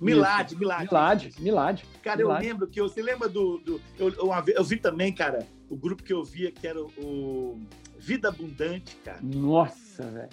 Milad, 0.00 0.54
Milad. 0.54 0.84
Milad, 0.84 1.30
Milad. 1.38 1.82
Cara, 2.02 2.20
eu 2.20 2.30
lembro 2.32 2.66
que 2.66 2.80
eu, 2.80 2.88
você 2.88 3.02
lembra 3.02 3.28
do. 3.28 3.58
do 3.58 3.80
eu, 3.98 4.10
eu, 4.10 4.44
eu, 4.54 4.64
vi 4.64 4.76
também, 4.76 5.12
cara, 5.12 5.46
o 5.68 5.76
grupo 5.76 6.02
que 6.02 6.12
eu 6.12 6.22
via 6.22 6.50
que 6.50 6.66
era 6.66 6.80
o 6.80 7.58
Vida 8.06 8.28
Abundante, 8.28 8.96
cara. 9.04 9.18
Nossa, 9.20 10.04
velho. 10.04 10.28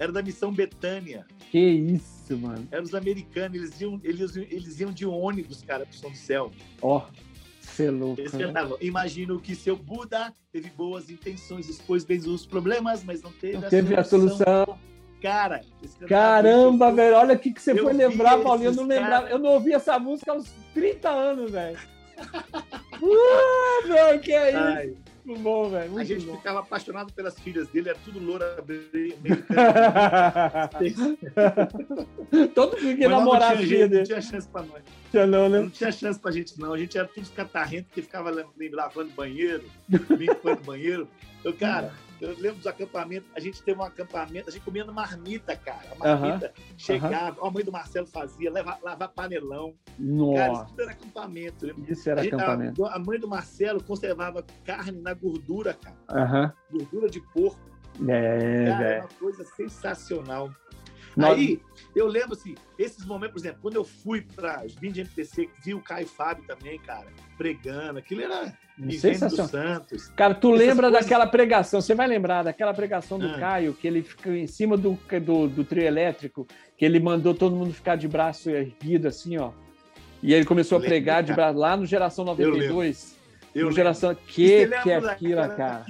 Era 0.00 0.10
da 0.10 0.20
missão 0.20 0.52
Betânia. 0.52 1.24
Que 1.48 1.60
isso, 1.60 2.36
mano. 2.36 2.66
Eram 2.72 2.82
os 2.82 2.92
americanos, 2.92 3.56
eles 3.56 3.80
iam, 3.80 4.00
eles, 4.02 4.36
eles 4.36 4.80
iam 4.80 4.90
de 4.90 5.06
ônibus, 5.06 5.62
cara, 5.62 5.86
pro 5.86 5.96
São 5.96 6.10
do 6.10 6.16
Céu. 6.16 6.50
Ó. 6.82 6.98
Oh. 6.98 7.82
É 7.82 7.90
louco. 7.90 8.20
Eles 8.20 8.32
cantavam, 8.32 8.76
imagino 8.80 9.40
que 9.40 9.54
seu 9.54 9.76
Buda 9.76 10.34
teve 10.52 10.70
boas 10.70 11.08
intenções, 11.08 11.68
expôs 11.68 12.04
bem 12.04 12.18
os 12.18 12.44
problemas, 12.46 13.04
mas 13.04 13.22
não 13.22 13.30
teve, 13.30 13.58
não 13.58 13.66
a, 13.66 13.70
teve 13.70 14.02
solução. 14.02 14.44
a 14.44 14.64
solução. 14.64 14.78
Cara, 15.22 15.60
caramba, 16.08 16.92
velho, 16.92 17.16
olha 17.16 17.34
o 17.34 17.38
que, 17.38 17.52
que 17.52 17.62
você 17.62 17.76
foi 17.76 17.92
lembrar, 17.92 18.38
Paulinho. 18.42 18.70
Eu 18.70 18.74
não 18.74 18.86
lembrava, 18.86 19.28
eu 19.28 19.38
não 19.38 19.50
ouvi 19.50 19.72
essa 19.72 19.98
música 20.00 20.32
há 20.32 20.34
uns 20.34 20.52
30 20.74 21.08
anos, 21.08 21.50
velho. 21.52 21.78
uh, 23.00 23.88
velho, 23.88 24.20
que 24.20 24.32
é 24.32 24.50
isso? 24.50 24.58
Ai. 24.58 25.13
Muito 25.24 25.40
bom, 25.40 25.70
velho. 25.70 25.98
A 25.98 26.04
gente 26.04 26.26
bom. 26.26 26.36
ficava 26.36 26.60
apaixonado 26.60 27.10
pelas 27.14 27.40
filhas 27.40 27.66
dele, 27.68 27.88
era 27.88 27.98
tudo 28.04 28.18
loura 28.18 28.56
Todo 32.54 32.76
mundo 32.76 32.90
queria 32.90 33.08
namorar 33.08 33.54
a 33.54 33.56
filha 33.56 33.88
dele. 33.88 34.00
Não 34.00 34.04
tinha 34.04 34.20
chance 34.20 34.46
pra 34.46 34.60
nós. 34.62 34.82
Tinha 35.10 35.26
não, 35.26 35.48
né? 35.48 35.60
Não 35.60 35.70
tinha 35.70 35.90
chance 35.90 36.20
pra 36.20 36.30
gente, 36.30 36.60
não. 36.60 36.74
A 36.74 36.78
gente 36.78 36.98
era 36.98 37.08
tudo 37.08 37.26
catarrento 37.30 37.88
que 37.90 38.02
ficava 38.02 38.30
lavando 38.72 39.10
banheiro, 39.12 39.64
limpando 40.10 40.62
banheiro. 40.62 41.08
Eu, 41.42 41.54
cara, 41.54 41.94
eu 42.20 42.30
lembro 42.38 42.56
dos 42.56 42.66
acampamentos. 42.66 43.28
A 43.34 43.40
gente 43.40 43.62
teve 43.62 43.78
um 43.78 43.84
acampamento, 43.84 44.48
a 44.48 44.52
gente 44.52 44.64
comia 44.64 44.84
marmita, 44.84 45.56
cara. 45.56 45.92
A 45.92 45.94
marmita 45.94 46.46
uh 46.46 46.50
-huh. 46.50 46.74
chegava, 46.76 47.40
uh 47.40 47.44
-huh. 47.44 47.48
a 47.48 47.50
mãe 47.50 47.64
do 47.64 47.72
Marcelo 47.72 48.06
fazia, 48.06 48.50
lavar, 48.50 48.78
lavar 48.82 49.08
panelão. 49.08 49.74
Nossa. 49.98 50.38
Cara, 50.38 50.52
isso 50.52 50.64
tudo 50.66 50.82
era 50.82 50.90
acampamento. 50.92 51.90
Isso 51.90 52.10
era 52.10 52.20
a 52.20 52.24
gente, 52.24 52.34
acampamento. 52.34 52.84
A, 52.84 52.94
a, 52.94 52.98
mãe 52.98 53.18
do 53.18 53.28
Marcelo 53.28 53.82
conservava 53.82 54.44
carne 54.64 55.00
na 55.00 55.14
gordura, 55.14 55.74
cara. 55.74 55.96
Uh 56.10 56.32
-huh. 56.32 56.52
Gordura 56.70 57.08
de 57.08 57.20
porco. 57.20 57.60
É, 58.08 58.66
cara, 58.66 58.84
é 58.84 59.00
uma 59.00 59.08
coisa 59.18 59.44
sensacional. 59.44 60.50
Aí, 61.22 61.60
eu 61.94 62.06
lembro 62.06 62.32
assim, 62.32 62.56
esses 62.78 63.04
momentos, 63.04 63.34
por 63.34 63.38
exemplo, 63.40 63.62
quando 63.62 63.76
eu 63.76 63.84
fui 63.84 64.22
para 64.22 64.64
os 64.64 64.74
20 64.74 64.94
de 64.94 65.00
MPC, 65.02 65.48
vi 65.62 65.74
o 65.74 65.80
Caio 65.80 66.06
Fábio 66.06 66.44
também, 66.44 66.78
cara, 66.80 67.06
pregando, 67.36 67.98
aquilo 68.00 68.22
era 68.22 68.52
Sensacional. 68.98 69.48
Santos. 69.48 70.08
Cara, 70.16 70.34
tu 70.34 70.54
Essas 70.54 70.66
lembra 70.66 70.88
coisas... 70.88 71.04
daquela 71.04 71.26
pregação, 71.26 71.80
você 71.80 71.94
vai 71.94 72.08
lembrar 72.08 72.42
daquela 72.42 72.74
pregação 72.74 73.18
do 73.18 73.28
ah. 73.28 73.38
Caio, 73.38 73.74
que 73.74 73.86
ele 73.86 74.02
ficou 74.02 74.34
em 74.34 74.46
cima 74.46 74.76
do, 74.76 74.98
do, 75.22 75.48
do 75.48 75.64
trio 75.64 75.84
elétrico, 75.84 76.46
que 76.76 76.84
ele 76.84 76.98
mandou 76.98 77.34
todo 77.34 77.54
mundo 77.54 77.72
ficar 77.72 77.96
de 77.96 78.08
braço 78.08 78.50
erguido, 78.50 79.06
assim, 79.06 79.38
ó. 79.38 79.52
E 80.22 80.34
ele 80.34 80.44
começou 80.44 80.78
a 80.78 80.80
pregar 80.80 81.22
de 81.22 81.32
braço 81.32 81.58
lá 81.58 81.76
no 81.76 81.86
Geração 81.86 82.24
92. 82.24 83.16
Eu 83.54 83.62
eu 83.62 83.66
no 83.66 83.72
Geração. 83.72 84.14
Que 84.14 84.66
que 84.82 84.90
é 84.90 84.96
aquilo, 84.96 85.48
cara? 85.56 85.86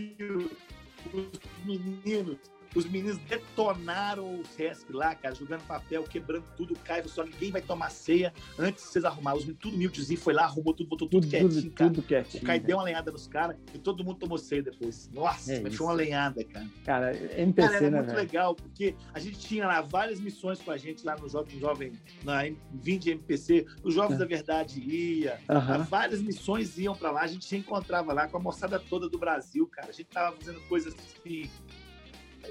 Os 1.13 1.41
meninos 1.65 2.37
os 2.75 2.85
meninos 2.87 3.19
detonaram 3.19 4.41
o 4.41 4.45
Sesc 4.45 4.93
lá, 4.93 5.15
cara, 5.15 5.35
jogando 5.35 5.63
papel, 5.63 6.03
quebrando 6.05 6.45
tudo, 6.57 6.75
caiu, 6.85 7.09
só 7.09 7.25
ninguém 7.25 7.51
vai 7.51 7.63
tomar 7.63 7.91
ceia 7.91 8.33
antes 8.59 8.85
de 8.85 8.91
vocês 8.91 9.05
arrumarem. 9.05 9.41
Os 9.41 9.47
tudo 9.59 9.75
humildezinho, 9.75 10.21
foi 10.21 10.35
lá, 10.35 10.45
arrumou 10.45 10.75
tudo, 10.75 10.89
botou 10.89 11.09
tudo, 11.09 11.23
tudo 11.23 11.31
quietinho, 11.31 11.73
cara. 11.73 11.91
Tudo 11.91 12.07
quietinho. 12.07 12.43
O 12.43 12.47
Caio 12.47 12.63
deu 12.63 12.77
uma 12.77 12.85
lenhada 12.85 13.11
nos 13.11 13.27
caras 13.27 13.57
e 13.73 13.79
todo 13.79 14.05
mundo 14.05 14.19
tomou 14.19 14.39
ceia 14.39 14.63
depois. 14.63 15.09
Nossa, 15.13 15.55
é 15.55 15.61
mas 15.61 15.75
foi 15.75 15.87
uma 15.87 15.93
lenhada, 15.93 16.45
cara. 16.45 16.67
Cara, 16.85 17.17
MPC, 17.41 17.69
cara, 17.69 17.77
era 17.77 17.91
né, 17.91 17.99
muito 17.99 18.15
velho? 18.15 18.19
legal, 18.19 18.55
porque 18.55 18.95
a 19.13 19.19
gente 19.19 19.39
tinha 19.39 19.67
lá 19.67 19.81
várias 19.81 20.21
missões 20.21 20.61
com 20.61 20.71
a 20.71 20.77
gente 20.77 21.05
lá 21.05 21.17
no 21.17 21.29
Jovem 21.29 21.59
Jovem, 21.59 21.93
na 22.23 22.43
20 22.73 23.11
MPC. 23.11 23.67
Os 23.83 23.95
Jovens 23.95 24.19
da 24.19 24.25
Verdade 24.25 24.81
ia, 24.81 25.39
uh 25.49 25.55
-huh. 25.55 25.85
várias 25.85 26.21
missões 26.21 26.79
iam 26.79 26.95
para 26.95 27.11
lá, 27.11 27.23
a 27.23 27.27
gente 27.27 27.45
se 27.45 27.57
encontrava 27.57 28.13
lá 28.13 28.29
com 28.29 28.37
a 28.37 28.41
moçada 28.41 28.79
toda 28.79 29.09
do 29.09 29.19
Brasil, 29.19 29.67
cara. 29.67 29.89
A 29.89 29.93
gente 29.93 30.07
tava 30.07 30.37
fazendo 30.37 30.61
coisas 30.69 30.95
assim 30.95 31.51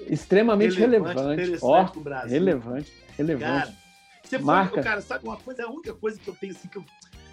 extremamente 0.08 0.78
relevante. 0.78 1.58
Ó, 1.62 1.82
oh, 1.82 2.28
relevante, 2.28 2.92
relevante. 3.18 3.44
Cara, 3.44 3.74
você 4.24 4.38
Marca. 4.38 4.82
Cara, 4.82 5.02
sabe 5.02 5.26
uma 5.26 5.38
coisa, 5.38 5.66
a 5.66 5.70
única 5.70 5.94
coisa 5.94 6.20
que 6.20 6.28
eu 6.28 6.36
tenho 6.36 6.54
assim 6.54 6.68
que 6.68 6.78
eu, 6.78 6.86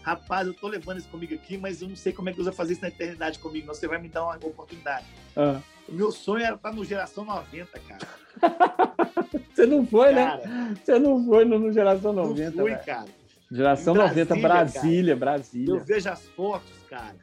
rapaz, 0.03 0.47
eu 0.47 0.55
tô 0.55 0.69
levando 0.69 0.99
isso 0.99 1.09
comigo 1.09 1.35
aqui, 1.35 1.57
mas 1.57 1.81
eu 1.81 1.89
não 1.89 1.97
sei 1.97 2.13
como 2.13 2.29
é 2.29 2.33
que 2.33 2.41
eu 2.41 2.45
vou 2.45 2.53
fazer 2.53 2.75
isso 2.75 2.83
na 2.83 2.89
eternidade 2.89 3.39
comigo. 3.39 3.67
Você 3.69 3.87
vai 3.87 3.99
me 4.01 4.09
dar 4.09 4.25
uma 4.25 4.37
oportunidade. 4.37 5.07
Ah. 5.37 5.61
O 5.89 5.93
meu 5.93 6.13
sonho 6.13 6.45
era 6.45 6.55
estar 6.55 6.73
no 6.73 6.85
Geração 6.85 7.25
90, 7.25 7.79
cara. 7.81 8.07
Você 9.55 9.67
não 9.67 9.87
foi, 9.87 10.13
né? 10.13 10.25
cara, 10.25 10.47
né? 10.47 10.75
Você 10.83 10.99
não 10.99 11.25
foi 11.25 11.45
no, 11.45 11.59
no 11.59 11.73
Geração 11.73 12.13
90. 12.13 12.51
Não 12.51 12.65
fui, 12.65 12.77
cara. 12.77 13.09
Geração 13.51 13.95
Brasília, 13.95 14.25
90, 14.25 14.49
Brasília, 14.49 15.17
cara. 15.17 15.33
Brasília. 15.33 15.75
Eu 15.75 15.81
vejo 15.81 16.09
as 16.09 16.25
fotos, 16.29 16.71
cara. 16.89 17.17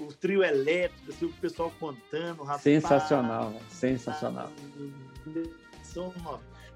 O 0.00 0.12
trio 0.12 0.44
elétrico, 0.44 1.10
assim, 1.10 1.26
o 1.26 1.32
pessoal 1.32 1.72
contando, 1.80 2.42
rapaz. 2.42 2.62
Sensacional, 2.62 3.50
né? 3.50 3.60
sensacional. 3.68 4.50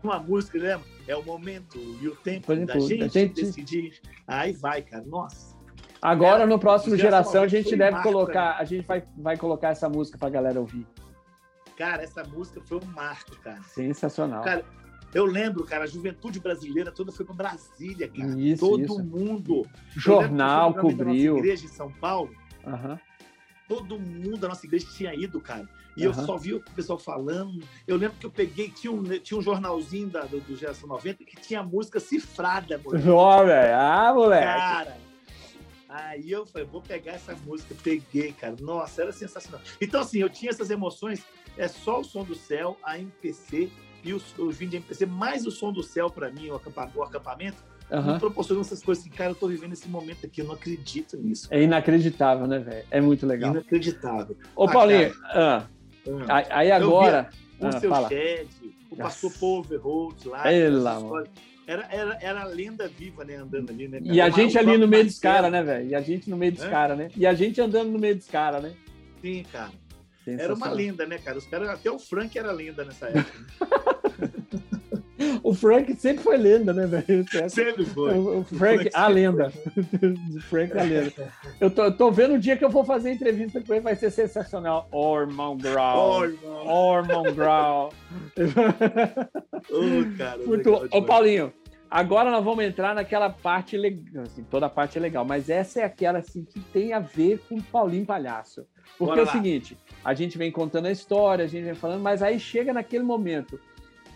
Uma 0.02 0.18
música, 0.18 0.58
lembra? 0.58 0.86
É 1.06 1.14
o 1.14 1.22
momento 1.22 1.78
e 1.78 2.08
o 2.08 2.16
tempo 2.16 2.54
da 2.66 2.78
gente, 2.80 3.08
gente, 3.08 3.34
decidir. 3.34 4.00
Aí 4.26 4.52
vai, 4.52 4.82
cara. 4.82 5.04
Nossa. 5.04 5.56
Agora, 6.00 6.44
no 6.44 6.58
próximo 6.58 6.96
Geração, 6.96 7.44
a 7.44 7.48
gente 7.48 7.76
deve 7.76 8.02
colocar, 8.02 8.56
a 8.58 8.64
gente 8.64 8.84
vai, 8.84 9.04
vai 9.16 9.36
colocar 9.36 9.68
essa 9.68 9.88
música 9.88 10.18
pra 10.18 10.28
galera 10.28 10.58
ouvir. 10.58 10.84
Cara, 11.76 12.02
essa 12.02 12.24
música 12.24 12.60
foi 12.64 12.78
um 12.78 12.86
marco, 12.86 13.36
cara. 13.40 13.62
Sensacional. 13.62 14.42
Cara, 14.42 14.64
eu 15.14 15.24
lembro, 15.24 15.64
cara, 15.64 15.84
a 15.84 15.86
juventude 15.86 16.40
brasileira 16.40 16.90
toda 16.90 17.12
foi 17.12 17.24
para 17.24 17.34
Brasília, 17.34 18.08
cara. 18.08 18.40
Isso, 18.40 18.68
Todo 18.68 18.82
isso. 18.82 19.04
mundo. 19.04 19.66
Jornal 19.96 20.74
cobriu. 20.74 21.38
igreja 21.38 21.66
em 21.66 21.68
São 21.68 21.90
Paulo. 21.92 22.34
Uhum. 22.66 22.98
Todo 23.68 23.98
mundo 23.98 24.36
da 24.36 24.48
nossa 24.48 24.66
igreja 24.66 24.86
tinha 24.94 25.14
ido, 25.14 25.40
cara. 25.40 25.68
E 25.96 26.06
uhum. 26.06 26.12
eu 26.12 26.14
só 26.14 26.36
vi 26.36 26.54
o 26.54 26.60
pessoal 26.60 26.98
falando. 26.98 27.62
Eu 27.86 27.96
lembro 27.96 28.16
que 28.18 28.26
eu 28.26 28.30
peguei, 28.30 28.70
tinha 28.70 28.92
um, 28.92 29.02
tinha 29.02 29.38
um 29.38 29.42
jornalzinho 29.42 30.08
da, 30.08 30.22
do, 30.22 30.40
do 30.40 30.56
Geração 30.56 30.88
90 30.88 31.24
que 31.24 31.36
tinha 31.36 31.62
música 31.62 32.00
cifrada, 32.00 32.78
moleque. 32.84 33.08
Ó, 33.08 33.44
velho. 33.44 33.74
Ah, 33.76 34.12
moleque. 34.14 34.44
Cara. 34.44 34.96
Aí 35.88 36.30
eu 36.30 36.46
falei, 36.46 36.66
vou 36.66 36.80
pegar 36.80 37.12
essa 37.12 37.34
música. 37.44 37.74
Peguei, 37.82 38.32
cara. 38.32 38.56
Nossa, 38.60 39.02
era 39.02 39.12
sensacional. 39.12 39.60
Então, 39.80 40.00
assim, 40.00 40.18
eu 40.18 40.30
tinha 40.30 40.50
essas 40.50 40.70
emoções. 40.70 41.24
É 41.56 41.68
só 41.68 42.00
o 42.00 42.04
som 42.04 42.24
do 42.24 42.34
céu, 42.34 42.78
a 42.82 42.98
MPC 42.98 43.70
e 44.02 44.12
os, 44.12 44.36
os 44.38 44.56
vídeos 44.56 44.70
de 44.70 44.76
MPC, 44.78 45.06
mais 45.06 45.46
o 45.46 45.50
som 45.50 45.72
do 45.72 45.82
céu 45.82 46.10
para 46.10 46.30
mim, 46.30 46.50
o 46.50 47.02
acampamento 47.02 47.58
Uhum. 47.92 48.14
me 48.14 48.18
proporcionam 48.18 48.62
essas 48.62 48.82
coisas 48.82 49.04
assim, 49.04 49.14
cara, 49.14 49.32
eu 49.32 49.34
tô 49.34 49.48
vivendo 49.48 49.72
esse 49.72 49.88
momento 49.88 50.24
aqui, 50.24 50.40
eu 50.40 50.46
não 50.46 50.54
acredito 50.54 51.16
nisso. 51.16 51.46
É 51.50 51.62
inacreditável, 51.62 52.46
né, 52.46 52.58
velho? 52.58 52.84
É 52.90 53.00
muito 53.00 53.26
legal. 53.26 53.52
Inacreditável. 53.52 54.36
Ô, 54.56 54.64
ah, 54.64 54.72
Paulinho, 54.72 55.14
ah, 55.24 55.66
ah, 56.28 56.44
aí 56.50 56.72
agora. 56.72 57.28
o 57.60 57.72
seu 57.72 57.90
fala. 57.90 58.08
O 58.90 58.96
pastor 58.96 59.32
Paul 59.38 59.58
Overholt 59.60 60.24
lá. 60.26 60.42
Pela, 60.42 61.24
era, 61.66 61.86
era, 61.90 62.18
era 62.20 62.40
a 62.42 62.44
lenda 62.44 62.88
viva, 62.88 63.24
né, 63.24 63.36
andando 63.36 63.70
ali, 63.70 63.88
né? 63.88 64.00
E 64.02 64.20
a 64.20 64.30
gente 64.30 64.58
ali 64.58 64.76
no 64.76 64.88
meio 64.88 65.04
dos 65.04 65.18
caras, 65.18 65.52
né, 65.52 65.62
velho? 65.62 65.88
E 65.88 65.94
a 65.94 66.00
gente 66.00 66.28
no 66.28 66.36
meio 66.36 66.52
dos 66.52 66.64
caras, 66.64 66.98
né? 66.98 67.10
E 67.16 67.26
a 67.26 67.34
gente 67.34 67.60
andando 67.60 67.90
no 67.90 67.98
meio 67.98 68.16
dos 68.16 68.26
caras, 68.26 68.62
né? 68.62 68.72
Sim, 69.20 69.44
cara. 69.50 69.70
Era 70.26 70.54
uma 70.54 70.70
lenda, 70.70 71.04
né, 71.06 71.18
cara? 71.18 71.38
Os 71.38 71.46
caras, 71.46 71.68
até 71.68 71.90
o 71.90 71.98
Frank 71.98 72.36
era 72.38 72.52
lenda 72.52 72.84
nessa 72.84 73.06
época. 73.08 73.46
O 75.52 75.54
Frank 75.54 75.94
sempre 75.96 76.24
foi 76.24 76.38
lenda, 76.38 76.72
né, 76.72 76.86
velho? 76.86 77.26
Sempre 77.50 77.84
foi. 77.84 78.16
O, 78.16 78.42
Frank, 78.42 78.88
a 78.94 79.06
lenda. 79.06 79.52
O 80.34 80.40
Frank, 80.48 80.78
a 80.78 80.82
lenda. 80.82 81.12
Eu 81.60 81.70
tô, 81.70 81.84
eu 81.84 81.94
tô 81.94 82.10
vendo 82.10 82.34
o 82.36 82.38
dia 82.38 82.56
que 82.56 82.64
eu 82.64 82.70
vou 82.70 82.82
fazer 82.84 83.12
entrevista 83.12 83.60
com 83.60 83.74
ele, 83.74 83.82
vai 83.82 83.94
ser 83.94 84.10
sensacional. 84.10 84.88
Ormond 84.90 85.62
Grau. 85.62 86.22
Ormond 86.64 87.32
Grau. 87.34 87.92
oh, 89.70 90.16
cara. 90.16 90.38
Muito 90.38 90.88
Ô, 90.90 91.02
Paulinho, 91.02 91.52
Agora 91.90 92.30
nós 92.30 92.42
vamos 92.42 92.64
entrar 92.64 92.94
naquela 92.94 93.28
parte 93.28 93.76
legal, 93.76 94.22
assim, 94.22 94.42
toda 94.44 94.64
a 94.64 94.70
parte 94.70 94.96
é 94.96 95.00
legal, 95.02 95.26
mas 95.26 95.50
essa 95.50 95.80
é 95.80 95.84
aquela 95.84 96.20
assim 96.20 96.42
que 96.42 96.58
tem 96.58 96.94
a 96.94 96.98
ver 96.98 97.40
com 97.46 97.56
o 97.56 97.62
Paulinho 97.62 98.06
Palhaço. 98.06 98.66
Porque 98.96 99.10
Bora 99.10 99.20
é 99.20 99.24
o 99.24 99.26
lá. 99.26 99.32
seguinte, 99.32 99.76
a 100.02 100.14
gente 100.14 100.38
vem 100.38 100.50
contando 100.50 100.86
a 100.86 100.90
história, 100.90 101.44
a 101.44 101.48
gente 101.48 101.64
vem 101.64 101.74
falando, 101.74 102.00
mas 102.00 102.22
aí 102.22 102.40
chega 102.40 102.72
naquele 102.72 103.04
momento, 103.04 103.60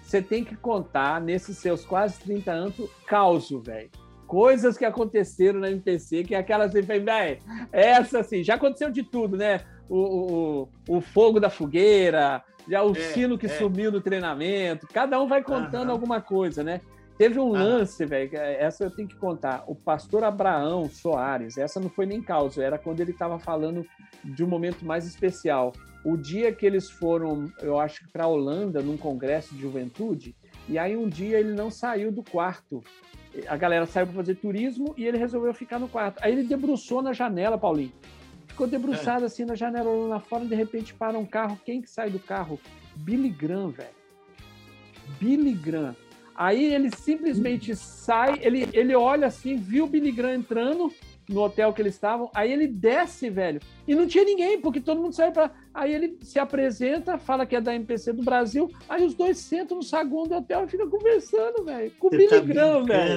você 0.07 0.23
tem 0.23 0.45
que 0.45 0.55
contar 0.57 1.21
nesses 1.21 1.59
seus 1.59 1.85
quase 1.85 2.21
30 2.21 2.53
anos, 2.53 2.75
causo, 3.07 3.61
velho. 3.61 3.90
Coisas 4.25 4.79
que 4.79 4.85
aconteceram 4.85 5.61
na 5.61 5.71
MPC, 5.71 6.23
que 6.23 6.35
é 6.35 6.38
aquelas 6.38 6.75
assim, 6.75 6.83
velho, 6.83 7.38
essa 7.73 8.21
assim, 8.21 8.42
já 8.42 8.55
aconteceu 8.55 8.90
de 8.90 9.03
tudo, 9.03 9.37
né? 9.37 9.61
O, 9.88 10.69
o, 10.88 10.97
o 10.97 11.01
fogo 11.01 11.40
da 11.40 11.51
fogueira, 11.51 12.42
já 12.69 12.85
o 12.85 12.92
é, 12.92 13.01
sino 13.12 13.37
que 13.37 13.47
é. 13.47 13.49
sumiu 13.49 13.90
no 13.90 14.01
treinamento, 14.01 14.87
cada 14.92 15.21
um 15.21 15.27
vai 15.27 15.42
contando 15.42 15.88
uhum. 15.88 15.95
alguma 15.95 16.21
coisa, 16.21 16.62
né? 16.62 16.81
Teve 17.19 17.40
um 17.40 17.51
lance, 17.51 18.05
velho, 18.05 18.31
essa 18.37 18.85
eu 18.85 18.90
tenho 18.90 19.09
que 19.09 19.16
contar. 19.16 19.64
O 19.66 19.75
pastor 19.75 20.23
Abraão 20.23 20.88
Soares, 20.88 21.57
essa 21.57 21.81
não 21.81 21.88
foi 21.88 22.05
nem 22.07 22.21
causa, 22.23 22.62
era 22.62 22.79
quando 22.79 23.01
ele 23.01 23.12
estava 23.12 23.38
falando 23.38 23.87
de 24.23 24.45
um 24.45 24.47
momento 24.47 24.85
mais 24.85 25.07
especial. 25.07 25.73
O 26.07 26.16
dia 26.16 26.53
que 26.53 26.64
eles 26.64 26.88
foram, 26.88 27.53
eu 27.61 27.81
acho 27.81 28.05
que 28.05 28.12
para 28.12 28.23
a 28.23 28.29
Holanda, 28.29 28.81
num 28.81 28.97
congresso 28.97 29.53
de 29.53 29.61
juventude, 29.61 30.37
e 30.69 30.79
aí 30.79 30.97
um 30.97 31.09
dia 31.09 31.37
ele 31.40 31.53
não 31.53 31.69
saiu 31.69 32.12
do 32.12 32.23
quarto. 32.23 32.81
A 33.49 33.57
galera 33.57 33.87
saiu 33.87 34.07
para 34.07 34.14
fazer 34.14 34.37
turismo 34.37 34.95
e 34.97 35.05
ele 35.05 35.19
resolveu 35.19 35.53
ficar 35.53 35.81
no 35.81 35.88
quarto. 35.88 36.23
Aí 36.23 36.31
ele 36.31 36.45
debruçou 36.45 37.03
na 37.03 37.12
janela, 37.12 37.59
Paulinho. 37.59 37.92
Ficou 38.47 38.69
debruçado 38.69 39.25
é. 39.25 39.27
assim 39.27 39.45
na 39.45 39.57
janela, 39.57 39.90
olhando 39.90 40.11
lá 40.11 40.21
fora, 40.21 40.45
e 40.45 40.49
de 40.49 40.55
repente 40.55 40.95
para 40.95 41.19
um 41.19 41.27
carro. 41.27 41.59
Quem 41.64 41.83
que 41.83 41.90
sai 41.90 42.09
do 42.09 42.21
carro? 42.21 42.61
Billy 42.95 43.29
Graham, 43.29 43.71
velho. 43.71 43.90
Billy 45.19 45.55
Graham 45.55 45.97
Aí 46.37 46.75
ele 46.75 46.90
simplesmente 46.95 47.75
sai, 47.75 48.38
ele, 48.42 48.69
ele 48.75 48.95
olha 48.95 49.27
assim, 49.27 49.57
viu 49.57 49.85
o 49.87 49.88
Billy 49.88 50.12
Graham 50.12 50.35
entrando 50.35 50.92
no 51.29 51.43
hotel 51.43 51.73
que 51.73 51.83
eles 51.83 51.95
estavam, 51.95 52.31
aí 52.35 52.53
ele 52.53 52.67
desce, 52.67 53.29
velho, 53.29 53.61
e 53.87 53.95
não 53.95 54.07
tinha 54.07 54.25
ninguém, 54.25 54.61
porque 54.61 54.81
todo 54.81 55.01
mundo 55.01 55.15
saiu 55.15 55.33
para. 55.33 55.51
Aí 55.75 55.93
ele 55.93 56.17
se 56.23 56.39
apresenta, 56.39 57.19
fala 57.19 57.45
que 57.45 57.57
é 57.57 57.61
da 57.61 57.75
MPC 57.75 58.12
do 58.12 58.23
Brasil, 58.23 58.71
aí 58.89 59.05
os 59.05 59.15
dois 59.15 59.39
sentam 59.39 59.77
no 59.77 59.83
saguão 59.83 60.27
do 60.27 60.37
hotel 60.37 60.65
e 60.65 60.69
ficam 60.69 60.89
conversando, 60.89 61.65
velho, 61.65 61.91
com 61.99 62.07
o 62.07 62.11
Billy 62.11 62.29
tá 62.29 62.41
Graham, 62.41 62.85
velho. 62.85 63.09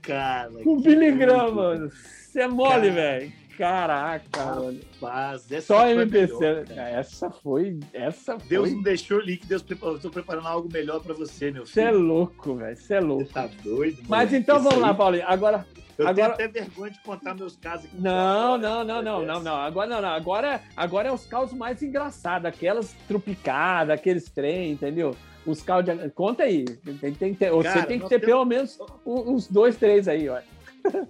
cara. 0.00 0.50
Com 0.64 0.76
o 0.76 0.80
Billy 0.80 1.12
Graham, 1.12 1.54
mano. 1.54 1.90
Você 1.90 2.40
é 2.40 2.48
mole, 2.48 2.90
velho. 2.90 3.32
Caraca, 3.58 4.44
mano. 4.44 4.80
Rapaz, 5.00 5.50
essa 5.50 5.66
Só 5.66 5.88
MPC. 5.88 6.38
Melhor, 6.38 6.64
essa 6.76 7.28
foi. 7.28 7.80
Essa 7.92 8.36
Deus 8.36 8.68
foi... 8.68 8.76
não 8.76 8.82
deixou 8.84 9.18
ali 9.18 9.36
que 9.36 9.46
Deus 9.46 9.62
preparou. 9.62 9.96
Estou 9.96 10.12
preparando 10.12 10.46
algo 10.46 10.72
melhor 10.72 11.00
para 11.00 11.12
você, 11.12 11.50
meu 11.50 11.66
filho. 11.66 11.74
Você 11.74 11.80
é 11.80 11.90
louco, 11.90 12.54
velho. 12.54 12.76
Você 12.76 12.94
é 12.94 13.00
louco. 13.00 13.24
Você 13.24 13.32
tá 13.32 13.50
doido, 13.64 14.02
Mas 14.08 14.32
então 14.32 14.58
vamos 14.58 14.74
aí... 14.74 14.80
lá, 14.80 14.94
Paulinho. 14.94 15.24
Agora. 15.26 15.66
Eu 15.98 16.06
agora... 16.06 16.34
tenho 16.34 16.48
até 16.48 16.60
vergonha 16.60 16.92
de 16.92 17.02
contar 17.02 17.34
meus 17.34 17.56
casos 17.56 17.86
aqui. 17.86 18.00
Não, 18.00 18.56
não, 18.56 18.84
não, 18.84 19.02
não, 19.02 19.26
não, 19.26 19.42
não. 19.42 19.56
Agora 19.56 19.88
não, 19.88 20.00
não. 20.00 20.10
Agora, 20.10 20.62
agora 20.76 21.08
é 21.08 21.12
os 21.12 21.26
casos 21.26 21.52
mais 21.58 21.82
engraçados, 21.82 22.46
aquelas 22.46 22.92
trupicadas, 23.08 23.98
aqueles 23.98 24.30
trem, 24.30 24.70
entendeu? 24.70 25.16
Os 25.44 25.60
carros 25.60 25.84
de... 25.86 26.10
Conta 26.10 26.44
aí. 26.44 26.64
Tem, 26.64 27.12
tem, 27.12 27.34
tem, 27.34 27.34
Cara, 27.34 27.52
você 27.56 27.86
tem 27.86 27.98
que 27.98 28.08
ter 28.08 28.20
temos... 28.20 28.26
pelo 28.26 28.44
menos 28.44 28.78
uns 29.04 29.48
dois, 29.48 29.76
três 29.76 30.06
aí, 30.06 30.28
ó. 30.28 30.38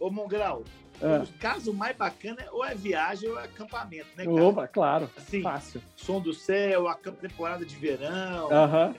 Ô, 0.01 0.11
Mongrau, 0.11 0.65
ah. 1.03 1.23
O 1.23 1.39
caso 1.39 1.73
mais 1.73 1.97
bacana 1.97 2.43
é 2.43 2.51
ou 2.51 2.65
é 2.65 2.75
viagem 2.75 3.29
ou 3.29 3.39
é 3.39 3.45
acampamento, 3.45 4.09
né, 4.17 4.25
cara? 4.25 4.45
Opa, 4.45 4.69
claro. 4.69 5.11
Assim, 5.17 5.43
Fácil. 5.43 5.81
Som 5.95 6.21
do 6.21 6.33
céu, 6.33 6.89
a 6.89 6.95
temporada 6.95 7.65
de 7.65 7.77
verão, 7.77 8.49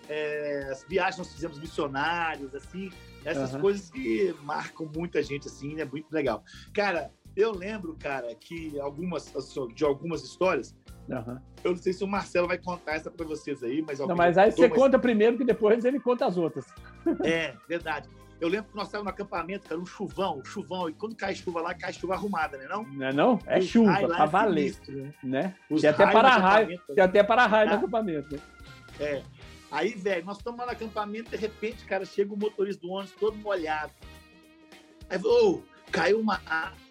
é, 0.08 0.70
as 0.72 0.84
viagens 0.88 1.18
nós 1.18 1.34
fizemos 1.34 1.60
missionários, 1.60 2.56
assim, 2.56 2.90
essas 3.26 3.56
coisas 3.58 3.90
que 3.90 4.34
marcam 4.44 4.90
muita 4.96 5.22
gente, 5.22 5.48
assim, 5.48 5.74
é 5.74 5.78
né? 5.78 5.86
muito 5.86 6.12
legal. 6.12 6.44
Cara, 6.74 7.12
eu 7.36 7.52
lembro, 7.52 7.96
cara, 8.00 8.34
que 8.36 8.80
algumas 8.80 9.34
de 9.74 9.84
algumas 9.84 10.24
histórias. 10.24 10.76
Eu 11.64 11.72
não 11.72 11.78
sei 11.78 11.92
se 11.92 12.04
o 12.04 12.08
Marcelo 12.08 12.48
vai 12.48 12.60
contar 12.60 12.94
essa 12.94 13.10
para 13.10 13.26
vocês 13.26 13.64
aí, 13.64 13.82
mas 13.82 13.98
não, 13.98 14.16
mas 14.16 14.38
aí 14.38 14.52
você 14.52 14.70
conta 14.70 15.00
primeiro 15.00 15.38
que 15.38 15.44
depois 15.44 15.84
ele 15.84 16.00
conta 16.00 16.28
as 16.28 16.38
outras. 16.38 16.68
É, 17.24 17.56
verdade. 17.68 18.08
Eu 18.40 18.48
lembro 18.48 18.72
que 18.72 18.76
nós 18.76 18.88
estávamos 18.88 19.12
no 19.12 19.14
acampamento, 19.14 19.68
cara, 19.68 19.82
um 19.82 19.86
chuvão, 19.86 20.44
chuvão. 20.46 20.90
E 20.90 20.94
quando 20.94 21.16
cai 21.16 21.36
chuva 21.36 21.62
lá, 21.62 21.74
cai 21.74 21.92
chuva 21.92 22.14
arrumada, 22.14 22.58
né? 22.58 22.68
Não, 22.70 22.84
não 22.84 23.06
é 23.06 23.14
não? 23.14 23.40
É 23.46 23.60
chuva, 23.60 24.08
pra 24.08 24.24
é 24.24 24.28
valer. 24.28 24.74
Sinistro, 24.74 24.96
né? 24.96 25.14
né? 25.24 25.56
Tem 25.82 25.90
até 25.90 26.08
para-raio, 26.08 26.82
tem 26.96 27.04
até 27.04 27.24
para-raio 27.24 27.70
no 27.70 27.76
acampamento, 27.76 28.34
né? 28.34 28.42
É. 29.00 29.24
Aí, 29.72 29.94
velho, 29.94 30.26
nós 30.26 30.38
estamos 30.38 30.60
lá 30.60 30.68
no 30.68 30.72
acampamento, 30.72 31.30
de 31.30 31.38
repente, 31.38 31.84
cara, 31.86 32.06
chega 32.06 32.34
o 32.34 32.38
motorista 32.38 32.82
do 32.82 32.92
ônibus 32.92 33.14
todo 33.20 33.38
molhado. 33.38 33.92
Aí, 35.10 35.20
ô, 35.22 35.56
oh, 35.56 35.64
caiu 35.92 36.20
uma 36.20 36.40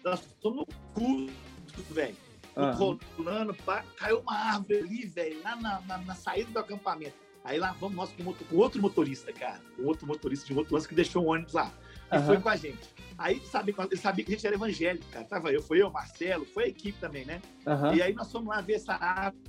Nós 0.03 0.25
estamos 0.25 0.59
no 0.59 0.67
curso, 0.93 1.93
velho. 1.93 2.15
Ah. 2.55 2.71
Rolando, 2.71 3.53
pá, 3.65 3.83
caiu 3.97 4.19
uma 4.19 4.35
árvore 4.35 4.79
ali, 4.79 5.05
velho, 5.05 5.41
lá 5.43 5.55
na, 5.55 5.81
na, 5.81 5.97
na 5.99 6.15
saída 6.15 6.51
do 6.51 6.59
acampamento. 6.59 7.15
Aí 7.49 7.57
lá 7.57 7.75
vamos 7.79 7.95
nós 7.95 8.11
com, 8.11 8.31
com 8.31 8.55
outro 8.57 8.79
motorista, 8.79 9.33
cara. 9.33 9.59
Um 9.79 9.87
outro 9.87 10.05
motorista 10.05 10.45
de 10.45 10.53
um 10.53 10.57
outro 10.57 10.75
ônibus 10.75 10.85
que 10.85 10.93
deixou 10.93 11.23
o 11.23 11.29
ônibus 11.29 11.53
lá. 11.53 11.73
E 12.11 12.15
uhum. 12.15 12.25
foi 12.25 12.39
com 12.39 12.49
a 12.49 12.55
gente. 12.55 12.93
Aí 13.17 13.41
sabe, 13.41 13.73
ele 13.75 13.97
sabia 13.97 14.23
que 14.23 14.31
a 14.31 14.35
gente 14.35 14.45
era 14.45 14.55
evangélico, 14.55 15.05
cara. 15.11 15.25
Tava 15.25 15.51
eu, 15.51 15.59
foi 15.59 15.81
eu, 15.81 15.89
Marcelo, 15.89 16.45
foi 16.45 16.65
a 16.65 16.67
equipe 16.67 16.99
também, 16.99 17.25
né? 17.25 17.41
Uhum. 17.65 17.95
E 17.95 18.03
aí 18.03 18.13
nós 18.13 18.31
fomos 18.31 18.49
lá 18.49 18.61
ver 18.61 18.73
essa 18.73 18.93
árvore 18.93 19.41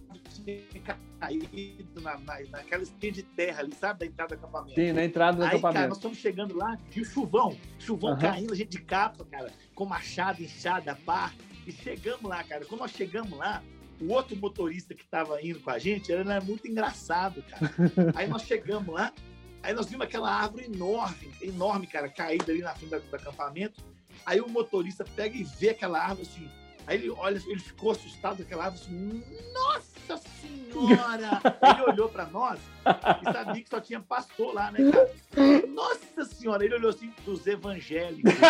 caído 1.20 2.00
na, 2.00 2.16
na, 2.20 2.40
naquela 2.50 2.82
espinha 2.82 3.12
de 3.12 3.22
terra 3.22 3.60
ali, 3.60 3.74
sabe? 3.74 4.00
Da 4.00 4.06
entrada 4.06 4.34
do 4.34 4.38
acampamento. 4.38 4.80
Sim, 4.80 4.92
na 4.92 5.04
entrada 5.04 5.36
do 5.36 5.42
aí, 5.42 5.48
acampamento. 5.50 5.74
Cara, 5.74 5.88
nós 5.88 5.98
estamos 5.98 6.16
chegando 6.16 6.56
lá 6.56 6.78
e 6.96 7.00
o 7.02 7.04
chuvão, 7.04 7.54
chuvão 7.78 8.12
uhum. 8.12 8.18
caindo, 8.18 8.52
a 8.54 8.56
gente 8.56 8.70
de 8.70 8.80
capa, 8.80 9.26
cara, 9.26 9.52
com 9.74 9.84
machado, 9.84 10.42
enxada, 10.42 10.96
pá. 11.04 11.34
E 11.66 11.72
chegamos 11.72 12.24
lá, 12.24 12.42
cara. 12.44 12.64
Quando 12.64 12.80
nós 12.80 12.92
chegamos 12.92 13.36
lá, 13.38 13.62
o 14.00 14.12
outro 14.12 14.36
motorista 14.36 14.94
que 14.94 15.02
estava 15.02 15.40
indo 15.42 15.60
com 15.60 15.70
a 15.70 15.78
gente, 15.78 16.10
ele 16.10 16.22
era 16.22 16.40
muito 16.40 16.66
engraçado, 16.66 17.42
cara. 17.42 17.72
Aí 18.16 18.26
nós 18.26 18.42
chegamos 18.42 18.94
lá, 18.94 19.12
aí 19.62 19.74
nós 19.74 19.86
vimos 19.86 20.06
aquela 20.06 20.32
árvore 20.32 20.64
enorme, 20.64 21.30
enorme, 21.42 21.86
cara, 21.86 22.08
caída 22.08 22.50
ali 22.50 22.62
na 22.62 22.74
frente 22.74 22.90
do, 22.90 23.00
do 23.00 23.16
acampamento. 23.16 23.82
Aí 24.24 24.40
o 24.40 24.48
motorista 24.48 25.04
pega 25.04 25.36
e 25.36 25.44
vê 25.44 25.70
aquela 25.70 26.00
árvore 26.00 26.22
assim. 26.22 26.50
Aí 26.86 26.96
ele 26.96 27.10
olha, 27.10 27.40
ele 27.46 27.60
ficou 27.60 27.90
assustado 27.90 28.38
com 28.38 28.42
aquela 28.42 28.64
árvore 28.64 28.82
assim, 28.82 29.22
nossa 29.52 30.16
senhora! 30.40 31.40
ele 31.62 31.82
olhou 31.92 32.08
para 32.08 32.26
nós 32.26 32.58
e 33.20 33.32
sabia 33.32 33.62
que 33.62 33.68
só 33.68 33.80
tinha 33.80 34.00
pastor 34.00 34.54
lá, 34.54 34.72
né, 34.72 34.90
cara? 34.90 35.66
Nossa 35.68 36.24
senhora! 36.24 36.64
Ele 36.64 36.74
olhou 36.74 36.90
assim 36.90 37.12
dos 37.24 37.46
evangélicos. 37.46 38.32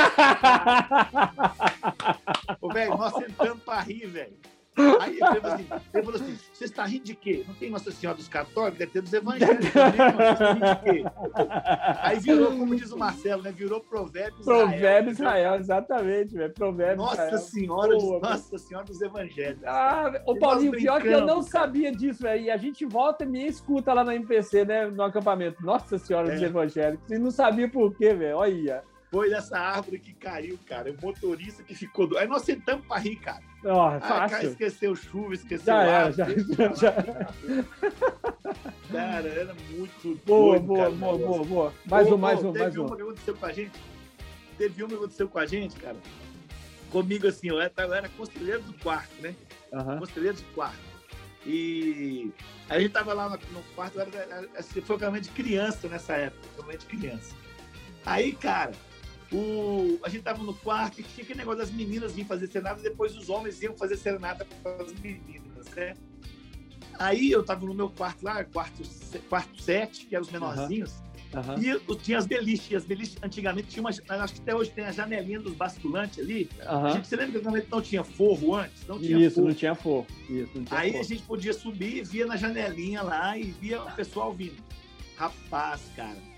Ô, 2.60 2.72
velho, 2.72 2.96
nós 2.96 3.14
sentamos 3.14 3.62
para 3.64 3.80
rir, 3.80 4.06
velho. 4.06 4.38
Aí 4.76 5.18
ele 5.18 5.18
falou 5.18 5.54
assim, 5.54 5.66
ele 5.92 6.02
falou 6.04 6.20
assim, 6.20 6.38
você 6.52 6.64
está 6.64 6.84
rindo 6.84 7.04
de 7.04 7.14
quê? 7.14 7.44
Não 7.46 7.54
tem 7.54 7.70
Nossa 7.70 7.90
Senhora 7.90 8.16
dos 8.16 8.28
Católicos, 8.28 8.78
deve 8.78 8.92
ter 8.92 9.02
dos 9.02 9.12
evangélicos 9.12 9.70
também? 9.72 11.04
Aí 12.00 12.20
virou, 12.20 12.56
como 12.56 12.76
diz 12.76 12.92
o 12.92 12.98
Marcelo, 12.98 13.42
né? 13.42 13.52
Virou 13.52 13.80
provérbio 13.80 14.40
Israel. 14.40 14.68
Provérbio 14.68 15.12
Israel, 15.12 15.54
exatamente, 15.56 16.34
velho. 16.34 16.52
Provérbio 16.54 16.96
Nossa 16.98 17.24
Israel. 17.24 17.38
Senhora, 17.38 17.96
Boa, 17.96 18.20
Nossa 18.20 18.58
Senhora 18.58 18.86
dos 18.86 19.02
Evangélicos. 19.02 19.64
Ah, 19.66 20.22
o 20.26 20.38
Paulinho, 20.38 20.72
pior 20.72 21.02
que 21.02 21.08
eu 21.08 21.26
não 21.26 21.42
sabia 21.42 21.90
disso, 21.90 22.22
velho. 22.22 22.44
E 22.44 22.50
a 22.50 22.56
gente 22.56 22.84
volta 22.84 23.24
e 23.24 23.26
me 23.26 23.46
escuta 23.46 23.92
lá 23.92 24.04
na 24.04 24.14
MPC, 24.14 24.64
né? 24.64 24.86
No 24.86 25.02
acampamento. 25.02 25.64
Nossa 25.64 25.98
Senhora 25.98 26.28
é. 26.28 26.32
dos 26.32 26.42
Evangélicos. 26.42 27.10
E 27.10 27.18
não 27.18 27.30
sabia 27.30 27.68
por 27.68 27.94
quê, 27.96 28.14
velho. 28.14 28.36
Olha 28.36 28.84
foi 29.10 29.32
essa 29.32 29.58
árvore 29.58 29.98
que 29.98 30.12
caiu, 30.12 30.58
cara. 30.66 30.92
O 30.92 30.96
motorista 31.04 31.62
que 31.64 31.74
ficou. 31.74 32.06
Do... 32.06 32.16
Aí 32.16 32.28
nós 32.28 32.42
sentamos 32.42 32.86
para 32.86 33.00
rir, 33.00 33.16
cara. 33.16 33.42
Oh, 33.64 33.80
ah, 33.80 34.00
Cara, 34.00 34.46
esqueceu 34.46 34.94
chuva, 34.94 35.34
esqueceu 35.34 35.66
já 35.66 35.82
era, 35.82 36.12
já, 36.12 36.26
já, 36.74 36.92
Cara, 38.90 39.28
era 39.28 39.54
muito 39.70 40.18
boa, 40.24 40.58
doido, 40.58 40.66
boa, 40.66 40.78
cara, 40.78 40.90
boa, 40.92 41.18
boa, 41.18 41.44
boa. 41.44 41.74
Mais 41.84 42.10
um, 42.10 42.16
mais 42.16 42.42
um, 42.42 42.52
mais 42.52 42.76
um. 42.76 42.76
Teve 42.76 42.80
uma 42.80 42.96
que 42.96 43.02
aconteceu 43.02 43.36
com 43.36 43.46
a 43.46 43.52
gente. 43.52 43.80
Teve 44.56 44.82
uma 44.82 44.88
que 44.88 44.94
aconteceu 44.94 45.28
com 45.28 45.38
a 45.38 45.46
gente, 45.46 45.76
cara. 45.76 45.96
Comigo, 46.90 47.26
assim, 47.26 47.48
eu 47.48 47.60
era, 47.60 47.72
eu 47.76 47.94
era 47.94 48.08
conselheiro 48.10 48.62
do 48.62 48.72
quarto, 48.74 49.20
né? 49.20 49.34
Uhum. 49.72 49.98
Conselheiro 49.98 50.36
do 50.36 50.54
quarto. 50.54 50.90
E 51.44 52.30
a 52.68 52.78
gente 52.78 52.92
tava 52.92 53.12
lá 53.12 53.28
no, 53.28 53.62
quarto, 53.74 53.98
eu 53.98 54.02
era, 54.02 54.48
assim, 54.56 54.80
foi 54.80 54.96
realmente 54.96 55.28
criança 55.30 55.88
nessa 55.88 56.14
época, 56.14 56.46
realmente 56.56 56.86
criança. 56.86 57.34
Aí, 58.06 58.32
cara, 58.32 58.72
o, 59.32 59.98
a 60.02 60.08
gente 60.08 60.22
tava 60.22 60.42
no 60.42 60.54
quarto 60.54 61.00
e 61.00 61.04
tinha 61.04 61.22
aquele 61.22 61.38
negócio 61.38 61.60
das 61.60 61.70
meninas 61.70 62.12
virem 62.12 62.26
fazer 62.26 62.48
serenata, 62.48 62.82
depois 62.82 63.16
os 63.16 63.28
homens 63.28 63.62
iam 63.62 63.76
fazer 63.76 63.96
serenata 63.96 64.46
para 64.62 64.82
as 64.82 64.92
meninas, 64.94 65.66
né? 65.76 65.94
Aí 66.98 67.30
eu 67.30 67.42
tava 67.42 67.64
no 67.64 67.72
meu 67.72 67.88
quarto 67.88 68.22
lá, 68.22 68.44
quarto, 68.44 68.82
quarto 69.28 69.62
sete, 69.62 70.04
que 70.06 70.14
eram 70.14 70.24
os 70.24 70.30
menorzinhos, 70.30 70.92
uhum. 71.32 71.54
Uhum. 71.54 71.62
e 71.62 71.68
eu, 71.68 71.80
tinha 71.96 72.18
as 72.18 72.26
beliches. 72.26 72.76
As 72.76 72.84
beliches 72.84 73.16
antigamente 73.22 73.68
tinha 73.68 73.80
uma. 73.82 73.90
Acho 73.90 74.34
que 74.34 74.40
até 74.40 74.54
hoje 74.54 74.70
tem 74.70 74.84
a 74.84 74.90
janelinha 74.90 75.38
dos 75.38 75.54
basculantes 75.54 76.18
ali. 76.18 76.50
Uhum. 76.60 76.86
A 76.86 76.90
gente, 76.90 77.06
você 77.06 77.14
lembra 77.14 77.32
que 77.32 77.38
antigamente 77.38 77.68
não 77.70 77.80
tinha 77.80 78.02
forro 78.02 78.56
antes? 78.56 78.86
Não 78.86 78.98
tinha 78.98 79.18
Isso, 79.18 79.36
forro. 79.36 79.46
não 79.48 79.54
tinha 79.54 79.74
forro. 79.76 80.06
Isso, 80.28 80.50
não 80.54 80.64
tinha 80.64 80.80
Aí 80.80 80.90
forro. 80.90 81.04
a 81.04 81.06
gente 81.06 81.22
podia 81.22 81.52
subir, 81.52 82.04
via 82.04 82.26
na 82.26 82.36
janelinha 82.36 83.00
lá 83.00 83.38
e 83.38 83.44
via 83.44 83.80
o 83.80 83.92
pessoal 83.92 84.32
vindo. 84.32 84.60
Rapaz, 85.16 85.80
cara 85.94 86.29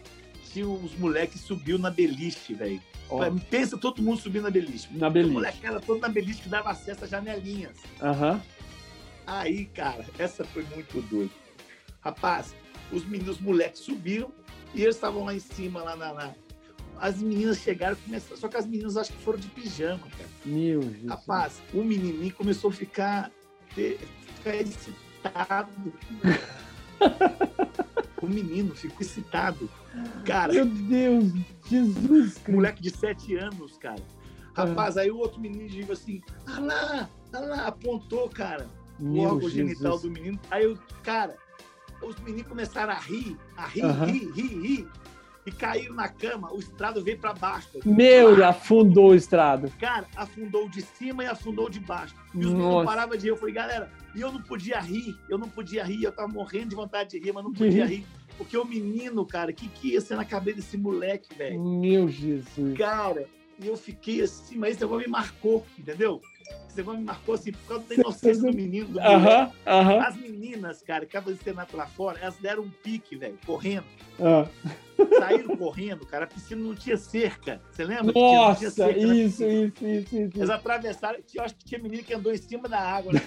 os 0.63 0.95
moleques 0.99 1.41
subiu 1.41 1.79
na 1.79 1.91
beliche, 1.91 2.53
velho. 2.55 2.81
Pensa 3.51 3.77
todo 3.77 4.01
mundo 4.03 4.21
subindo 4.21 4.45
na 4.45 4.51
beliche. 4.51 4.89
na 4.97 5.09
O 5.09 5.11
beliche. 5.11 5.33
moleque 5.33 5.67
era 5.67 5.81
todo 5.81 6.01
na 6.01 6.09
beliche 6.09 6.43
que 6.43 6.49
dava 6.49 6.71
acesso 6.71 7.05
às 7.05 7.11
janelinhas. 7.11 7.77
Aham. 8.01 8.41
Aí, 9.27 9.67
cara, 9.67 10.05
essa 10.19 10.45
foi 10.45 10.65
muito 10.75 11.01
doida. 11.03 11.31
Rapaz, 12.01 12.55
os 12.91 13.05
meninos, 13.05 13.37
os 13.37 13.41
moleques 13.41 13.81
subiram 13.81 14.33
e 14.75 14.83
eles 14.83 14.95
estavam 14.97 15.25
lá 15.25 15.35
em 15.35 15.39
cima, 15.41 15.83
lá 15.83 15.95
na. 15.95 16.13
na- 16.15 16.35
As 16.99 17.19
meninas 17.21 17.59
chegaram 17.59 17.97
e 17.97 18.05
começaram. 18.05 18.37
Só 18.37 18.49
que 18.49 18.57
as 18.57 18.67
meninas 18.67 18.97
acho 18.97 19.13
que 19.13 19.23
foram 19.23 19.39
de 19.39 19.49
pijama, 19.49 20.07
cara. 20.17 20.29
Meu 20.45 20.83
Jesus. 20.83 21.07
Rapaz, 21.09 21.63
o 21.75 21.83
menininho 21.85 22.33
começou 22.35 22.71
a 22.71 22.73
ficar, 22.73 23.31
ficar 23.69 24.55
excitado. 24.57 25.93
O 28.27 28.29
menino 28.29 28.75
ficou 28.75 28.99
excitado. 29.01 29.69
Cara, 30.25 30.53
Meu 30.53 30.67
Deus, 30.67 31.33
Jesus 31.69 32.41
moleque 32.49 32.83
de 32.83 32.91
sete 32.91 33.37
anos, 33.37 33.77
cara. 33.79 34.03
Rapaz, 34.55 34.97
aí 34.97 35.11
o 35.11 35.17
outro 35.17 35.41
menino 35.41 35.69
digo 35.69 35.93
assim, 35.93 36.21
ah 36.47 36.61
lá, 36.61 37.11
ah 37.33 37.41
lá, 37.41 37.67
apontou, 37.69 38.29
cara, 38.29 38.69
o 39.01 39.05
Meu 39.05 39.23
órgão 39.23 39.49
genital 39.49 39.93
Jesus. 39.93 40.03
do 40.03 40.11
menino. 40.11 40.39
Aí 40.51 40.65
eu, 40.65 40.79
cara, 41.03 41.37
os 42.03 42.17
meninos 42.21 42.49
começaram 42.49 42.93
a 42.93 42.99
rir, 42.99 43.37
a 43.57 43.67
rir, 43.67 43.85
Aham. 43.85 44.07
rir, 44.07 44.31
rir, 44.33 44.61
rir. 44.61 44.89
E 45.45 45.51
caíram 45.51 45.95
na 45.95 46.09
cama, 46.09 46.53
o 46.53 46.59
estrado 46.61 47.03
veio 47.03 47.19
pra 47.19 47.33
baixo. 47.33 47.69
Meu, 47.85 48.45
afundou 48.45 49.11
o 49.11 49.15
estrado. 49.15 49.73
Cara, 49.81 50.07
afundou 50.15 50.69
de 50.69 50.83
cima 50.83 51.25
e 51.25 51.27
afundou 51.27 51.69
de 51.69 51.81
baixo. 51.81 52.15
E 52.33 52.45
os 52.45 52.53
não 52.53 52.85
paravam 52.85 53.17
de 53.17 53.25
rir. 53.25 53.31
Eu 53.31 53.37
falei, 53.37 53.55
galera, 53.55 53.91
e 54.15 54.21
eu 54.21 54.31
não 54.31 54.41
podia 54.41 54.79
rir, 54.79 55.17
eu 55.29 55.37
não 55.37 55.49
podia 55.49 55.83
rir, 55.83 56.05
eu 56.05 56.13
tava 56.13 56.29
morrendo 56.29 56.69
de 56.69 56.77
vontade 56.77 57.11
de 57.11 57.19
rir, 57.19 57.33
mas 57.33 57.43
não 57.43 57.53
podia 57.53 57.85
rir. 57.85 58.07
Porque 58.39 58.57
o 58.57 58.65
menino, 58.65 59.27
cara, 59.27 59.53
que 59.53 59.69
que 59.69 59.89
ia 59.95 60.01
ser 60.01 60.15
na 60.17 60.25
cabeça 60.25 60.57
desse 60.59 60.79
moleque, 60.79 61.35
velho? 61.35 61.61
Meu 61.61 62.09
Jesus. 62.09 62.77
Cara, 62.79 63.27
e 63.61 63.67
eu 63.67 63.77
fiquei 63.77 64.23
assim, 64.23 64.57
mas 64.57 64.73
esse 64.73 64.81
negócio 64.81 65.05
me 65.07 65.11
marcou, 65.13 65.67
entendeu? 65.79 66.21
Esse 66.69 66.79
negócio 66.79 67.01
me 67.01 67.07
marcou 67.07 67.35
assim, 67.35 67.53
por 67.53 67.61
causa 67.69 67.85
da 67.89 67.95
inocência 67.95 68.51
do 68.51 68.57
menino, 68.57 68.89
do. 68.89 69.01
Aham, 69.01 69.53
aham. 69.67 69.99
As 70.01 70.17
meninas, 70.17 70.81
cara, 70.83 71.01
que 71.01 71.17
estavam 71.17 71.37
cenário 71.37 71.77
lá 71.77 71.87
fora, 71.87 72.19
elas 72.21 72.37
deram 72.37 72.63
um 72.63 72.71
pique, 72.71 73.17
velho, 73.17 73.39
correndo. 73.45 73.85
ah. 74.21 74.47
Saíram 75.19 75.57
correndo, 75.57 76.07
cara, 76.07 76.25
a 76.25 76.29
piscina 76.29 76.61
não 76.63 76.75
tinha 76.75 76.97
cerca. 76.97 77.61
Você 77.71 77.85
lembra? 77.85 78.13
Nossa, 78.13 78.71
cerca 78.71 78.99
isso, 78.99 79.45
isso, 79.45 79.45
isso, 79.87 80.17
isso. 80.17 80.17
Eles 80.39 80.51
atravessaram, 80.51 81.19
eu 81.35 81.43
acho 81.43 81.55
que 81.57 81.65
tinha 81.65 81.81
menino 81.83 82.03
que 82.03 82.15
andou 82.15 82.33
em 82.33 82.37
cima 82.37 82.69
da 82.69 82.79
água, 82.79 83.13
né? 83.13 83.21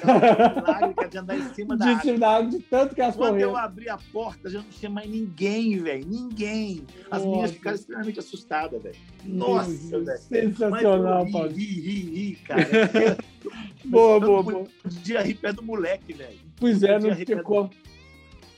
Lágrima 0.67 1.07
de 1.07 1.17
andar 1.17 1.37
em 1.37 1.53
cima 1.53 1.77
da 1.77 1.85
De 1.85 2.09
água. 2.09 2.45
de 2.49 2.59
tanto 2.59 2.95
que 2.95 3.01
elas 3.01 3.15
Quando 3.15 3.39
eu 3.39 3.49
correram. 3.49 3.65
abri 3.65 3.89
a 3.89 3.97
porta, 4.11 4.49
já 4.49 4.59
não 4.59 4.69
tinha 4.69 4.89
mais 4.89 5.09
ninguém, 5.09 5.77
velho. 5.79 6.05
Ninguém. 6.07 6.83
As 7.11 7.21
meninas 7.21 7.41
Nossa. 7.41 7.53
ficaram 7.53 7.75
extremamente 7.75 8.19
assustadas, 8.19 8.81
velho. 8.81 8.95
Nossa, 9.25 9.99
velho. 9.99 10.17
Sensacional, 10.19 11.25
eu 11.25 11.31
Paulo. 11.31 11.47
ri, 11.49 11.65
ri, 11.65 11.99
ri, 12.01 12.35
cara. 12.37 12.65
Boa, 13.85 14.15
Eu 14.15 14.21
boa, 14.21 14.43
boa. 14.43 14.63
podia 14.81 15.21
rir 15.21 15.37
do 15.53 15.61
moleque, 15.61 16.11
velho. 16.13 16.39
Pois 16.59 16.81
é, 16.81 16.97
não 16.99 17.15
perto 17.15 17.43
como. 17.43 17.69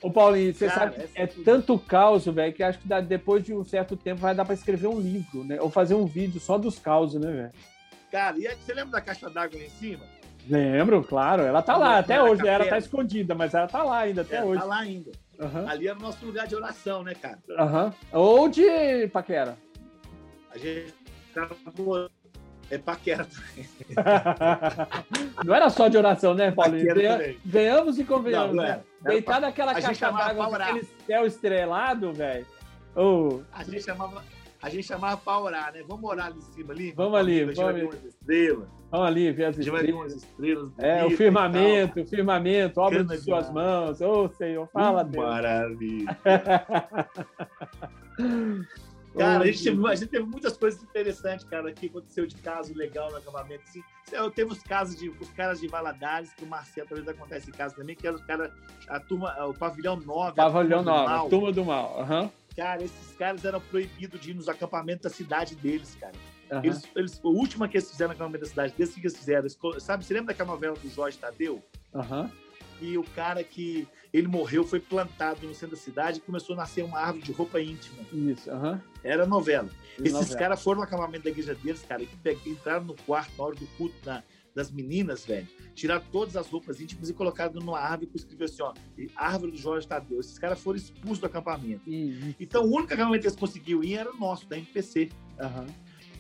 Ô, 0.01 0.11
Paulinho, 0.11 0.53
você 0.53 0.67
Cara, 0.67 0.79
sabe 0.91 0.95
que 1.07 1.19
é 1.21 1.27
foi- 1.27 1.43
tanto 1.43 1.77
caos, 1.79 2.25
velho, 2.25 2.53
que 2.53 2.61
acho 2.63 2.79
que 2.79 2.87
dá- 2.87 3.01
depois 3.01 3.43
de 3.43 3.53
um 3.53 3.63
certo 3.63 3.95
tempo 3.97 4.21
vai 4.21 4.35
dar 4.35 4.45
pra 4.45 4.53
escrever 4.53 4.87
um 4.87 4.99
livro, 4.99 5.43
né? 5.43 5.59
Ou 5.59 5.69
fazer 5.69 5.95
um 5.95 6.05
vídeo 6.05 6.39
só 6.39 6.57
dos 6.57 6.77
causos, 6.77 7.19
né, 7.19 7.31
velho? 7.31 7.51
Cara, 8.11 8.37
e 8.37 8.47
aí, 8.47 8.55
você 8.55 8.73
lembra 8.73 8.91
da 8.91 9.01
caixa 9.01 9.29
d'água 9.29 9.57
lá 9.59 9.65
em 9.65 9.69
cima? 9.69 10.03
Lembro, 10.49 11.03
claro. 11.03 11.43
Ela 11.43 11.61
tá 11.61 11.75
lá 11.75 11.97
até 11.97 12.15
na 12.17 12.23
hoje. 12.23 12.41
Ela 12.41 12.51
capela. 12.59 12.69
tá 12.69 12.77
escondida, 12.77 13.35
mas 13.35 13.53
ela 13.53 13.67
tá 13.67 13.83
lá 13.83 13.97
ainda 13.99 14.21
até 14.21 14.37
É, 14.37 14.43
hoje. 14.45 14.61
Tá 14.61 14.65
lá 14.65 14.77
ainda. 14.79 15.11
Aham. 15.39 15.67
Ali 15.67 15.87
era 15.89 15.97
o 15.99 16.01
nosso 16.01 16.25
lugar 16.25 16.47
de 16.47 16.55
oração, 16.55 17.03
né, 17.03 17.13
cara? 17.15 17.39
Aham. 17.59 17.93
Ou 18.13 18.47
de 18.47 19.07
paquera. 19.11 19.57
A 20.51 20.57
gente 20.57 20.93
ficava. 21.27 21.55
É 22.69 22.77
paquera 22.77 23.25
também. 23.25 23.65
Não 25.45 25.55
era 25.55 25.69
só 25.69 25.87
de 25.87 25.97
oração, 25.97 26.33
né, 26.33 26.51
Paulinho? 26.51 26.93
Venha-. 26.93 27.35
Venhamos 27.45 27.97
e 27.97 28.03
convenhamos, 28.03 28.55
Não, 28.55 28.55
não 28.55 28.63
né? 28.63 28.69
era. 28.69 28.83
Era 29.03 29.13
Deitar 29.13 29.41
naquela 29.41 29.73
caixa 29.73 30.11
d'água 30.11 30.35
pra 30.35 30.45
com 30.45 30.53
orar. 30.53 30.69
aquele 30.69 30.87
céu 31.05 31.25
estrelado, 31.25 32.13
velho. 32.13 32.45
Ô, 32.95 33.41
A 33.53 33.63
gente 33.63 33.83
chamava, 33.83 34.23
a 34.61 34.69
gente 34.69 34.85
chamava 34.87 35.17
pra 35.17 35.39
orar, 35.39 35.71
né? 35.73 35.83
Vamos 35.87 36.09
orar 36.09 36.27
ali 36.27 36.37
em 36.39 36.41
cima 36.41 36.73
ali? 36.73 36.91
Vamos 36.91 37.17
ali, 37.19 37.45
vamos 37.45 37.55
ver 38.23 38.51
ali. 38.51 38.59
vamos 38.91 39.07
ali 39.07 39.31
ver 39.31 39.45
as 39.45 39.57
estrelas. 39.57 40.13
estrelas. 40.15 40.71
É, 40.79 41.05
o 41.05 41.11
firmamento, 41.11 42.01
o 42.01 42.05
firmamento, 42.05 42.81
obra 42.81 43.03
de 43.03 43.17
suas 43.19 43.49
mãos. 43.51 44.01
Ô, 44.01 44.27
Senhor, 44.29 44.67
tal. 44.73 44.83
fala, 44.83 45.03
Deus. 45.03 45.25
Maravilha. 45.25 46.17
Cara, 49.17 49.43
a 49.43 49.47
gente, 49.47 49.63
teve, 49.63 49.87
a 49.87 49.95
gente 49.95 50.09
teve 50.09 50.25
muitas 50.25 50.57
coisas 50.57 50.81
interessantes, 50.83 51.45
cara, 51.45 51.71
que 51.71 51.87
aconteceu 51.87 52.25
de 52.25 52.35
caso 52.35 52.73
legal 52.73 53.09
no 53.11 53.17
acampamento. 53.17 53.63
Assim, 53.67 53.83
eu 54.11 54.29
teve 54.31 54.51
os 54.51 54.61
casos 54.61 54.95
de 54.97 55.09
os 55.09 55.29
caras 55.31 55.59
de 55.59 55.67
Valadares, 55.67 56.33
que 56.33 56.43
o 56.43 56.47
Marcelo 56.47 56.87
talvez 56.87 57.07
acontece 57.07 57.49
esse 57.49 57.57
caso 57.57 57.75
também, 57.75 57.95
que 57.95 58.05
eram 58.05 58.17
os 58.17 58.25
caras, 58.25 58.51
a 58.87 58.99
turma, 58.99 59.35
o 59.45 59.53
pavilhão 59.53 59.95
9. 59.97 60.39
a 60.39 60.49
Pavilhão 60.51 60.83
turma 60.83 60.83
do 60.83 60.85
Nova, 60.85 61.09
mal. 61.09 61.29
Turma 61.29 61.51
do 61.51 61.65
Mal. 61.65 61.99
Aham. 62.01 62.31
Cara, 62.55 62.83
esses 62.83 63.15
caras 63.17 63.45
eram 63.45 63.61
proibidos 63.61 64.19
de 64.19 64.31
ir 64.31 64.33
nos 64.33 64.49
acampamentos 64.49 65.03
da 65.03 65.09
cidade 65.09 65.55
deles, 65.55 65.95
cara. 65.99 66.13
aham. 66.51 66.61
Eles, 66.63 66.83
eles, 66.95 67.19
o 67.23 67.29
último 67.29 67.67
que 67.69 67.77
eles 67.77 67.89
fizeram 67.91 68.09
no 68.09 68.15
acampamento 68.15 68.45
da 68.45 68.49
cidade 68.49 68.73
deles, 68.73 68.91
o 68.91 68.95
que 68.95 69.01
eles 69.01 69.17
fizeram? 69.17 69.41
Eles 69.41 69.57
sabe, 69.83 70.03
você 70.03 70.13
lembra 70.13 70.33
daquela 70.33 70.51
novela 70.51 70.75
do 70.75 70.89
Jorge 70.89 71.17
Tadeu? 71.17 71.61
Aham. 71.93 72.31
E 72.81 72.97
o 72.97 73.03
cara 73.03 73.43
que 73.43 73.87
ele 74.17 74.27
morreu 74.27 74.63
foi 74.63 74.79
plantado 74.79 75.45
no 75.47 75.53
centro 75.53 75.75
da 75.75 75.81
cidade 75.81 76.17
e 76.19 76.21
começou 76.21 76.53
a 76.53 76.57
nascer 76.57 76.83
uma 76.83 76.99
árvore 76.99 77.23
de 77.25 77.31
roupa 77.31 77.61
íntima. 77.61 78.03
Isso, 78.11 78.49
aham. 78.51 78.81
Era 79.03 79.25
novela. 79.25 79.69
Esses 79.99 80.13
Novela. 80.13 80.37
caras 80.37 80.61
foram 80.63 80.79
no 80.79 80.83
acampamento 80.83 81.23
da 81.23 81.29
igreja 81.29 81.55
deles, 81.55 81.83
cara, 81.87 82.03
e 82.03 82.09
entraram 82.49 82.85
no 82.85 82.95
quarto 82.95 83.31
na 83.37 83.43
hora 83.43 83.55
do 83.55 83.65
culto 83.77 83.95
da- 84.03 84.23
das 84.53 84.71
meninas, 84.71 85.23
velho. 85.25 85.47
Tiraram 85.75 86.03
todas 86.11 86.35
as 86.35 86.47
roupas 86.47 86.81
íntimas 86.81 87.09
e 87.09 87.13
colocaram 87.13 87.53
numa 87.53 87.79
árvore 87.79 88.07
que 88.07 88.17
escreveu 88.17 88.45
assim, 88.45 88.63
ó, 88.63 88.73
árvore 89.15 89.51
do 89.51 89.57
Jorge 89.57 89.87
Tadeu. 89.87 90.19
Esses 90.19 90.39
caras 90.39 90.59
foram 90.59 90.77
expulsos 90.77 91.19
do 91.19 91.27
acampamento. 91.27 91.87
Isso. 91.87 92.35
Então, 92.39 92.63
o 92.63 92.67
único 92.75 92.91
acampamento 92.93 93.21
que 93.21 93.27
eles 93.27 93.37
conseguiam 93.39 93.83
ir 93.83 93.95
era 93.95 94.11
o 94.11 94.17
nosso, 94.17 94.47
da 94.47 94.57
MPC. 94.57 95.09
Aham. 95.39 95.67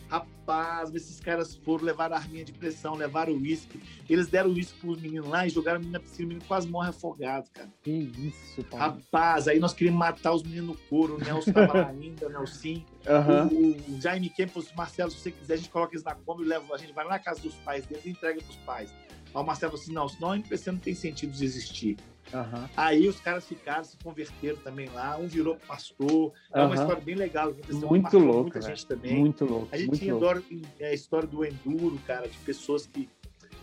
Rapaz, 0.09 0.93
esses 0.95 1.19
caras 1.19 1.55
foram, 1.55 1.83
levaram 1.83 2.15
arminha 2.15 2.45
de 2.45 2.53
pressão, 2.53 2.95
levaram 2.95 3.33
uísque. 3.33 3.79
Eles 4.09 4.27
deram 4.27 4.51
uísque 4.51 4.79
pros 4.79 5.01
meninos 5.01 5.27
lá 5.27 5.45
e 5.45 5.49
jogaram 5.49 5.77
o 5.77 5.79
menino 5.79 5.97
na 5.97 5.99
piscina. 5.99 6.25
O 6.25 6.27
menino 6.29 6.45
quase 6.47 6.67
morre 6.67 6.89
afogado, 6.89 7.49
cara. 7.53 7.69
Que 7.83 7.91
isso, 7.91 8.63
Paulo. 8.63 8.85
Rapaz, 8.85 9.47
aí 9.47 9.59
nós 9.59 9.73
queríamos 9.73 9.99
matar 9.99 10.33
os 10.33 10.43
meninos 10.43 10.67
no 10.67 10.77
couro. 10.89 11.15
O 11.15 11.17
Nelson 11.19 11.51
tava 11.51 11.73
lá 11.73 11.87
ainda, 11.89 12.27
o 12.27 12.29
Nelson. 12.29 12.81
Aham. 13.05 13.49
O, 13.51 13.95
o 13.95 14.01
Jaime 14.01 14.29
Campos, 14.29 14.71
Marcelo, 14.75 15.11
se 15.11 15.19
você 15.19 15.31
quiser, 15.31 15.55
a 15.55 15.57
gente 15.57 15.69
coloca 15.69 15.93
eles 15.93 16.03
na 16.03 16.15
Kombi 16.15 16.43
e 16.43 16.47
leva, 16.47 16.73
a 16.73 16.77
gente 16.77 16.93
vai 16.93 17.03
lá 17.03 17.11
na 17.11 17.19
casa 17.19 17.41
dos 17.41 17.55
pais 17.55 17.85
deles 17.85 18.05
e 18.05 18.09
entrega 18.11 18.41
pros 18.41 18.57
pais. 18.57 18.89
Aí 18.89 19.41
o 19.41 19.43
Marcelo 19.43 19.71
falou 19.71 19.83
assim: 19.83 19.93
não, 19.93 20.07
senão 20.07 20.31
a 20.31 20.35
MPC 20.35 20.71
não 20.71 20.79
tem 20.79 20.95
sentido 20.95 21.31
de 21.31 21.43
existir. 21.43 21.97
Aham. 22.33 22.69
Aí 22.75 23.07
os 23.07 23.19
caras 23.19 23.45
ficaram, 23.47 23.83
se 23.83 23.97
converteram 24.03 24.57
também 24.57 24.89
lá. 24.89 25.17
Um 25.17 25.27
virou 25.27 25.55
pastor. 25.67 26.33
É 26.53 26.61
uma 26.61 26.75
história 26.75 27.01
bem 27.01 27.15
legal. 27.15 27.53
Muito 27.69 28.17
louco, 28.19 28.41
Muita 28.43 28.59
velho. 28.59 28.75
gente 28.75 28.85
também. 28.85 29.17
Muito 29.19 29.45
louco. 29.45 29.67
A 29.71 29.77
gente 29.77 29.97
tinha 29.97 30.13
louco. 30.15 30.43
é, 30.79 30.87
a 30.89 30.93
história 30.93 31.27
do 31.27 31.45
Enduro, 31.45 31.97
cara, 32.05 32.27
de 32.27 32.37
pessoas 32.39 32.85
que 32.85 33.09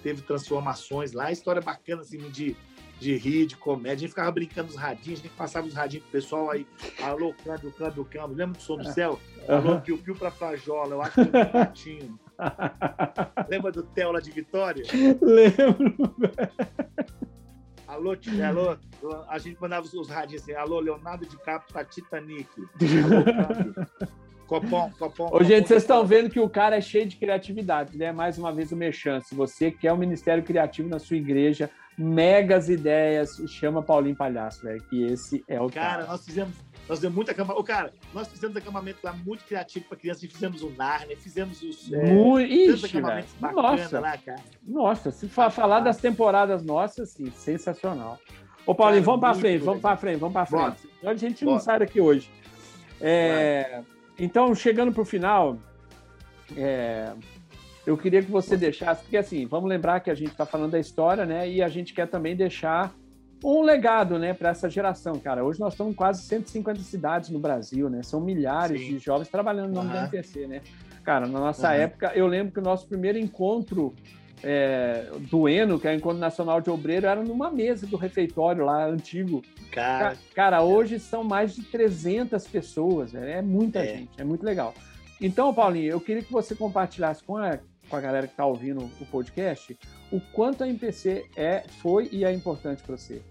teve 0.03 0.23
transformações 0.23 1.13
lá. 1.13 1.31
História 1.31 1.61
bacana, 1.61 2.03
assim, 2.03 2.19
de, 2.31 2.57
de 2.99 3.17
rir, 3.17 3.47
de 3.47 3.57
comédia. 3.57 3.93
A 3.93 3.99
gente 4.01 4.09
ficava 4.11 4.31
brincando 4.33 4.69
nos 4.69 4.77
radinhos, 4.77 5.21
a 5.21 5.23
gente 5.23 5.35
passava 5.37 5.67
os 5.67 5.75
radinhos 5.75 6.05
pro 6.05 6.13
pessoal 6.13 6.51
aí. 6.51 6.67
Alô, 7.03 7.35
câmbio, 7.45 7.71
câmbio, 7.73 8.05
câmbio. 8.05 8.37
Lembra 8.37 8.59
do 8.59 8.63
som 8.63 8.77
do 8.77 8.85
céu? 8.93 9.19
Alô, 9.49 9.73
Aham. 9.73 9.81
piu-piu 9.81 10.15
pra 10.15 10.31
frajola. 10.31 10.95
Eu 10.95 11.03
acho 11.03 11.13
que 11.15 11.21
é 11.21 11.25
um 11.25 11.53
gatinho. 11.53 12.19
Lembra 13.49 13.71
do 13.71 13.83
Theo 13.83 14.11
lá 14.13 14.21
de 14.21 14.31
Vitória? 14.31 14.85
Lembro. 15.21 15.95
Alô, 17.87 18.17
tia, 18.17 18.49
alô. 18.49 18.77
A 19.29 19.39
gente 19.39 19.61
mandava 19.61 19.87
os 19.87 20.09
radinhos 20.09 20.43
assim. 20.43 20.55
Alô, 20.55 20.81
Leonardo 20.81 21.27
de 21.27 21.37
Capo 21.39 21.73
pra 21.73 21.85
Titanic. 21.85 22.49
Alô. 23.05 24.15
Copom, 24.47 24.91
copom. 24.99 25.29
Ô, 25.33 25.43
gente, 25.43 25.67
vocês 25.69 25.83
estão 25.83 26.05
vendo 26.05 26.29
que 26.31 26.39
o 26.41 26.49
cara 26.49 26.77
é 26.77 26.81
cheio 26.81 27.07
de 27.07 27.17
criatividade, 27.17 27.97
né? 27.97 28.13
Mais 28.13 28.37
uma 28.39 28.53
vez 28.53 28.71
o 28.73 28.77
Mechan. 28.77 29.21
Se 29.21 29.35
você 29.35 29.71
quer 29.71 29.93
um 29.93 29.97
ministério 29.97 30.43
criativo 30.43 30.89
na 30.89 30.99
sua 30.99 31.17
igreja, 31.17 31.71
megas 31.97 32.69
ideias, 32.69 33.41
chama 33.49 33.83
Paulinho 33.83 34.17
Palhaço, 34.17 34.63
velho, 34.63 34.83
que 34.83 35.03
esse 35.05 35.43
é 35.49 35.61
o 35.61 35.71
Cara, 35.71 36.03
cara. 36.03 36.07
nós 36.09 36.25
fizemos, 36.25 36.55
nós 36.89 36.99
fizemos 36.99 37.15
muito 37.17 37.31
acampamento. 37.31 37.61
Ô, 37.61 37.65
cara, 37.65 37.93
nós 38.13 38.29
fizemos 38.29 38.55
acampamento 38.57 38.99
lá 39.03 39.13
muito 39.25 39.45
criativo 39.45 39.87
para 39.89 39.97
crianças. 39.97 40.31
Fizemos 40.31 40.63
o 40.63 40.71
Narnia, 40.71 41.17
fizemos 41.17 41.63
os. 41.63 41.91
é, 41.93 42.13
Muito... 42.13 42.53
Ixi, 42.53 43.01
Nossa, 43.41 44.01
lá, 44.01 44.19
cara. 44.19 44.41
nossa, 44.63 45.11
se 45.11 45.27
fa- 45.29 45.49
falar 45.51 45.81
das 45.81 45.97
temporadas 45.97 46.63
nossas, 46.63 47.11
sim, 47.11 47.31
sensacional. 47.31 48.19
Ô, 48.67 48.75
Paulinho, 48.75 49.03
Cara, 49.03 49.07
vamos 49.07 49.21
pra 49.21 49.29
muito 49.31 49.41
frente, 49.41 49.63
vamos 49.65 49.81
pra 49.81 49.97
frente, 49.97 50.19
vamos 50.19 50.33
pra 50.35 50.45
Bora. 50.45 50.73
frente. 50.73 50.95
Senão 51.01 51.13
a 51.13 51.17
gente 51.17 51.45
não 51.45 51.53
Bora. 51.53 51.65
sai 51.65 51.79
daqui 51.79 52.01
hoje. 52.01 52.31
É, 53.01 53.83
Então, 54.19 54.55
chegando 54.55 54.93
pro 54.93 55.05
final, 55.05 55.59
é, 56.57 57.13
eu 57.87 57.97
queria 57.97 58.23
que 58.23 58.31
você 58.31 58.57
deixasse, 58.57 59.03
porque 59.03 59.17
assim, 59.17 59.47
vamos 59.47 59.69
lembrar 59.69 60.01
que 60.01 60.11
a 60.11 60.15
gente 60.15 60.31
está 60.31 60.47
falando 60.47 60.73
da 60.73 60.79
história, 60.79 61.27
né? 61.27 61.49
E 61.49 61.63
a 61.63 61.69
gente 61.69 61.93
quer 61.93 62.09
também 62.09 62.37
deixar 62.37 62.95
um 63.45 63.63
legado, 63.63 64.19
né, 64.19 64.33
para 64.33 64.51
essa 64.51 64.71
geração, 64.71 65.19
cara. 65.19 65.45
Hoje 65.45 65.61
nós 65.61 65.75
estamos 65.75 65.93
em 65.93 65.97
quase 65.97 66.23
150 66.23 66.81
cidades 66.81 67.29
no 67.29 67.39
Brasil, 67.39 67.91
né? 67.91 68.03
São 68.03 68.21
milhares 68.21 68.81
Sim. 68.81 68.97
de 68.97 68.99
jovens 68.99 69.29
trabalhando 69.29 69.69
no 69.69 69.75
nome 69.75 69.89
uhum. 69.89 70.09
da 70.11 70.49
né? 70.49 70.63
Cara, 71.03 71.27
na 71.27 71.39
nossa 71.39 71.69
uhum. 71.69 71.75
época, 71.75 72.13
eu 72.15 72.27
lembro 72.27 72.55
que 72.55 72.59
o 72.59 72.63
nosso 72.63 72.87
primeiro 72.87 73.19
encontro 73.19 73.95
é, 74.45 75.07
do 75.31 75.49
ENO, 75.49 75.81
que 75.81 75.89
é 75.89 75.93
o 75.93 75.95
Encontro 75.95 76.19
Nacional 76.19 76.61
de 76.61 76.69
Obreiro, 76.69 77.07
era 77.07 77.23
numa 77.23 77.51
mesa 77.51 77.87
do 77.87 77.97
refeitório 77.97 78.65
lá, 78.65 78.87
antigo. 78.87 79.43
Cara, 79.73 80.17
cara 80.35 80.63
hoje 80.63 81.01
são 81.01 81.25
mais 81.25 81.55
de 81.55 81.63
300 81.63 82.47
pessoas, 82.47 83.13
né? 83.13 83.39
é 83.39 83.43
muita 83.43 83.81
é. 83.81 83.87
gente, 83.87 84.11
é 84.19 84.25
muito 84.25 84.45
legal. 84.45 84.75
Então, 85.21 85.53
Paulinho, 85.55 85.91
eu 85.91 86.01
queria 86.01 86.23
que 86.23 86.31
você 86.31 86.55
compartilhasse 86.55 87.25
com 87.25 87.39
a, 87.39 87.59
com 87.89 87.97
a 87.97 88.01
galera 88.01 88.27
que 88.27 88.35
está 88.35 88.45
ouvindo 88.45 88.85
o 89.01 89.07
podcast 89.07 89.77
o 90.13 90.21
quanto 90.21 90.63
a 90.63 90.69
MPC 90.69 91.25
é, 91.35 91.65
foi 91.81 92.09
e 92.13 92.25
é 92.25 92.33
importante 92.33 92.83
para 92.83 92.97
você. 92.97 93.23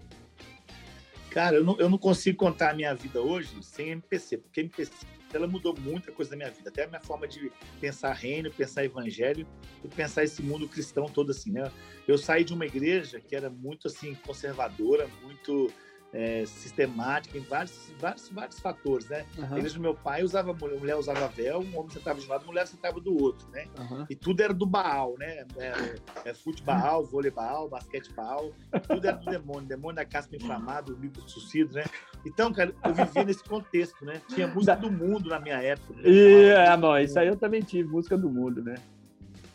Cara, 1.34 1.56
eu 1.56 1.64
não, 1.64 1.76
eu 1.80 1.90
não 1.90 1.98
consigo 1.98 2.38
contar 2.38 2.70
a 2.70 2.74
minha 2.74 2.94
vida 2.94 3.20
hoje 3.20 3.60
sem 3.60 3.88
MPC, 3.88 4.38
porque 4.38 4.60
MPC 4.60 4.92
ela 5.32 5.48
mudou 5.48 5.74
muita 5.80 6.12
coisa 6.12 6.30
na 6.30 6.36
minha 6.36 6.50
vida, 6.52 6.68
até 6.70 6.84
a 6.84 6.86
minha 6.86 7.00
forma 7.00 7.26
de 7.26 7.50
pensar 7.80 8.12
reino, 8.12 8.52
pensar 8.52 8.84
evangelho 8.84 9.44
e 9.82 9.88
pensar 9.88 10.22
esse 10.22 10.40
mundo 10.40 10.68
cristão 10.68 11.06
todo 11.06 11.32
assim, 11.32 11.50
né? 11.50 11.72
Eu 12.06 12.16
saí 12.16 12.44
de 12.44 12.54
uma 12.54 12.64
igreja 12.64 13.18
que 13.18 13.34
era 13.34 13.50
muito 13.50 13.88
assim 13.88 14.14
conservadora, 14.24 15.10
muito 15.24 15.72
é, 16.14 16.46
sistemática 16.46 17.36
em 17.36 17.40
vários, 17.40 17.92
vários, 17.98 18.28
vários 18.28 18.60
fatores, 18.60 19.08
né? 19.08 19.26
Uhum. 19.36 19.58
Eles, 19.58 19.76
meu 19.76 19.94
pai 19.94 20.22
usava, 20.22 20.52
a 20.52 20.54
mulher 20.54 20.94
usava 20.96 21.26
véu, 21.26 21.58
um 21.58 21.76
homem 21.76 21.90
sentava 21.90 22.20
de 22.20 22.26
um 22.26 22.30
lado, 22.30 22.44
a 22.44 22.46
mulher 22.46 22.66
sentava 22.68 23.00
do 23.00 23.20
outro, 23.20 23.48
né? 23.50 23.66
Uhum. 23.76 24.06
E 24.08 24.14
tudo 24.14 24.40
era 24.40 24.54
do 24.54 24.64
Baal, 24.64 25.16
né? 25.18 25.44
É, 25.56 25.94
é, 26.26 26.34
futebol, 26.34 27.04
vôleibol, 27.10 27.68
basquetebol, 27.68 28.54
tudo 28.88 29.04
era 29.04 29.16
do 29.16 29.28
demônio, 29.28 29.68
demônio 29.68 29.96
da 29.96 30.04
casca 30.04 30.36
inflamada, 30.36 30.92
o 30.92 30.96
bico 30.96 31.20
suicido, 31.28 31.74
né? 31.74 31.84
Então, 32.24 32.52
cara, 32.52 32.72
eu 32.84 32.94
vivia 32.94 33.24
nesse 33.24 33.42
contexto, 33.42 34.04
né? 34.04 34.22
Tinha 34.28 34.46
música 34.46 34.76
do 34.76 34.90
mundo 34.90 35.28
na 35.28 35.40
minha 35.40 35.60
época. 35.60 35.94
Né? 35.94 36.02
E, 36.06 36.76
não, 36.76 36.96
isso 36.96 37.18
aí 37.18 37.26
eu 37.26 37.36
também 37.36 37.60
tive, 37.60 37.88
música 37.88 38.16
do 38.16 38.30
mundo, 38.30 38.62
né? 38.62 38.76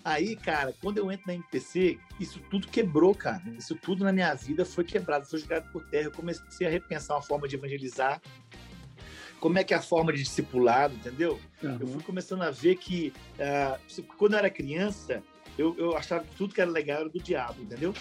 Aí, 0.10 0.36
cara, 0.36 0.74
quando 0.82 0.97
eu 0.97 1.12
entro 1.12 1.28
na 1.28 1.36
MPC, 1.36 1.99
isso 2.20 2.39
tudo 2.49 2.68
quebrou, 2.68 3.14
cara. 3.14 3.43
Isso 3.55 3.76
tudo 3.76 4.03
na 4.03 4.12
minha 4.12 4.34
vida 4.34 4.66
foi 4.66 4.84
quebrado, 4.84 5.28
foi 5.28 5.38
jogado 5.38 5.72
por 5.72 5.86
terra. 5.86 6.05
Eu 6.05 6.12
comecei 6.12 6.66
a 6.66 6.70
repensar 6.70 7.16
uma 7.16 7.22
forma 7.22 7.47
de 7.47 7.55
evangelizar. 7.55 8.20
Como 9.39 9.60
é 9.60 9.64
que 9.64 9.72
é 9.72 9.78
a 9.78 9.82
forma 9.82 10.12
de 10.12 10.24
discipulado, 10.24 10.95
entendeu? 10.95 11.39
Uhum. 11.62 11.78
Eu 11.80 11.88
fui 11.88 12.01
começando 12.01 12.41
a 12.41 12.49
ver 12.49 12.78
que, 12.78 13.14
uh, 13.36 14.03
quando 14.18 14.34
eu 14.34 14.39
era 14.39 14.49
criança, 14.49 15.22
eu, 15.55 15.76
eu 15.78 15.95
achava 15.95 16.24
que 16.24 16.36
tudo 16.36 16.55
que 16.55 16.60
era 16.60 16.72
legal 16.72 17.01
era 17.01 17.10
do 17.10 17.20
diabo, 17.20 17.62
entendeu? 17.62 17.93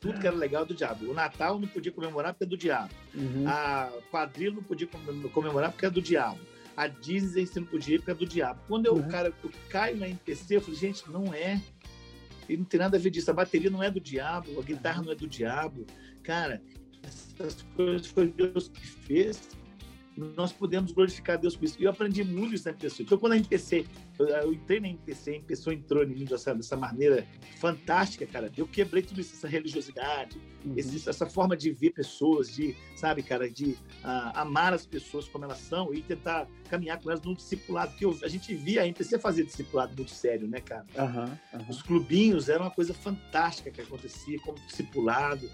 tudo 0.00 0.18
que 0.18 0.26
era 0.26 0.34
legal 0.34 0.66
do 0.66 0.74
diabo. 0.74 1.08
O 1.08 1.14
Natal 1.14 1.60
não 1.60 1.68
podia 1.68 1.92
comemorar 1.92 2.32
porque 2.32 2.44
é 2.44 2.48
do 2.48 2.56
diabo. 2.56 2.92
Uhum. 3.14 3.44
A 3.46 3.92
quadrilha 4.10 4.50
não 4.50 4.62
podia 4.64 4.88
comemorar 5.32 5.70
porque 5.70 5.86
é 5.86 5.90
do 5.90 6.02
diabo 6.02 6.49
a 6.76 6.86
porque 7.98 8.10
é 8.10 8.14
do 8.14 8.26
diabo. 8.26 8.60
Quando 8.66 8.86
eu, 8.86 8.94
uhum. 8.94 9.08
cara, 9.08 9.32
eu 9.42 9.50
caio 9.68 9.96
na 9.96 10.08
MPC, 10.08 10.56
eu 10.56 10.60
falei, 10.60 10.78
gente, 10.78 11.10
não 11.10 11.32
é. 11.32 11.60
E 12.48 12.56
não 12.56 12.64
tem 12.64 12.80
nada 12.80 12.96
a 12.96 13.00
ver 13.00 13.10
disso. 13.10 13.30
A 13.30 13.34
bateria 13.34 13.70
não 13.70 13.82
é 13.82 13.90
do 13.90 14.00
diabo, 14.00 14.58
a 14.58 14.62
guitarra 14.62 15.02
não 15.02 15.12
é 15.12 15.14
do 15.14 15.28
diabo. 15.28 15.86
Cara, 16.22 16.62
essas 17.02 17.62
coisas 17.74 18.06
foi 18.06 18.28
Deus 18.28 18.68
que 18.68 18.86
fez 18.86 19.48
nós 20.36 20.52
podemos 20.52 20.92
glorificar 20.92 21.38
Deus 21.38 21.56
por 21.56 21.64
isso. 21.64 21.76
E 21.80 21.84
eu 21.84 21.90
aprendi 21.90 22.22
muito 22.22 22.54
isso 22.54 22.64
na 22.66 22.72
MPC. 22.72 23.02
Então, 23.02 23.18
quando 23.18 23.32
a 23.32 23.36
MPC, 23.36 23.86
eu, 24.18 24.28
eu 24.28 24.52
entrei 24.52 24.80
na 24.80 24.88
MPC, 24.88 25.30
a 25.30 25.34
MPC 25.36 25.72
entrou 25.72 26.02
em 26.02 26.06
mim 26.06 26.24
dessa, 26.24 26.54
dessa 26.54 26.76
maneira 26.76 27.26
fantástica, 27.58 28.26
cara. 28.26 28.50
Eu 28.56 28.66
quebrei 28.66 29.02
tudo 29.02 29.20
isso, 29.20 29.34
essa 29.34 29.48
religiosidade, 29.48 30.40
uhum. 30.64 30.74
esse, 30.76 31.08
essa 31.08 31.26
forma 31.26 31.56
de 31.56 31.70
ver 31.72 31.90
pessoas, 31.90 32.54
de, 32.54 32.76
sabe, 32.96 33.22
cara, 33.22 33.50
de 33.50 33.70
uh, 34.04 34.30
amar 34.34 34.74
as 34.74 34.86
pessoas 34.86 35.26
como 35.28 35.44
elas 35.44 35.58
são 35.58 35.94
e 35.94 36.02
tentar 36.02 36.46
caminhar 36.68 37.00
com 37.00 37.10
elas 37.10 37.22
num 37.22 37.34
discipulado. 37.34 37.92
Porque 37.92 38.04
eu, 38.04 38.18
a 38.22 38.28
gente 38.28 38.54
via 38.54 38.82
a 38.82 38.86
MPC 38.86 39.18
fazer 39.18 39.44
discipulado 39.44 39.94
muito 39.96 40.10
sério, 40.10 40.46
né, 40.46 40.60
cara? 40.60 40.86
Uhum, 40.98 41.60
uhum. 41.60 41.66
Os 41.68 41.82
clubinhos 41.82 42.48
eram 42.48 42.64
uma 42.64 42.70
coisa 42.70 42.92
fantástica 42.92 43.70
que 43.70 43.80
acontecia 43.80 44.38
como 44.40 44.58
discipulado. 44.66 45.48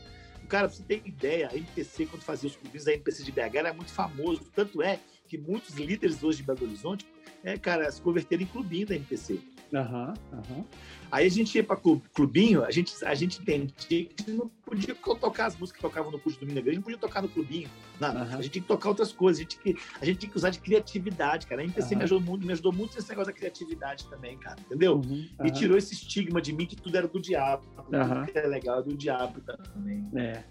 Cara, 0.49 0.68
você 0.68 0.82
ter 0.82 1.03
ideia, 1.05 1.49
a 1.49 1.57
MPC, 1.57 2.07
quando 2.07 2.22
fazia 2.22 2.49
os 2.49 2.57
clubes 2.57 2.84
da 2.84 2.93
MPC 2.93 3.22
de 3.22 3.32
BH, 3.32 3.55
era 3.55 3.72
muito 3.72 3.93
famoso. 3.93 4.43
Tanto 4.55 4.82
é 4.82 5.01
que 5.28 5.37
muitos 5.37 5.74
líderes 5.74 6.22
hoje 6.22 6.39
de 6.39 6.45
Belo 6.45 6.62
Horizonte, 6.62 7.07
é, 7.43 7.59
cara, 7.59 7.91
se 7.91 8.01
converteram 8.01 8.43
em 8.43 8.47
clubinho 8.47 8.87
da 8.87 8.95
MPC. 8.95 9.41
Uhum, 9.72 10.14
uhum. 10.32 10.64
Aí 11.10 11.26
a 11.26 11.30
gente 11.30 11.54
ia 11.56 11.64
para 11.64 11.76
clubinho, 11.76 12.64
a 12.64 12.70
gente, 12.70 12.92
a 13.04 13.14
gente 13.14 13.40
entendia 13.40 14.04
que 14.06 14.30
não 14.30 14.48
podia 14.64 14.94
tocar 14.94 15.46
as 15.46 15.56
músicas 15.56 15.80
que 15.80 15.88
tocavam 15.88 16.10
no 16.10 16.18
curso 16.18 16.38
do 16.40 16.46
Minas 16.46 16.62
Grande, 16.62 16.78
não 16.78 16.82
podia 16.82 16.98
tocar 16.98 17.22
no 17.22 17.28
clubinho. 17.28 17.68
Não, 18.00 18.14
uhum. 18.14 18.22
A 18.22 18.42
gente 18.42 18.50
tinha 18.50 18.62
que 18.62 18.68
tocar 18.68 18.88
outras 18.88 19.12
coisas, 19.12 19.40
a 19.40 19.42
gente, 19.42 19.58
que, 19.58 19.76
a 20.00 20.04
gente 20.04 20.18
tinha 20.18 20.30
que 20.30 20.36
usar 20.36 20.50
de 20.50 20.60
criatividade, 20.60 21.46
cara. 21.46 21.62
A 21.62 21.64
MPC 21.64 21.94
uhum. 21.94 21.98
me, 21.98 22.04
ajudou 22.04 22.20
muito, 22.20 22.46
me 22.46 22.52
ajudou 22.52 22.72
muito 22.72 22.94
nesse 22.94 23.08
negócio 23.08 23.32
da 23.32 23.38
criatividade 23.38 24.08
também, 24.08 24.36
cara, 24.38 24.56
entendeu? 24.60 24.96
Uhum. 24.96 25.28
E 25.44 25.50
tirou 25.50 25.76
esse 25.76 25.94
estigma 25.94 26.40
de 26.40 26.52
mim 26.52 26.66
que 26.66 26.76
tudo 26.76 26.96
era 26.96 27.08
do 27.08 27.20
diabo. 27.20 27.66
Tudo 27.76 28.32
que 28.32 28.38
era 28.38 28.48
legal 28.48 28.82
do 28.82 28.96
diabo 28.96 29.40
também. 29.40 30.08
É. 30.16 30.44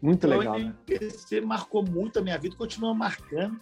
Muito 0.00 0.26
então, 0.26 0.38
legal. 0.38 0.58
Né? 0.58 0.74
A 0.88 0.92
MPC 0.92 1.40
marcou 1.40 1.84
muito 1.84 2.18
a 2.18 2.22
minha 2.22 2.38
vida, 2.38 2.56
continua 2.56 2.94
marcando. 2.94 3.60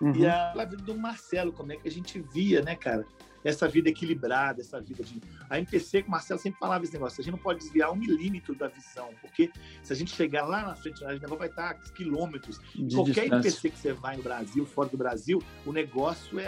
Uhum. 0.00 0.14
E 0.16 0.26
a, 0.26 0.52
a 0.52 0.64
vida 0.64 0.82
do 0.82 0.94
Marcelo, 0.96 1.52
como 1.52 1.72
é 1.72 1.76
que 1.76 1.88
a 1.88 1.90
gente 1.90 2.18
via, 2.32 2.62
né, 2.62 2.74
cara? 2.74 3.06
Essa 3.44 3.68
vida 3.68 3.90
equilibrada, 3.90 4.62
essa 4.62 4.80
vida 4.80 5.04
de. 5.04 5.20
A 5.50 5.58
MPC, 5.58 6.02
que 6.02 6.08
o 6.08 6.10
Marcelo 6.10 6.40
sempre 6.40 6.58
falava 6.58 6.82
esse 6.82 6.94
negócio, 6.94 7.20
a 7.20 7.22
gente 7.22 7.32
não 7.32 7.38
pode 7.38 7.60
desviar 7.60 7.92
um 7.92 7.96
milímetro 7.96 8.54
da 8.54 8.68
visão, 8.68 9.10
porque 9.20 9.50
se 9.82 9.92
a 9.92 9.96
gente 9.96 10.14
chegar 10.14 10.46
lá 10.46 10.62
na 10.62 10.74
frente, 10.74 11.04
a 11.04 11.12
gente 11.12 11.26
vai 11.26 11.48
estar 11.48 11.74
quilômetros. 11.92 12.58
De 12.74 12.94
Qualquer 12.94 13.22
distância. 13.22 13.36
MPC 13.36 13.70
que 13.70 13.78
você 13.78 13.92
vai 13.92 14.16
no 14.16 14.22
Brasil, 14.22 14.64
fora 14.64 14.88
do 14.88 14.96
Brasil, 14.96 15.42
o 15.66 15.72
negócio 15.72 16.38
é, 16.38 16.44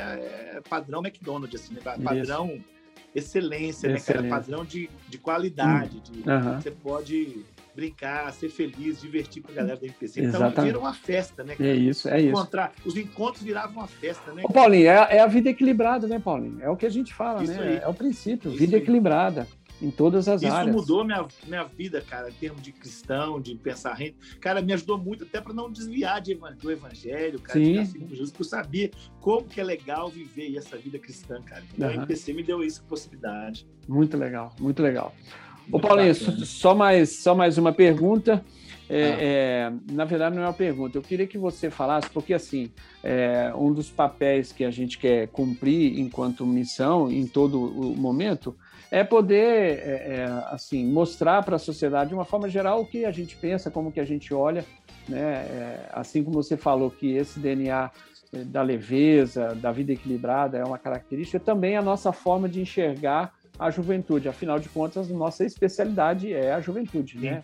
é 0.57 0.63
padrão 0.69 1.05
McDonald's, 1.05 1.61
assim, 1.61 1.75
né? 1.75 1.81
padrão 1.83 2.51
Isso. 2.55 2.65
excelência, 3.15 3.93
né, 3.93 4.01
cara? 4.01 4.27
Padrão 4.27 4.65
de, 4.65 4.89
de 5.09 5.19
qualidade. 5.19 5.99
Hum. 5.99 6.01
De, 6.01 6.31
uhum. 6.31 6.61
Você 6.61 6.71
pode 6.71 7.45
brincar, 7.77 8.33
ser 8.33 8.49
feliz, 8.49 9.01
divertir 9.01 9.43
com 9.43 9.53
a 9.53 9.55
galera 9.55 9.79
da 9.79 9.87
MPC. 9.87 10.21
Então 10.21 10.41
Exatamente. 10.41 10.67
vira 10.67 10.79
uma 10.79 10.95
festa, 10.95 11.45
né? 11.45 11.55
Cara? 11.55 11.69
É 11.69 11.75
isso, 11.75 12.09
é 12.09 12.23
Encontrar, 12.23 12.73
isso. 12.79 12.89
Os 12.89 12.97
encontros 12.97 13.43
viravam 13.45 13.77
uma 13.77 13.87
festa, 13.87 14.33
né? 14.33 14.43
Ô, 14.45 14.53
Paulinho, 14.53 14.89
é, 14.89 15.17
é, 15.17 15.21
a 15.21 15.27
vida 15.27 15.51
equilibrada, 15.51 16.09
né, 16.09 16.19
Paulinho? 16.19 16.61
É 16.63 16.71
o 16.71 16.77
que 16.77 16.87
a 16.87 16.91
gente 16.91 17.13
fala, 17.13 17.45
isso 17.45 17.53
né? 17.53 17.69
Aí. 17.69 17.77
É 17.77 17.87
o 17.87 17.95
princípio, 17.95 18.49
isso 18.49 18.59
vida 18.59 18.77
aí. 18.77 18.83
equilibrada 18.83 19.47
em 19.81 19.91
todas 19.91 20.29
as 20.29 20.43
Isso 20.43 20.53
áreas. 20.53 20.75
Isso 20.75 20.83
mudou 20.83 21.05
minha, 21.05 21.27
minha 21.47 21.65
vida, 21.65 22.01
cara, 22.01 22.31
em 22.31 22.33
termos 22.33 22.63
de 22.63 22.73
cristão, 22.73 23.41
de 23.41 23.55
pensar. 23.57 23.97
Cara, 24.41 24.63
me 24.63 24.73
ajudou 24.73 24.99
muito 24.99 25.25
até 25.25 25.41
para 25.41 25.53
não 25.53 25.71
desviar 25.71 26.21
de, 26.21 26.35
do 26.35 26.71
evangelho, 26.71 27.39
cara, 27.41 27.59
Sim. 27.59 27.73
de 27.73 27.79
assim, 27.79 28.09
Jesus, 28.09 28.31
porque 28.31 28.43
eu 28.43 28.49
sabia 28.49 28.91
como 29.21 29.47
que 29.47 29.61
é 29.61 29.65
legal 29.65 30.09
viver 30.09 30.57
essa 30.57 30.77
vida 30.77 30.99
cristã, 30.99 31.43
cara. 31.43 31.63
Então, 31.75 31.89
uhum. 31.89 31.95
a 31.95 31.97
MPC 31.97 32.33
me 32.33 32.43
deu 32.43 32.63
essa 32.63 32.83
possibilidade. 32.83 33.67
Muito 33.89 34.17
legal, 34.17 34.55
muito 34.59 34.83
legal. 34.83 35.15
Ô, 35.71 35.81
Paulinho, 35.81 36.15
só 36.15 36.75
mais, 36.75 37.19
só 37.19 37.35
mais 37.35 37.59
uma 37.59 37.73
pergunta. 37.73 38.45
É, 38.89 39.03
ah. 39.03 39.17
é, 39.21 39.73
na 39.93 40.05
verdade, 40.05 40.37
não 40.37 40.43
é 40.43 40.47
uma 40.47 40.53
pergunta. 40.53 40.97
Eu 40.97 41.03
queria 41.03 41.27
que 41.27 41.37
você 41.37 41.71
falasse, 41.71 42.09
porque 42.11 42.33
assim, 42.33 42.71
é, 43.03 43.53
um 43.57 43.73
dos 43.73 43.91
papéis 43.91 44.53
que 44.53 44.65
a 44.65 44.71
gente 44.71 44.99
quer 44.99 45.29
cumprir 45.29 45.99
enquanto 45.99 46.47
missão 46.47 47.11
em 47.11 47.27
todo 47.27 47.61
o 47.61 47.97
momento 47.97 48.57
é 48.91 49.03
poder, 49.03 49.81
é, 49.81 50.17
é, 50.19 50.45
assim, 50.51 50.87
mostrar 50.87 51.43
para 51.43 51.57
a 51.57 51.59
sociedade 51.59 52.11
de 52.11 52.15
uma 52.15 52.25
forma 52.25 52.49
geral 52.49 52.81
o 52.81 52.87
que 52.87 53.05
a 53.05 53.11
gente 53.11 53.37
pensa, 53.37 53.71
como 53.71 53.91
que 53.91 53.99
a 53.99 54.05
gente 54.05 54.33
olha, 54.33 54.65
né? 55.09 55.19
É, 55.19 55.89
assim 55.93 56.23
como 56.23 56.41
você 56.41 56.57
falou 56.57 56.89
que 56.89 57.13
esse 57.17 57.41
DNA 57.41 57.91
da 58.47 58.63
leveza, 58.63 59.55
da 59.55 59.73
vida 59.73 59.93
equilibrada 59.93 60.59
é 60.59 60.65
uma 60.65 60.79
característica, 60.79 61.41
também 61.41 61.77
a 61.77 61.83
nossa 61.83 62.13
forma 62.13 62.49
de 62.49 62.61
enxergar 62.61 63.33
a 63.59 63.71
juventude. 63.71 64.29
Afinal 64.29 64.59
de 64.59 64.69
contas, 64.69 65.09
nossa 65.09 65.45
especialidade 65.45 66.33
é 66.33 66.53
a 66.53 66.61
juventude, 66.61 67.19
né? 67.19 67.43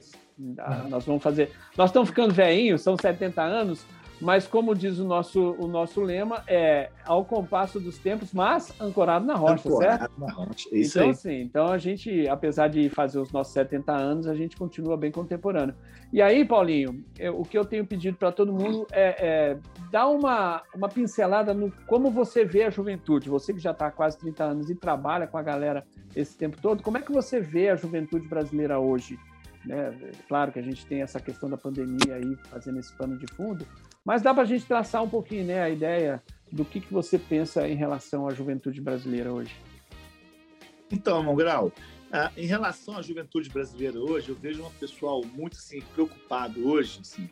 Ah, 0.58 0.86
nós 0.88 1.04
vamos 1.04 1.22
fazer. 1.22 1.50
Nós 1.76 1.90
estamos 1.90 2.08
ficando 2.08 2.34
velhinhos, 2.34 2.82
são 2.82 2.96
70 2.96 3.42
anos, 3.42 3.84
mas 4.22 4.46
como 4.46 4.72
diz 4.72 5.00
o 5.00 5.04
nosso, 5.04 5.56
o 5.58 5.66
nosso 5.66 6.00
lema, 6.00 6.44
é 6.46 6.90
ao 7.04 7.24
compasso 7.24 7.80
dos 7.80 7.98
tempos, 7.98 8.32
mas 8.32 8.72
ancorado 8.80 9.26
na 9.26 9.34
rocha, 9.34 9.68
ancorado 9.68 9.98
certo? 9.98 10.20
Na 10.20 10.32
rocha. 10.32 10.68
Isso 10.70 10.98
então, 10.98 11.08
aí. 11.08 11.14
Sim, 11.14 11.40
então 11.40 11.66
a 11.66 11.76
gente, 11.76 12.28
apesar 12.28 12.68
de 12.68 12.88
fazer 12.88 13.18
os 13.18 13.32
nossos 13.32 13.52
70 13.52 13.92
anos, 13.92 14.28
a 14.28 14.34
gente 14.34 14.56
continua 14.56 14.96
bem 14.96 15.10
contemporâneo. 15.10 15.74
E 16.12 16.22
aí, 16.22 16.44
Paulinho, 16.44 17.04
eu, 17.18 17.40
o 17.40 17.44
que 17.44 17.58
eu 17.58 17.64
tenho 17.64 17.84
pedido 17.84 18.16
para 18.16 18.30
todo 18.30 18.52
mundo 18.52 18.86
é, 18.92 19.16
é, 19.18 19.58
dar 19.90 20.06
uma, 20.06 20.62
uma 20.72 20.88
pincelada 20.88 21.52
no 21.52 21.72
como 21.86 22.08
você 22.08 22.44
vê 22.44 22.62
a 22.62 22.70
juventude. 22.70 23.28
Você 23.28 23.52
que 23.52 23.58
já 23.58 23.72
está 23.72 23.88
há 23.88 23.90
quase 23.90 24.18
30 24.18 24.44
anos 24.44 24.70
e 24.70 24.74
trabalha 24.76 25.26
com 25.26 25.36
a 25.36 25.42
galera 25.42 25.84
esse 26.14 26.36
tempo 26.38 26.56
todo, 26.62 26.80
como 26.80 26.96
é 26.96 27.02
que 27.02 27.10
você 27.10 27.40
vê 27.40 27.70
a 27.70 27.76
juventude 27.76 28.28
brasileira 28.28 28.78
hoje? 28.78 29.18
Né? 29.64 29.92
Claro 30.28 30.52
que 30.52 30.58
a 30.58 30.62
gente 30.62 30.84
tem 30.86 31.02
essa 31.02 31.18
questão 31.18 31.48
da 31.48 31.56
pandemia 31.56 32.14
aí 32.14 32.36
fazendo 32.50 32.78
esse 32.78 32.92
pano 32.96 33.16
de 33.16 33.26
fundo, 33.34 33.66
mas 34.04 34.22
dá 34.22 34.32
para 34.34 34.42
a 34.42 34.46
gente 34.46 34.64
traçar 34.64 35.02
um 35.02 35.08
pouquinho 35.08 35.44
né, 35.44 35.62
a 35.62 35.70
ideia 35.70 36.22
do 36.50 36.64
que, 36.64 36.80
que 36.80 36.92
você 36.92 37.18
pensa 37.18 37.68
em 37.68 37.74
relação 37.74 38.28
à 38.28 38.34
juventude 38.34 38.80
brasileira 38.80 39.32
hoje. 39.32 39.54
Então, 40.90 41.22
Mongrau, 41.22 41.72
Ah, 42.14 42.30
em 42.36 42.44
relação 42.44 42.98
à 42.98 43.00
juventude 43.00 43.48
brasileira 43.48 43.98
hoje, 43.98 44.28
eu 44.28 44.34
vejo 44.34 44.62
um 44.62 44.70
pessoal 44.72 45.22
muito 45.24 45.56
assim, 45.56 45.80
preocupado 45.94 46.68
hoje. 46.68 46.98
Assim. 47.00 47.26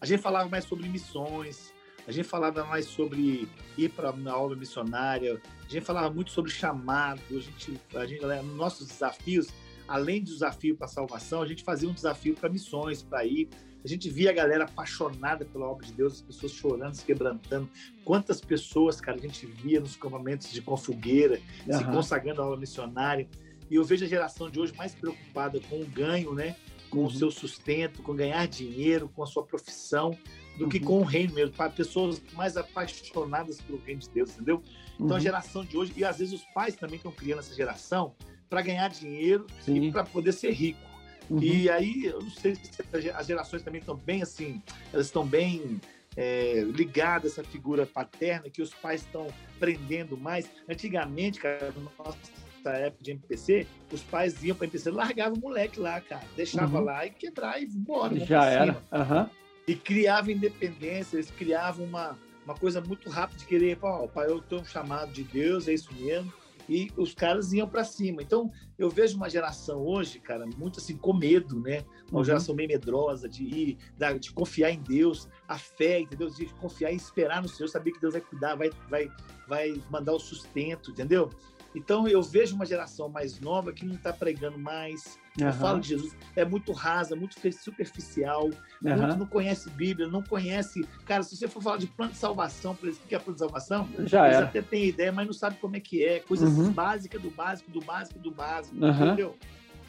A 0.00 0.04
gente 0.04 0.20
falava 0.20 0.48
mais 0.48 0.64
sobre 0.64 0.88
missões, 0.88 1.72
a 2.08 2.10
gente 2.10 2.26
falava 2.26 2.64
mais 2.64 2.86
sobre 2.86 3.48
ir 3.78 3.88
para 3.90 4.10
uma 4.10 4.32
aula 4.32 4.56
missionária, 4.56 5.40
a 5.64 5.68
gente 5.70 5.84
falava 5.84 6.12
muito 6.12 6.32
sobre 6.32 6.50
chamado, 6.50 7.20
a 7.30 7.38
gente, 7.38 7.80
a 7.94 8.04
gente, 8.04 8.24
nos 8.24 8.56
nossos 8.56 8.88
desafios, 8.88 9.46
além 9.86 10.20
do 10.20 10.26
desafio 10.26 10.76
para 10.76 10.86
a 10.86 10.88
salvação, 10.88 11.40
a 11.40 11.46
gente 11.46 11.62
fazia 11.62 11.88
um 11.88 11.92
desafio 11.92 12.34
para 12.34 12.48
missões, 12.48 13.04
para 13.04 13.24
ir. 13.24 13.48
A 13.86 13.88
gente 13.88 14.10
via 14.10 14.30
a 14.30 14.32
galera 14.32 14.64
apaixonada 14.64 15.44
pela 15.44 15.64
obra 15.64 15.86
de 15.86 15.92
Deus, 15.92 16.14
as 16.14 16.20
pessoas 16.20 16.50
chorando, 16.50 16.94
se 16.94 17.04
quebrantando. 17.04 17.68
Quantas 18.04 18.40
pessoas, 18.40 19.00
cara, 19.00 19.16
a 19.16 19.20
gente 19.20 19.46
via 19.46 19.78
nos 19.78 19.94
campamentos 19.94 20.50
de 20.50 20.60
Confogueira, 20.60 21.40
uhum. 21.64 21.78
se 21.78 21.84
consagrando 21.84 22.42
à 22.42 22.44
aula 22.46 22.56
missionária. 22.56 23.28
E 23.70 23.76
eu 23.76 23.84
vejo 23.84 24.04
a 24.04 24.08
geração 24.08 24.50
de 24.50 24.58
hoje 24.58 24.74
mais 24.76 24.92
preocupada 24.92 25.60
com 25.70 25.80
o 25.80 25.86
ganho, 25.86 26.34
né? 26.34 26.56
Com 26.90 26.98
uhum. 26.98 27.06
o 27.06 27.10
seu 27.12 27.30
sustento, 27.30 28.02
com 28.02 28.12
ganhar 28.12 28.48
dinheiro, 28.48 29.08
com 29.08 29.22
a 29.22 29.26
sua 29.26 29.44
profissão, 29.44 30.18
do 30.58 30.64
uhum. 30.64 30.68
que 30.68 30.80
com 30.80 30.98
o 30.98 31.04
reino 31.04 31.32
mesmo. 31.32 31.54
Para 31.54 31.70
pessoas 31.70 32.20
mais 32.32 32.56
apaixonadas 32.56 33.60
pelo 33.60 33.78
reino 33.78 34.00
de 34.00 34.10
Deus, 34.10 34.30
entendeu? 34.30 34.64
Então 34.96 35.10
a 35.10 35.12
uhum. 35.12 35.20
geração 35.20 35.64
de 35.64 35.76
hoje, 35.76 35.92
e 35.96 36.04
às 36.04 36.18
vezes 36.18 36.34
os 36.34 36.44
pais 36.46 36.74
também 36.74 36.96
estão 36.96 37.12
criando 37.12 37.38
essa 37.38 37.54
geração 37.54 38.16
para 38.50 38.62
ganhar 38.62 38.88
dinheiro 38.88 39.46
Sim. 39.60 39.76
e 39.76 39.92
para 39.92 40.02
poder 40.02 40.32
ser 40.32 40.50
rico. 40.50 40.95
Uhum. 41.28 41.42
E 41.42 41.68
aí, 41.68 42.04
eu 42.06 42.20
não 42.20 42.30
sei 42.30 42.54
se 42.54 42.70
as 43.14 43.26
gerações 43.26 43.62
também 43.62 43.80
estão 43.80 43.96
bem 43.96 44.22
assim, 44.22 44.62
elas 44.92 45.06
estão 45.06 45.26
bem 45.26 45.80
é, 46.16 46.62
ligadas 46.72 47.38
a 47.38 47.42
essa 47.42 47.50
figura 47.50 47.84
paterna, 47.84 48.48
que 48.48 48.62
os 48.62 48.72
pais 48.72 49.02
estão 49.02 49.26
prendendo 49.58 50.16
mais. 50.16 50.48
Antigamente, 50.68 51.40
cara, 51.40 51.72
nossa 51.98 52.70
época 52.70 53.04
de 53.04 53.10
MPC, 53.12 53.66
os 53.92 54.02
pais 54.02 54.42
iam 54.42 54.56
para 54.56 54.66
MPC, 54.66 54.90
largavam 54.90 55.34
o 55.34 55.40
moleque 55.40 55.78
lá, 55.78 56.00
cara, 56.00 56.24
deixava 56.36 56.78
uhum. 56.78 56.84
lá 56.84 57.06
e 57.06 57.10
quebrar 57.10 57.60
e 57.60 57.64
embora. 57.64 58.18
Já 58.24 58.46
era. 58.46 58.72
Uhum. 58.92 59.28
E 59.66 59.74
criava 59.74 60.30
independência, 60.30 61.16
eles 61.16 61.30
criavam 61.30 61.84
uma, 61.84 62.16
uma 62.44 62.54
coisa 62.54 62.80
muito 62.80 63.10
rápida 63.10 63.40
de 63.40 63.46
querer, 63.46 63.78
ó, 63.82 64.06
pai, 64.06 64.26
eu 64.28 64.40
tenho 64.40 64.62
um 64.62 64.64
chamado 64.64 65.12
de 65.12 65.24
Deus, 65.24 65.66
é 65.66 65.74
isso 65.74 65.92
mesmo 65.94 66.32
e 66.68 66.90
os 66.96 67.14
caras 67.14 67.52
iam 67.52 67.68
para 67.68 67.84
cima. 67.84 68.22
Então, 68.22 68.50
eu 68.78 68.90
vejo 68.90 69.16
uma 69.16 69.28
geração 69.28 69.82
hoje, 69.82 70.18
cara, 70.18 70.46
muito 70.56 70.80
assim, 70.80 70.96
com 70.96 71.12
medo, 71.12 71.60
né? 71.60 71.84
Uma 72.10 72.20
uhum. 72.20 72.24
geração 72.24 72.54
meio 72.54 72.68
medrosa 72.68 73.28
de 73.28 73.44
ir, 73.44 73.78
de 74.20 74.32
confiar 74.32 74.70
em 74.70 74.80
Deus, 74.80 75.28
a 75.48 75.58
fé, 75.58 76.00
entendeu? 76.00 76.28
De 76.28 76.46
confiar 76.54 76.92
e 76.92 76.96
esperar 76.96 77.42
no 77.42 77.48
Senhor, 77.48 77.68
saber 77.68 77.92
que 77.92 78.00
Deus 78.00 78.14
vai 78.14 78.22
cuidar, 78.22 78.54
vai, 78.56 78.70
vai, 78.88 79.10
vai 79.46 79.82
mandar 79.90 80.12
o 80.12 80.18
sustento, 80.18 80.90
entendeu? 80.90 81.30
Então, 81.76 82.08
eu 82.08 82.22
vejo 82.22 82.54
uma 82.54 82.64
geração 82.64 83.06
mais 83.10 83.38
nova 83.38 83.70
que 83.70 83.84
não 83.84 83.94
está 83.94 84.10
pregando 84.10 84.58
mais. 84.58 85.18
Uhum. 85.38 85.46
Eu 85.46 85.52
falo 85.52 85.78
de 85.78 85.88
Jesus, 85.88 86.16
é 86.34 86.42
muito 86.42 86.72
rasa, 86.72 87.14
muito 87.14 87.36
superficial, 87.52 88.44
uhum. 88.44 88.96
muito 88.96 89.16
não 89.18 89.26
conhece 89.26 89.68
Bíblia, 89.68 90.08
não 90.08 90.22
conhece. 90.22 90.86
Cara, 91.04 91.22
se 91.22 91.36
você 91.36 91.46
for 91.46 91.62
falar 91.62 91.76
de 91.76 91.86
plano 91.86 92.12
de 92.12 92.18
salvação, 92.18 92.74
por 92.74 92.88
exemplo, 92.88 93.04
o 93.04 93.08
que 93.08 93.14
é 93.14 93.18
plano 93.18 93.34
de 93.34 93.40
salvação? 93.40 93.86
Já 94.06 94.24
eles 94.26 94.38
é. 94.38 94.42
até 94.44 94.62
têm 94.62 94.86
ideia, 94.86 95.12
mas 95.12 95.26
não 95.26 95.34
sabem 95.34 95.58
como 95.58 95.76
é 95.76 95.80
que 95.80 96.02
é. 96.02 96.20
Coisas 96.20 96.48
uhum. 96.48 96.72
básicas 96.72 97.20
do 97.20 97.30
básico, 97.30 97.70
do 97.70 97.80
básico, 97.82 98.18
do 98.18 98.30
básico, 98.30 98.74
entendeu? 98.74 99.36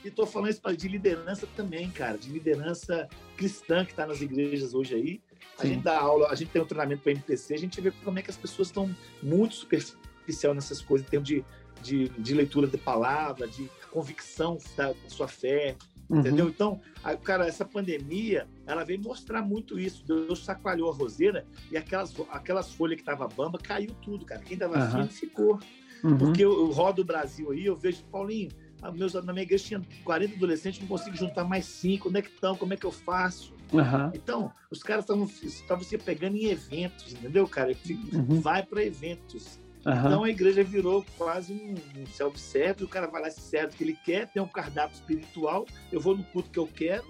E 0.04 0.10
estou 0.10 0.26
falando 0.26 0.52
isso 0.52 0.62
de 0.76 0.88
liderança 0.90 1.48
também, 1.56 1.90
cara, 1.90 2.18
de 2.18 2.30
liderança 2.30 3.08
cristã 3.38 3.86
que 3.86 3.92
está 3.92 4.06
nas 4.06 4.22
igrejas 4.22 4.74
hoje 4.74 4.94
aí. 4.94 5.22
A 5.58 5.62
Sim. 5.62 5.70
gente 5.70 5.84
dá 5.84 5.98
aula, 5.98 6.28
a 6.30 6.36
gente 6.36 6.52
tem 6.52 6.62
um 6.62 6.66
treinamento 6.66 7.02
para 7.02 7.14
MPC, 7.14 7.54
a 7.54 7.58
gente 7.58 7.80
vê 7.80 7.92
como 8.04 8.20
é 8.20 8.22
que 8.22 8.30
as 8.30 8.38
pessoas 8.38 8.68
estão 8.68 8.94
muito 9.24 9.56
superficial 9.56 10.54
nessas 10.54 10.82
coisas, 10.82 11.08
em 11.08 11.10
termos 11.10 11.28
de 11.28 11.44
de, 11.88 12.10
de 12.10 12.34
leitura 12.34 12.68
de 12.68 12.78
palavra, 12.78 13.48
de 13.48 13.70
convicção 13.92 14.58
da, 14.76 14.94
sua 15.08 15.28
fé, 15.28 15.76
uhum. 16.10 16.20
entendeu? 16.20 16.50
Então, 16.50 16.82
a, 17.04 17.16
cara, 17.16 17.48
essa 17.48 17.64
pandemia, 17.64 18.48
ela 18.66 18.84
veio 18.84 19.02
mostrar 19.02 19.42
muito 19.42 19.80
isso. 19.80 20.06
Deus 20.06 20.44
sacoalhou 20.44 20.92
a 20.92 20.94
roseira 20.94 21.46
e 21.72 21.78
aquelas, 21.78 22.14
aquelas 22.30 22.74
folhas 22.74 22.96
que 22.96 23.02
estavam 23.02 23.28
bamba 23.30 23.58
caiu 23.58 23.92
tudo, 24.02 24.26
cara. 24.26 24.42
Quem 24.42 24.56
estava 24.56 24.78
uhum. 24.78 24.92
firme 24.92 25.10
ficou. 25.10 25.60
Uhum. 26.04 26.18
Porque 26.18 26.44
eu, 26.44 26.52
eu 26.52 26.72
rodo 26.72 27.02
o 27.02 27.06
Brasil 27.06 27.52
aí, 27.52 27.66
eu 27.66 27.76
vejo, 27.76 28.04
Paulinho, 28.12 28.52
meus, 28.94 29.14
na 29.14 29.34
minha 29.34 29.44
igreja 29.44 29.64
tinha 29.64 29.82
40 30.04 30.36
adolescentes, 30.36 30.80
não 30.80 30.88
consigo 30.88 31.16
juntar 31.16 31.44
mais 31.44 31.66
cinco. 31.66 32.10
Onde 32.10 32.20
é 32.20 32.22
que 32.22 32.30
estão? 32.30 32.56
Como 32.56 32.74
é 32.74 32.78
que 32.78 32.86
eu 32.86 32.92
faço? 32.92 33.54
Uhum. 33.74 34.12
Então, 34.14 34.52
os 34.70 34.84
caras 34.84 35.06
estavam 35.06 35.84
se 35.84 35.98
pegando 35.98 36.38
em 36.38 36.46
eventos, 36.46 37.14
entendeu, 37.14 37.48
cara? 37.48 37.76
Uhum. 38.14 38.40
Vai 38.40 38.64
para 38.64 38.84
eventos. 38.84 39.60
Uhum. 39.88 39.94
Então 39.94 40.24
a 40.26 40.30
igreja 40.30 40.64
virou 40.66 41.06
quase 41.18 41.54
um, 41.54 42.02
um 42.02 42.06
self-service, 42.08 42.84
o 42.84 42.90
cara 42.90 43.08
vai 43.08 43.22
lá, 43.22 43.32
se 43.32 43.40
serve 43.40 43.74
o 43.74 43.78
que 43.78 43.84
ele 43.86 43.98
quer, 44.04 44.28
tem 44.28 44.42
um 44.42 44.48
cardápio 44.48 44.96
espiritual, 44.96 45.66
eu 45.94 46.02
vou 46.02 46.18
no 46.18 46.26
culto 46.26 46.50
que 46.50 46.60
eu 46.60 46.68
quero, 46.68 47.06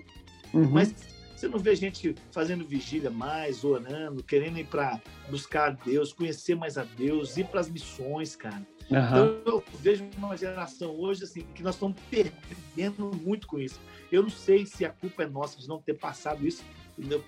uhum. 0.53 0.69
mas 0.69 0.93
você 1.35 1.47
não 1.47 1.57
vê 1.57 1.75
gente 1.75 2.13
fazendo 2.31 2.63
vigília 2.63 3.09
mais, 3.09 3.63
orando, 3.63 4.23
querendo 4.23 4.59
ir 4.59 4.67
para 4.67 5.01
buscar 5.27 5.69
a 5.69 5.71
Deus, 5.71 6.13
conhecer 6.13 6.55
mais 6.55 6.77
a 6.77 6.83
Deus, 6.83 7.35
ir 7.35 7.47
para 7.47 7.61
as 7.61 7.69
missões, 7.69 8.35
cara. 8.35 8.61
Uhum. 8.91 8.97
Então 8.97 9.41
eu 9.45 9.63
vejo 9.79 10.07
uma 10.15 10.37
geração 10.37 10.95
hoje 10.95 11.23
assim 11.23 11.45
que 11.55 11.63
nós 11.63 11.73
estamos 11.73 11.97
perdendo 12.11 13.11
muito 13.23 13.47
com 13.47 13.59
isso. 13.59 13.79
Eu 14.11 14.21
não 14.21 14.29
sei 14.29 14.67
se 14.67 14.85
a 14.85 14.89
culpa 14.89 15.23
é 15.23 15.27
nossa 15.27 15.59
de 15.59 15.67
não 15.67 15.81
ter 15.81 15.95
passado 15.95 16.47
isso 16.47 16.63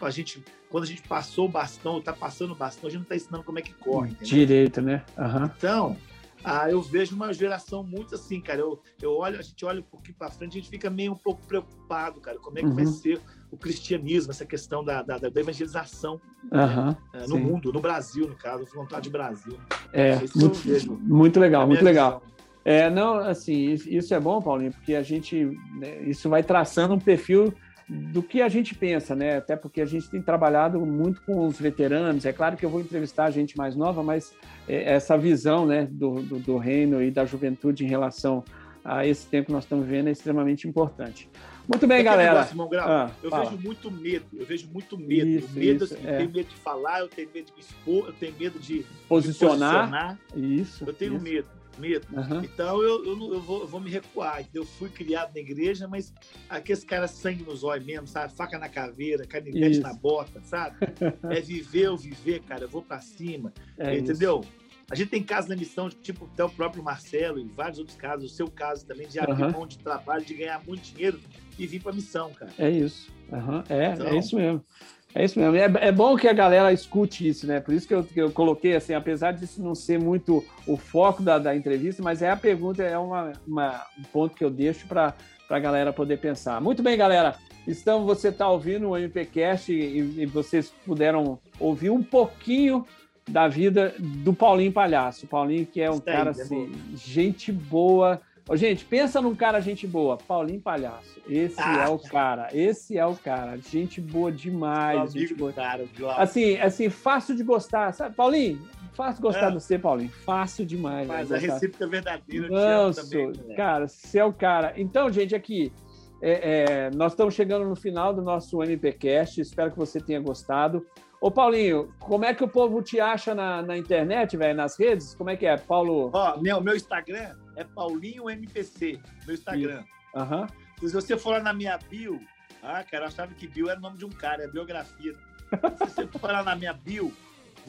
a 0.01 0.09
gente, 0.09 0.43
quando 0.69 0.83
a 0.83 0.87
gente 0.87 1.01
passou 1.03 1.45
o 1.45 1.49
bastão, 1.49 1.99
está 1.99 2.13
passando 2.13 2.51
o 2.51 2.55
bastão, 2.55 2.87
a 2.87 2.91
gente 2.91 2.99
não 2.99 3.03
está 3.03 3.15
ensinando 3.15 3.43
como 3.43 3.59
é 3.59 3.61
que 3.61 3.73
corre. 3.73 4.11
Entendeu? 4.11 4.27
Direito, 4.27 4.81
né? 4.81 5.03
Uhum. 5.17 5.45
Então, 5.57 5.97
ah, 6.43 6.69
eu 6.69 6.81
vejo 6.81 7.15
uma 7.15 7.33
geração 7.33 7.83
muito 7.83 8.15
assim, 8.15 8.39
cara. 8.39 8.61
Eu, 8.61 8.81
eu 9.01 9.11
olho, 9.11 9.37
a 9.37 9.41
gente 9.41 9.63
olha 9.65 9.81
um 9.81 9.83
pouquinho 9.83 10.15
para 10.17 10.29
frente, 10.29 10.57
a 10.57 10.61
gente 10.61 10.69
fica 10.69 10.89
meio 10.89 11.11
um 11.11 11.17
pouco 11.17 11.41
preocupado, 11.45 12.19
cara. 12.21 12.37
Como 12.39 12.57
é 12.57 12.61
que 12.61 12.67
uhum. 12.67 12.75
vai 12.75 12.85
ser 12.85 13.21
o 13.51 13.57
cristianismo, 13.57 14.31
essa 14.31 14.45
questão 14.45 14.83
da, 14.83 15.01
da, 15.01 15.17
da 15.17 15.27
evangelização 15.39 16.21
uhum, 16.51 16.95
né? 17.13 17.25
no 17.27 17.37
mundo, 17.37 17.73
no 17.73 17.79
Brasil, 17.79 18.27
no 18.27 18.35
caso, 18.35 18.65
vontade 18.73 19.03
de 19.03 19.09
Brasil. 19.09 19.57
É, 19.91 20.15
muito, 20.35 20.99
muito 21.01 21.39
legal, 21.39 21.67
muito 21.67 21.83
legal. 21.83 22.23
É, 22.63 22.89
não, 22.89 23.15
assim, 23.15 23.73
isso 23.73 24.13
é 24.13 24.19
bom, 24.19 24.41
Paulinho, 24.41 24.71
porque 24.71 24.93
a 24.93 25.01
gente, 25.01 25.45
né, 25.73 26.03
isso 26.03 26.29
vai 26.29 26.43
traçando 26.43 26.93
um 26.93 26.99
perfil 26.99 27.53
do 27.89 28.21
que 28.21 28.41
a 28.41 28.47
gente 28.47 28.75
pensa, 28.75 29.15
né? 29.15 29.37
Até 29.37 29.55
porque 29.55 29.81
a 29.81 29.85
gente 29.85 30.09
tem 30.09 30.21
trabalhado 30.21 30.79
muito 30.85 31.21
com 31.21 31.47
os 31.47 31.59
veteranos. 31.59 32.23
É 32.23 32.31
claro 32.31 32.55
que 32.55 32.63
eu 32.63 32.69
vou 32.69 32.81
entrevistar 32.81 33.25
a 33.25 33.31
gente 33.31 33.57
mais 33.57 33.75
nova, 33.75 34.03
mas 34.03 34.33
é, 34.67 34.93
essa 34.93 35.17
visão, 35.17 35.65
né, 35.65 35.87
do, 35.89 36.21
do, 36.21 36.39
do 36.39 36.57
reino 36.57 37.01
e 37.01 37.09
da 37.09 37.25
juventude 37.25 37.83
em 37.83 37.87
relação 37.87 38.43
a 38.83 39.05
esse 39.05 39.25
tempo 39.27 39.47
que 39.47 39.51
nós 39.51 39.63
estamos 39.63 39.85
vivendo 39.85 40.07
é 40.07 40.11
extremamente 40.11 40.67
importante. 40.67 41.29
Muito 41.67 41.85
bem, 41.85 42.03
galera. 42.03 42.33
Negócio, 42.33 42.53
irmão 42.53 42.69
Grau, 42.69 42.89
ah, 42.89 43.11
eu 43.21 43.29
fala. 43.29 43.49
vejo 43.49 43.61
muito 43.61 43.91
medo, 43.91 44.25
eu 44.33 44.45
vejo 44.45 44.69
muito 44.71 44.97
medo. 44.97 45.29
Isso, 45.29 45.53
medo 45.53 45.85
isso, 45.85 45.93
assim, 45.93 46.07
é. 46.07 46.13
Eu 46.13 46.17
tenho 46.17 46.31
medo 46.31 46.49
de 46.49 46.55
falar, 46.55 46.99
eu 46.99 47.07
tenho 47.07 47.29
medo 47.33 47.45
de 47.45 47.53
me 47.53 47.59
expor, 47.59 48.07
eu 48.07 48.13
tenho 48.13 48.35
medo 48.39 48.59
de 48.59 48.85
posicionar. 49.07 49.89
Posicionar. 49.89 50.19
Isso. 50.35 50.83
Eu 50.85 50.93
tenho 50.93 51.15
isso. 51.15 51.23
medo 51.23 51.58
medo. 51.79 52.07
Uhum. 52.11 52.43
Então 52.43 52.81
eu, 52.81 53.05
eu, 53.05 53.33
eu, 53.33 53.41
vou, 53.41 53.61
eu 53.61 53.67
vou 53.67 53.79
me 53.79 53.89
recuar. 53.89 54.43
Eu 54.53 54.65
fui 54.65 54.89
criado 54.89 55.33
na 55.33 55.39
igreja, 55.39 55.87
mas 55.87 56.13
aqueles 56.49 56.83
caras 56.83 57.11
sangue 57.11 57.43
nos 57.43 57.63
olhos 57.63 57.85
mesmo, 57.85 58.07
sabe? 58.07 58.33
Faca 58.33 58.57
na 58.59 58.69
caveira, 58.69 59.25
canivete 59.25 59.71
isso. 59.71 59.81
na 59.81 59.93
bota, 59.93 60.41
sabe? 60.41 60.77
é 61.29 61.41
viver 61.41 61.89
ou 61.89 61.97
viver, 61.97 62.41
cara. 62.41 62.63
Eu 62.63 62.69
vou 62.69 62.81
para 62.81 62.99
cima. 63.01 63.53
É 63.77 63.97
entendeu? 63.97 64.41
Isso. 64.41 64.59
A 64.91 64.95
gente 64.95 65.09
tem 65.09 65.21
casos 65.21 65.49
na 65.49 65.55
missão, 65.55 65.87
tipo 65.87 66.25
até 66.33 66.43
o 66.43 66.49
próprio 66.49 66.81
Marcelo 66.81 67.39
e 67.39 67.43
vários 67.43 67.77
outros 67.77 67.95
casos, 67.95 68.31
o 68.31 68.35
seu 68.35 68.47
caso 68.47 68.85
também, 68.85 69.07
de 69.07 69.19
abrir 69.19 69.43
uhum. 69.43 69.51
mão 69.51 69.67
de 69.67 69.77
trabalho, 69.77 70.25
de 70.25 70.33
ganhar 70.33 70.63
muito 70.65 70.81
dinheiro 70.81 71.19
e 71.59 71.67
vir 71.67 71.81
para 71.81 71.93
missão, 71.93 72.33
cara. 72.33 72.51
É 72.57 72.69
isso. 72.69 73.11
Uhum. 73.31 73.63
É 73.69 73.93
então, 73.93 74.07
é 74.07 74.17
isso 74.17 74.35
mesmo. 74.35 74.65
É 75.13 75.25
isso 75.25 75.39
mesmo. 75.39 75.55
É, 75.55 75.87
é, 75.87 75.91
bom 75.91 76.15
que 76.15 76.27
a 76.27 76.33
galera 76.33 76.71
escute 76.71 77.27
isso, 77.27 77.47
né? 77.47 77.59
Por 77.59 77.73
isso 77.73 77.87
que 77.87 77.93
eu, 77.93 78.03
que 78.03 78.21
eu 78.21 78.31
coloquei, 78.31 78.75
assim, 78.75 78.93
apesar 78.93 79.31
disso 79.31 79.61
não 79.61 79.73
ser 79.73 79.99
muito 79.99 80.45
o 80.67 80.77
foco 80.77 81.23
da, 81.23 81.39
da 81.39 81.55
entrevista, 81.55 82.03
mas 82.03 82.21
é 82.21 82.29
a 82.29 82.37
pergunta, 82.37 82.83
é 82.83 82.97
uma, 82.97 83.33
uma 83.47 83.85
um 83.97 84.03
ponto 84.03 84.35
que 84.35 84.43
eu 84.43 84.51
deixo 84.51 84.87
para 84.87 85.15
a 85.49 85.59
galera 85.59 85.91
poder 85.91 86.17
pensar. 86.17 86.61
Muito 86.61 86.83
bem, 86.83 86.95
galera. 86.95 87.35
Então, 87.67 88.05
você 88.05 88.29
está 88.29 88.47
ouvindo 88.47 88.89
o 88.89 88.97
MPCast 88.97 89.71
e, 89.73 90.21
e 90.21 90.25
vocês 90.25 90.71
puderam 90.85 91.39
ouvir 91.59 91.89
um 91.89 92.03
pouquinho 92.03 92.85
da 93.27 93.47
vida 93.47 93.93
do 93.99 94.33
Paulinho 94.33 94.71
Palhaço. 94.71 95.27
Paulinho, 95.27 95.65
que 95.65 95.81
é 95.81 95.89
um 95.89 95.99
cara, 95.99 96.31
assim, 96.31 96.71
gente 96.95 97.51
boa, 97.51 98.21
Ô, 98.49 98.55
gente, 98.57 98.83
pensa 98.83 99.21
num 99.21 99.35
cara 99.35 99.59
gente 99.59 99.85
boa, 99.85 100.17
Paulinho 100.17 100.59
Palhaço. 100.59 101.21
Esse 101.29 101.61
ah, 101.61 101.83
é 101.85 101.87
o 101.87 101.99
cara, 101.99 102.49
esse 102.51 102.97
é 102.97 103.05
o 103.05 103.15
cara. 103.15 103.55
Gente 103.57 104.01
boa 104.01 104.31
demais. 104.31 105.13
Gente 105.13 105.35
boa. 105.35 105.53
Cara, 105.53 105.87
assim, 106.17 106.57
assim, 106.57 106.89
fácil 106.89 107.35
de 107.35 107.43
gostar, 107.43 107.93
sabe? 107.93 108.15
Paulinho, 108.15 108.59
fácil 108.93 109.17
de 109.17 109.21
gostar 109.21 109.45
é. 109.45 109.47
de 109.49 109.53
você, 109.53 109.77
Paulinho. 109.77 110.09
Fácil 110.09 110.65
demais. 110.65 111.07
Mas 111.07 111.31
a 111.31 111.37
recíproca 111.37 111.85
verdadeira, 111.85 112.47
Não, 112.49 112.91
também, 112.91 113.27
né? 113.27 113.53
Cara, 113.55 113.87
você 113.87 114.17
é 114.17 114.25
o 114.25 114.33
cara. 114.33 114.73
Então, 114.77 115.11
gente, 115.11 115.35
aqui, 115.35 115.71
é, 116.19 116.87
é, 116.87 116.91
nós 116.95 117.11
estamos 117.11 117.35
chegando 117.35 117.69
no 117.69 117.75
final 117.75 118.15
do 118.15 118.23
nosso 118.23 118.63
MPCast. 118.63 119.39
Espero 119.39 119.69
que 119.69 119.77
você 119.77 119.99
tenha 119.99 120.19
gostado. 120.19 120.83
Ô, 121.21 121.29
Paulinho, 121.29 121.93
como 121.99 122.25
é 122.25 122.33
que 122.33 122.43
o 122.43 122.47
povo 122.47 122.81
te 122.81 122.99
acha 122.99 123.35
na, 123.35 123.61
na 123.61 123.77
internet, 123.77 124.35
velho, 124.35 124.55
nas 124.55 124.79
redes? 124.79 125.13
Como 125.13 125.29
é 125.29 125.37
que 125.37 125.45
é, 125.45 125.55
Paulo? 125.55 126.09
Ó, 126.11 126.41
meu, 126.41 126.59
meu 126.61 126.75
Instagram 126.75 127.35
é 127.59 127.63
Paulinho 127.65 128.29
MPC, 128.29 128.99
no 129.27 129.33
Instagram. 129.33 129.83
Uhum. 130.15 130.47
Se 130.87 130.93
você 130.93 131.17
for 131.17 131.31
lá 131.31 131.39
na 131.41 131.53
minha 131.53 131.77
bio, 131.77 132.25
ah, 132.63 132.83
cara, 132.83 133.03
eu 133.03 133.07
achava 133.09 133.33
que 133.33 133.47
bio 133.47 133.69
era 133.69 133.77
o 133.77 133.81
nome 133.81 133.97
de 133.97 134.05
um 134.05 134.09
cara, 134.09 134.43
é 134.43 134.47
biografia. 134.47 135.13
Se 135.77 135.93
você 135.93 136.07
for 136.07 136.31
lá 136.31 136.41
na 136.41 136.55
minha 136.55 136.71
bio, 136.71 137.13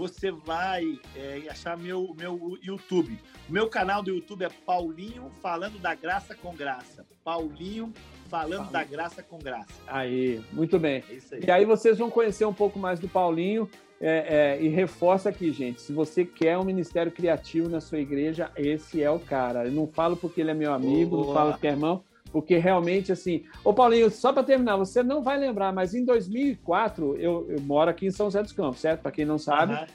você 0.00 0.30
vai 0.30 0.98
é, 1.14 1.42
achar 1.50 1.76
meu, 1.76 2.14
meu 2.18 2.58
YouTube. 2.62 3.18
Meu 3.46 3.68
canal 3.68 4.02
do 4.02 4.08
YouTube 4.08 4.42
é 4.42 4.48
Paulinho 4.48 5.30
Falando 5.42 5.78
da 5.78 5.94
Graça 5.94 6.34
com 6.34 6.54
Graça. 6.56 7.06
Paulinho 7.22 7.92
Falando 8.30 8.70
da 8.70 8.82
Graça 8.82 9.22
com 9.22 9.38
Graça. 9.38 9.68
Aí, 9.86 10.42
muito 10.52 10.78
bem. 10.78 11.04
É 11.10 11.34
aí. 11.34 11.44
E 11.46 11.50
aí 11.50 11.64
vocês 11.66 11.98
vão 11.98 12.10
conhecer 12.10 12.46
um 12.46 12.54
pouco 12.54 12.78
mais 12.78 12.98
do 12.98 13.08
Paulinho. 13.08 13.68
É, 14.00 14.56
é, 14.58 14.62
e 14.62 14.68
reforça 14.68 15.28
aqui, 15.28 15.52
gente, 15.52 15.82
se 15.82 15.92
você 15.92 16.24
quer 16.24 16.56
um 16.56 16.64
ministério 16.64 17.12
criativo 17.12 17.68
na 17.68 17.82
sua 17.82 17.98
igreja, 17.98 18.50
esse 18.56 19.02
é 19.02 19.10
o 19.10 19.18
cara. 19.18 19.66
Eu 19.66 19.72
não 19.72 19.86
falo 19.86 20.16
porque 20.16 20.40
ele 20.40 20.50
é 20.50 20.54
meu 20.54 20.72
amigo, 20.72 21.10
Boa. 21.10 21.26
não 21.26 21.34
falo 21.34 21.52
porque 21.52 21.66
é 21.66 21.72
irmão, 21.72 22.02
porque 22.32 22.58
realmente, 22.58 23.12
assim... 23.12 23.44
Ô, 23.64 23.72
Paulinho, 23.72 24.10
só 24.10 24.32
para 24.32 24.42
terminar, 24.42 24.76
você 24.76 25.02
não 25.02 25.22
vai 25.22 25.38
lembrar, 25.38 25.72
mas 25.72 25.94
em 25.94 26.04
2004, 26.04 27.16
eu, 27.16 27.46
eu 27.50 27.60
moro 27.60 27.90
aqui 27.90 28.06
em 28.06 28.10
São 28.10 28.26
José 28.26 28.42
dos 28.42 28.52
Campos, 28.52 28.80
certo? 28.80 29.02
Para 29.02 29.10
quem 29.10 29.24
não 29.24 29.38
sabe, 29.38 29.74
uhum. 29.74 29.86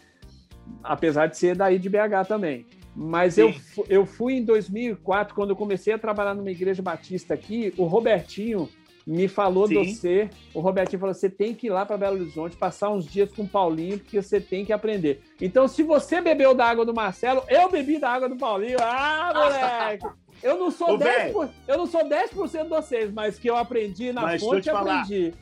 apesar 0.83 1.27
de 1.27 1.38
ser 1.38 1.55
daí 1.55 1.79
de 1.79 1.89
BH 1.89 2.27
também. 2.27 2.65
Mas 2.95 3.38
eu, 3.38 3.53
eu 3.89 4.05
fui 4.05 4.36
em 4.36 4.43
2004, 4.43 5.36
quando 5.36 5.49
eu 5.49 5.55
comecei 5.55 5.93
a 5.93 5.97
trabalhar 5.97 6.33
numa 6.33 6.49
igreja 6.49 6.81
batista 6.81 7.33
aqui, 7.33 7.73
o 7.77 7.83
Robertinho 7.83 8.69
me 9.05 9.27
falou 9.27 9.67
Sim. 9.67 9.81
de 9.81 9.93
você. 9.93 10.29
O 10.53 10.61
Robertinho 10.61 10.99
falou: 10.99 11.13
você 11.13 11.29
tem 11.29 11.53
que 11.53 11.67
ir 11.67 11.69
lá 11.69 11.86
para 11.86 11.97
Belo 11.97 12.19
Horizonte, 12.19 12.55
passar 12.55 12.89
uns 12.89 13.05
dias 13.05 13.31
com 13.31 13.43
o 13.43 13.47
Paulinho, 13.47 13.99
porque 13.99 14.21
você 14.21 14.39
tem 14.39 14.65
que 14.65 14.73
aprender. 14.73 15.21
Então, 15.39 15.67
se 15.67 15.83
você 15.83 16.21
bebeu 16.21 16.55
da 16.55 16.65
água 16.65 16.86
do 16.86 16.93
Marcelo, 16.93 17.43
eu 17.49 17.69
bebi 17.69 17.99
da 17.99 18.09
água 18.09 18.29
do 18.29 18.38
Paulinho. 18.38 18.77
Ah, 18.81 19.31
moleque! 19.36 20.24
Eu 20.46 20.60
não 20.60 20.70
sou, 20.70 20.96
10%, 20.96 21.50
eu 21.68 21.78
não 21.80 21.88
sou 21.88 22.08
10 22.08 22.30
de 22.30 22.36
vocês, 22.70 23.12
mas 23.12 23.39
que 23.39 23.50
eu 23.50 23.58
aprendi 23.58 24.14
na 24.14 24.22
mas 24.22 24.39
fonte, 24.39 24.70
eu 24.70 24.78
aprendi. 24.78 25.34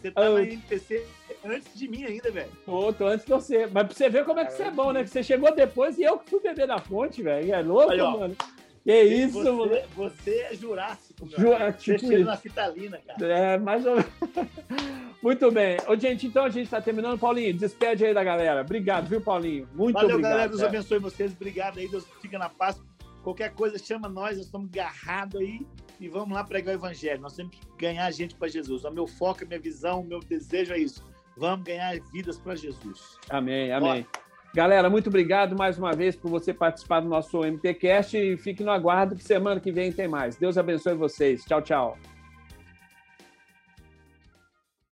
Você 0.00 0.10
tava 0.10 0.26
eu... 0.26 0.42
em 0.42 0.58
PC 0.58 1.04
antes 1.44 1.78
de 1.78 1.86
mim 1.86 2.04
ainda, 2.04 2.30
velho. 2.30 2.50
Tô, 2.64 2.90
tô 2.94 3.08
antes 3.08 3.26
de 3.26 3.30
você. 3.30 3.66
Mas 3.66 3.86
pra 3.86 3.94
você 3.94 4.08
ver 4.08 4.24
como 4.24 4.40
é 4.40 4.46
que 4.46 4.54
você 4.54 4.62
é 4.62 4.70
bom, 4.70 4.90
né? 4.90 5.04
Que 5.04 5.10
você 5.10 5.22
chegou 5.22 5.54
depois 5.54 5.98
e 5.98 6.04
eu 6.04 6.18
que 6.18 6.30
fui 6.30 6.40
beber 6.40 6.66
da 6.66 6.78
fonte, 6.78 7.22
velho. 7.22 7.52
É 7.52 7.60
louco, 7.60 7.92
Aí, 7.92 7.98
mano. 7.98 8.34
Que 8.82 9.02
isso, 9.02 9.34
você, 9.34 9.50
mano. 9.50 9.82
Você 9.96 10.30
é 10.50 10.54
jurássico, 10.54 11.26
meu. 11.26 11.38
Ju, 11.38 11.52
é, 11.52 11.72
tipo 11.72 12.06
você 12.06 12.18
na 12.24 12.36
fitalina, 12.38 12.98
cara. 13.06 13.26
É, 13.26 13.58
mais 13.58 13.84
ou 13.84 13.96
menos. 13.96 14.10
Muito 15.22 15.50
bem. 15.50 15.76
Ô, 15.86 15.94
gente, 15.94 16.26
então 16.26 16.44
a 16.44 16.48
gente 16.48 16.70
tá 16.70 16.80
terminando. 16.80 17.18
Paulinho, 17.18 17.52
despede 17.52 18.06
aí 18.06 18.14
da 18.14 18.24
galera. 18.24 18.62
Obrigado, 18.62 19.08
viu, 19.08 19.20
Paulinho? 19.20 19.68
Muito 19.74 19.92
Valeu, 19.92 20.16
obrigado. 20.16 20.22
Valeu, 20.22 20.22
galera. 20.22 20.48
Deus 20.48 20.62
abençoe 20.62 20.98
vocês. 21.00 21.32
Obrigado 21.32 21.78
aí. 21.78 21.86
Deus 21.86 22.06
fica 22.22 22.38
na 22.38 22.48
paz. 22.48 22.80
Qualquer 23.28 23.52
coisa, 23.52 23.76
chama 23.78 24.08
nós. 24.08 24.38
Nós 24.38 24.46
estamos 24.46 24.70
agarrados 24.72 25.38
aí 25.38 25.60
e 26.00 26.08
vamos 26.08 26.34
lá 26.34 26.42
pregar 26.42 26.74
o 26.74 26.78
evangelho. 26.78 27.20
Nós 27.20 27.36
temos 27.36 27.54
que 27.54 27.60
ganhar 27.76 28.10
gente 28.10 28.34
para 28.34 28.48
Jesus. 28.48 28.84
O 28.84 28.90
meu 28.90 29.06
foco, 29.06 29.44
a 29.44 29.46
minha 29.46 29.60
visão, 29.60 30.00
o 30.00 30.04
meu 30.04 30.18
desejo 30.20 30.72
é 30.72 30.78
isso. 30.78 31.04
Vamos 31.36 31.66
ganhar 31.66 31.94
vidas 32.10 32.38
para 32.38 32.54
Jesus. 32.56 33.18
Amém, 33.28 33.70
amém. 33.70 34.06
Galera, 34.54 34.88
muito 34.88 35.08
obrigado 35.10 35.54
mais 35.54 35.78
uma 35.78 35.92
vez 35.92 36.16
por 36.16 36.30
você 36.30 36.54
participar 36.54 37.00
do 37.00 37.08
nosso 37.10 37.44
MTCast 37.44 38.16
e 38.16 38.38
fique 38.38 38.64
no 38.64 38.70
aguardo 38.70 39.14
que 39.14 39.22
semana 39.22 39.60
que 39.60 39.70
vem 39.70 39.92
tem 39.92 40.08
mais. 40.08 40.36
Deus 40.36 40.56
abençoe 40.56 40.94
vocês. 40.94 41.44
Tchau, 41.44 41.60
tchau. 41.60 41.98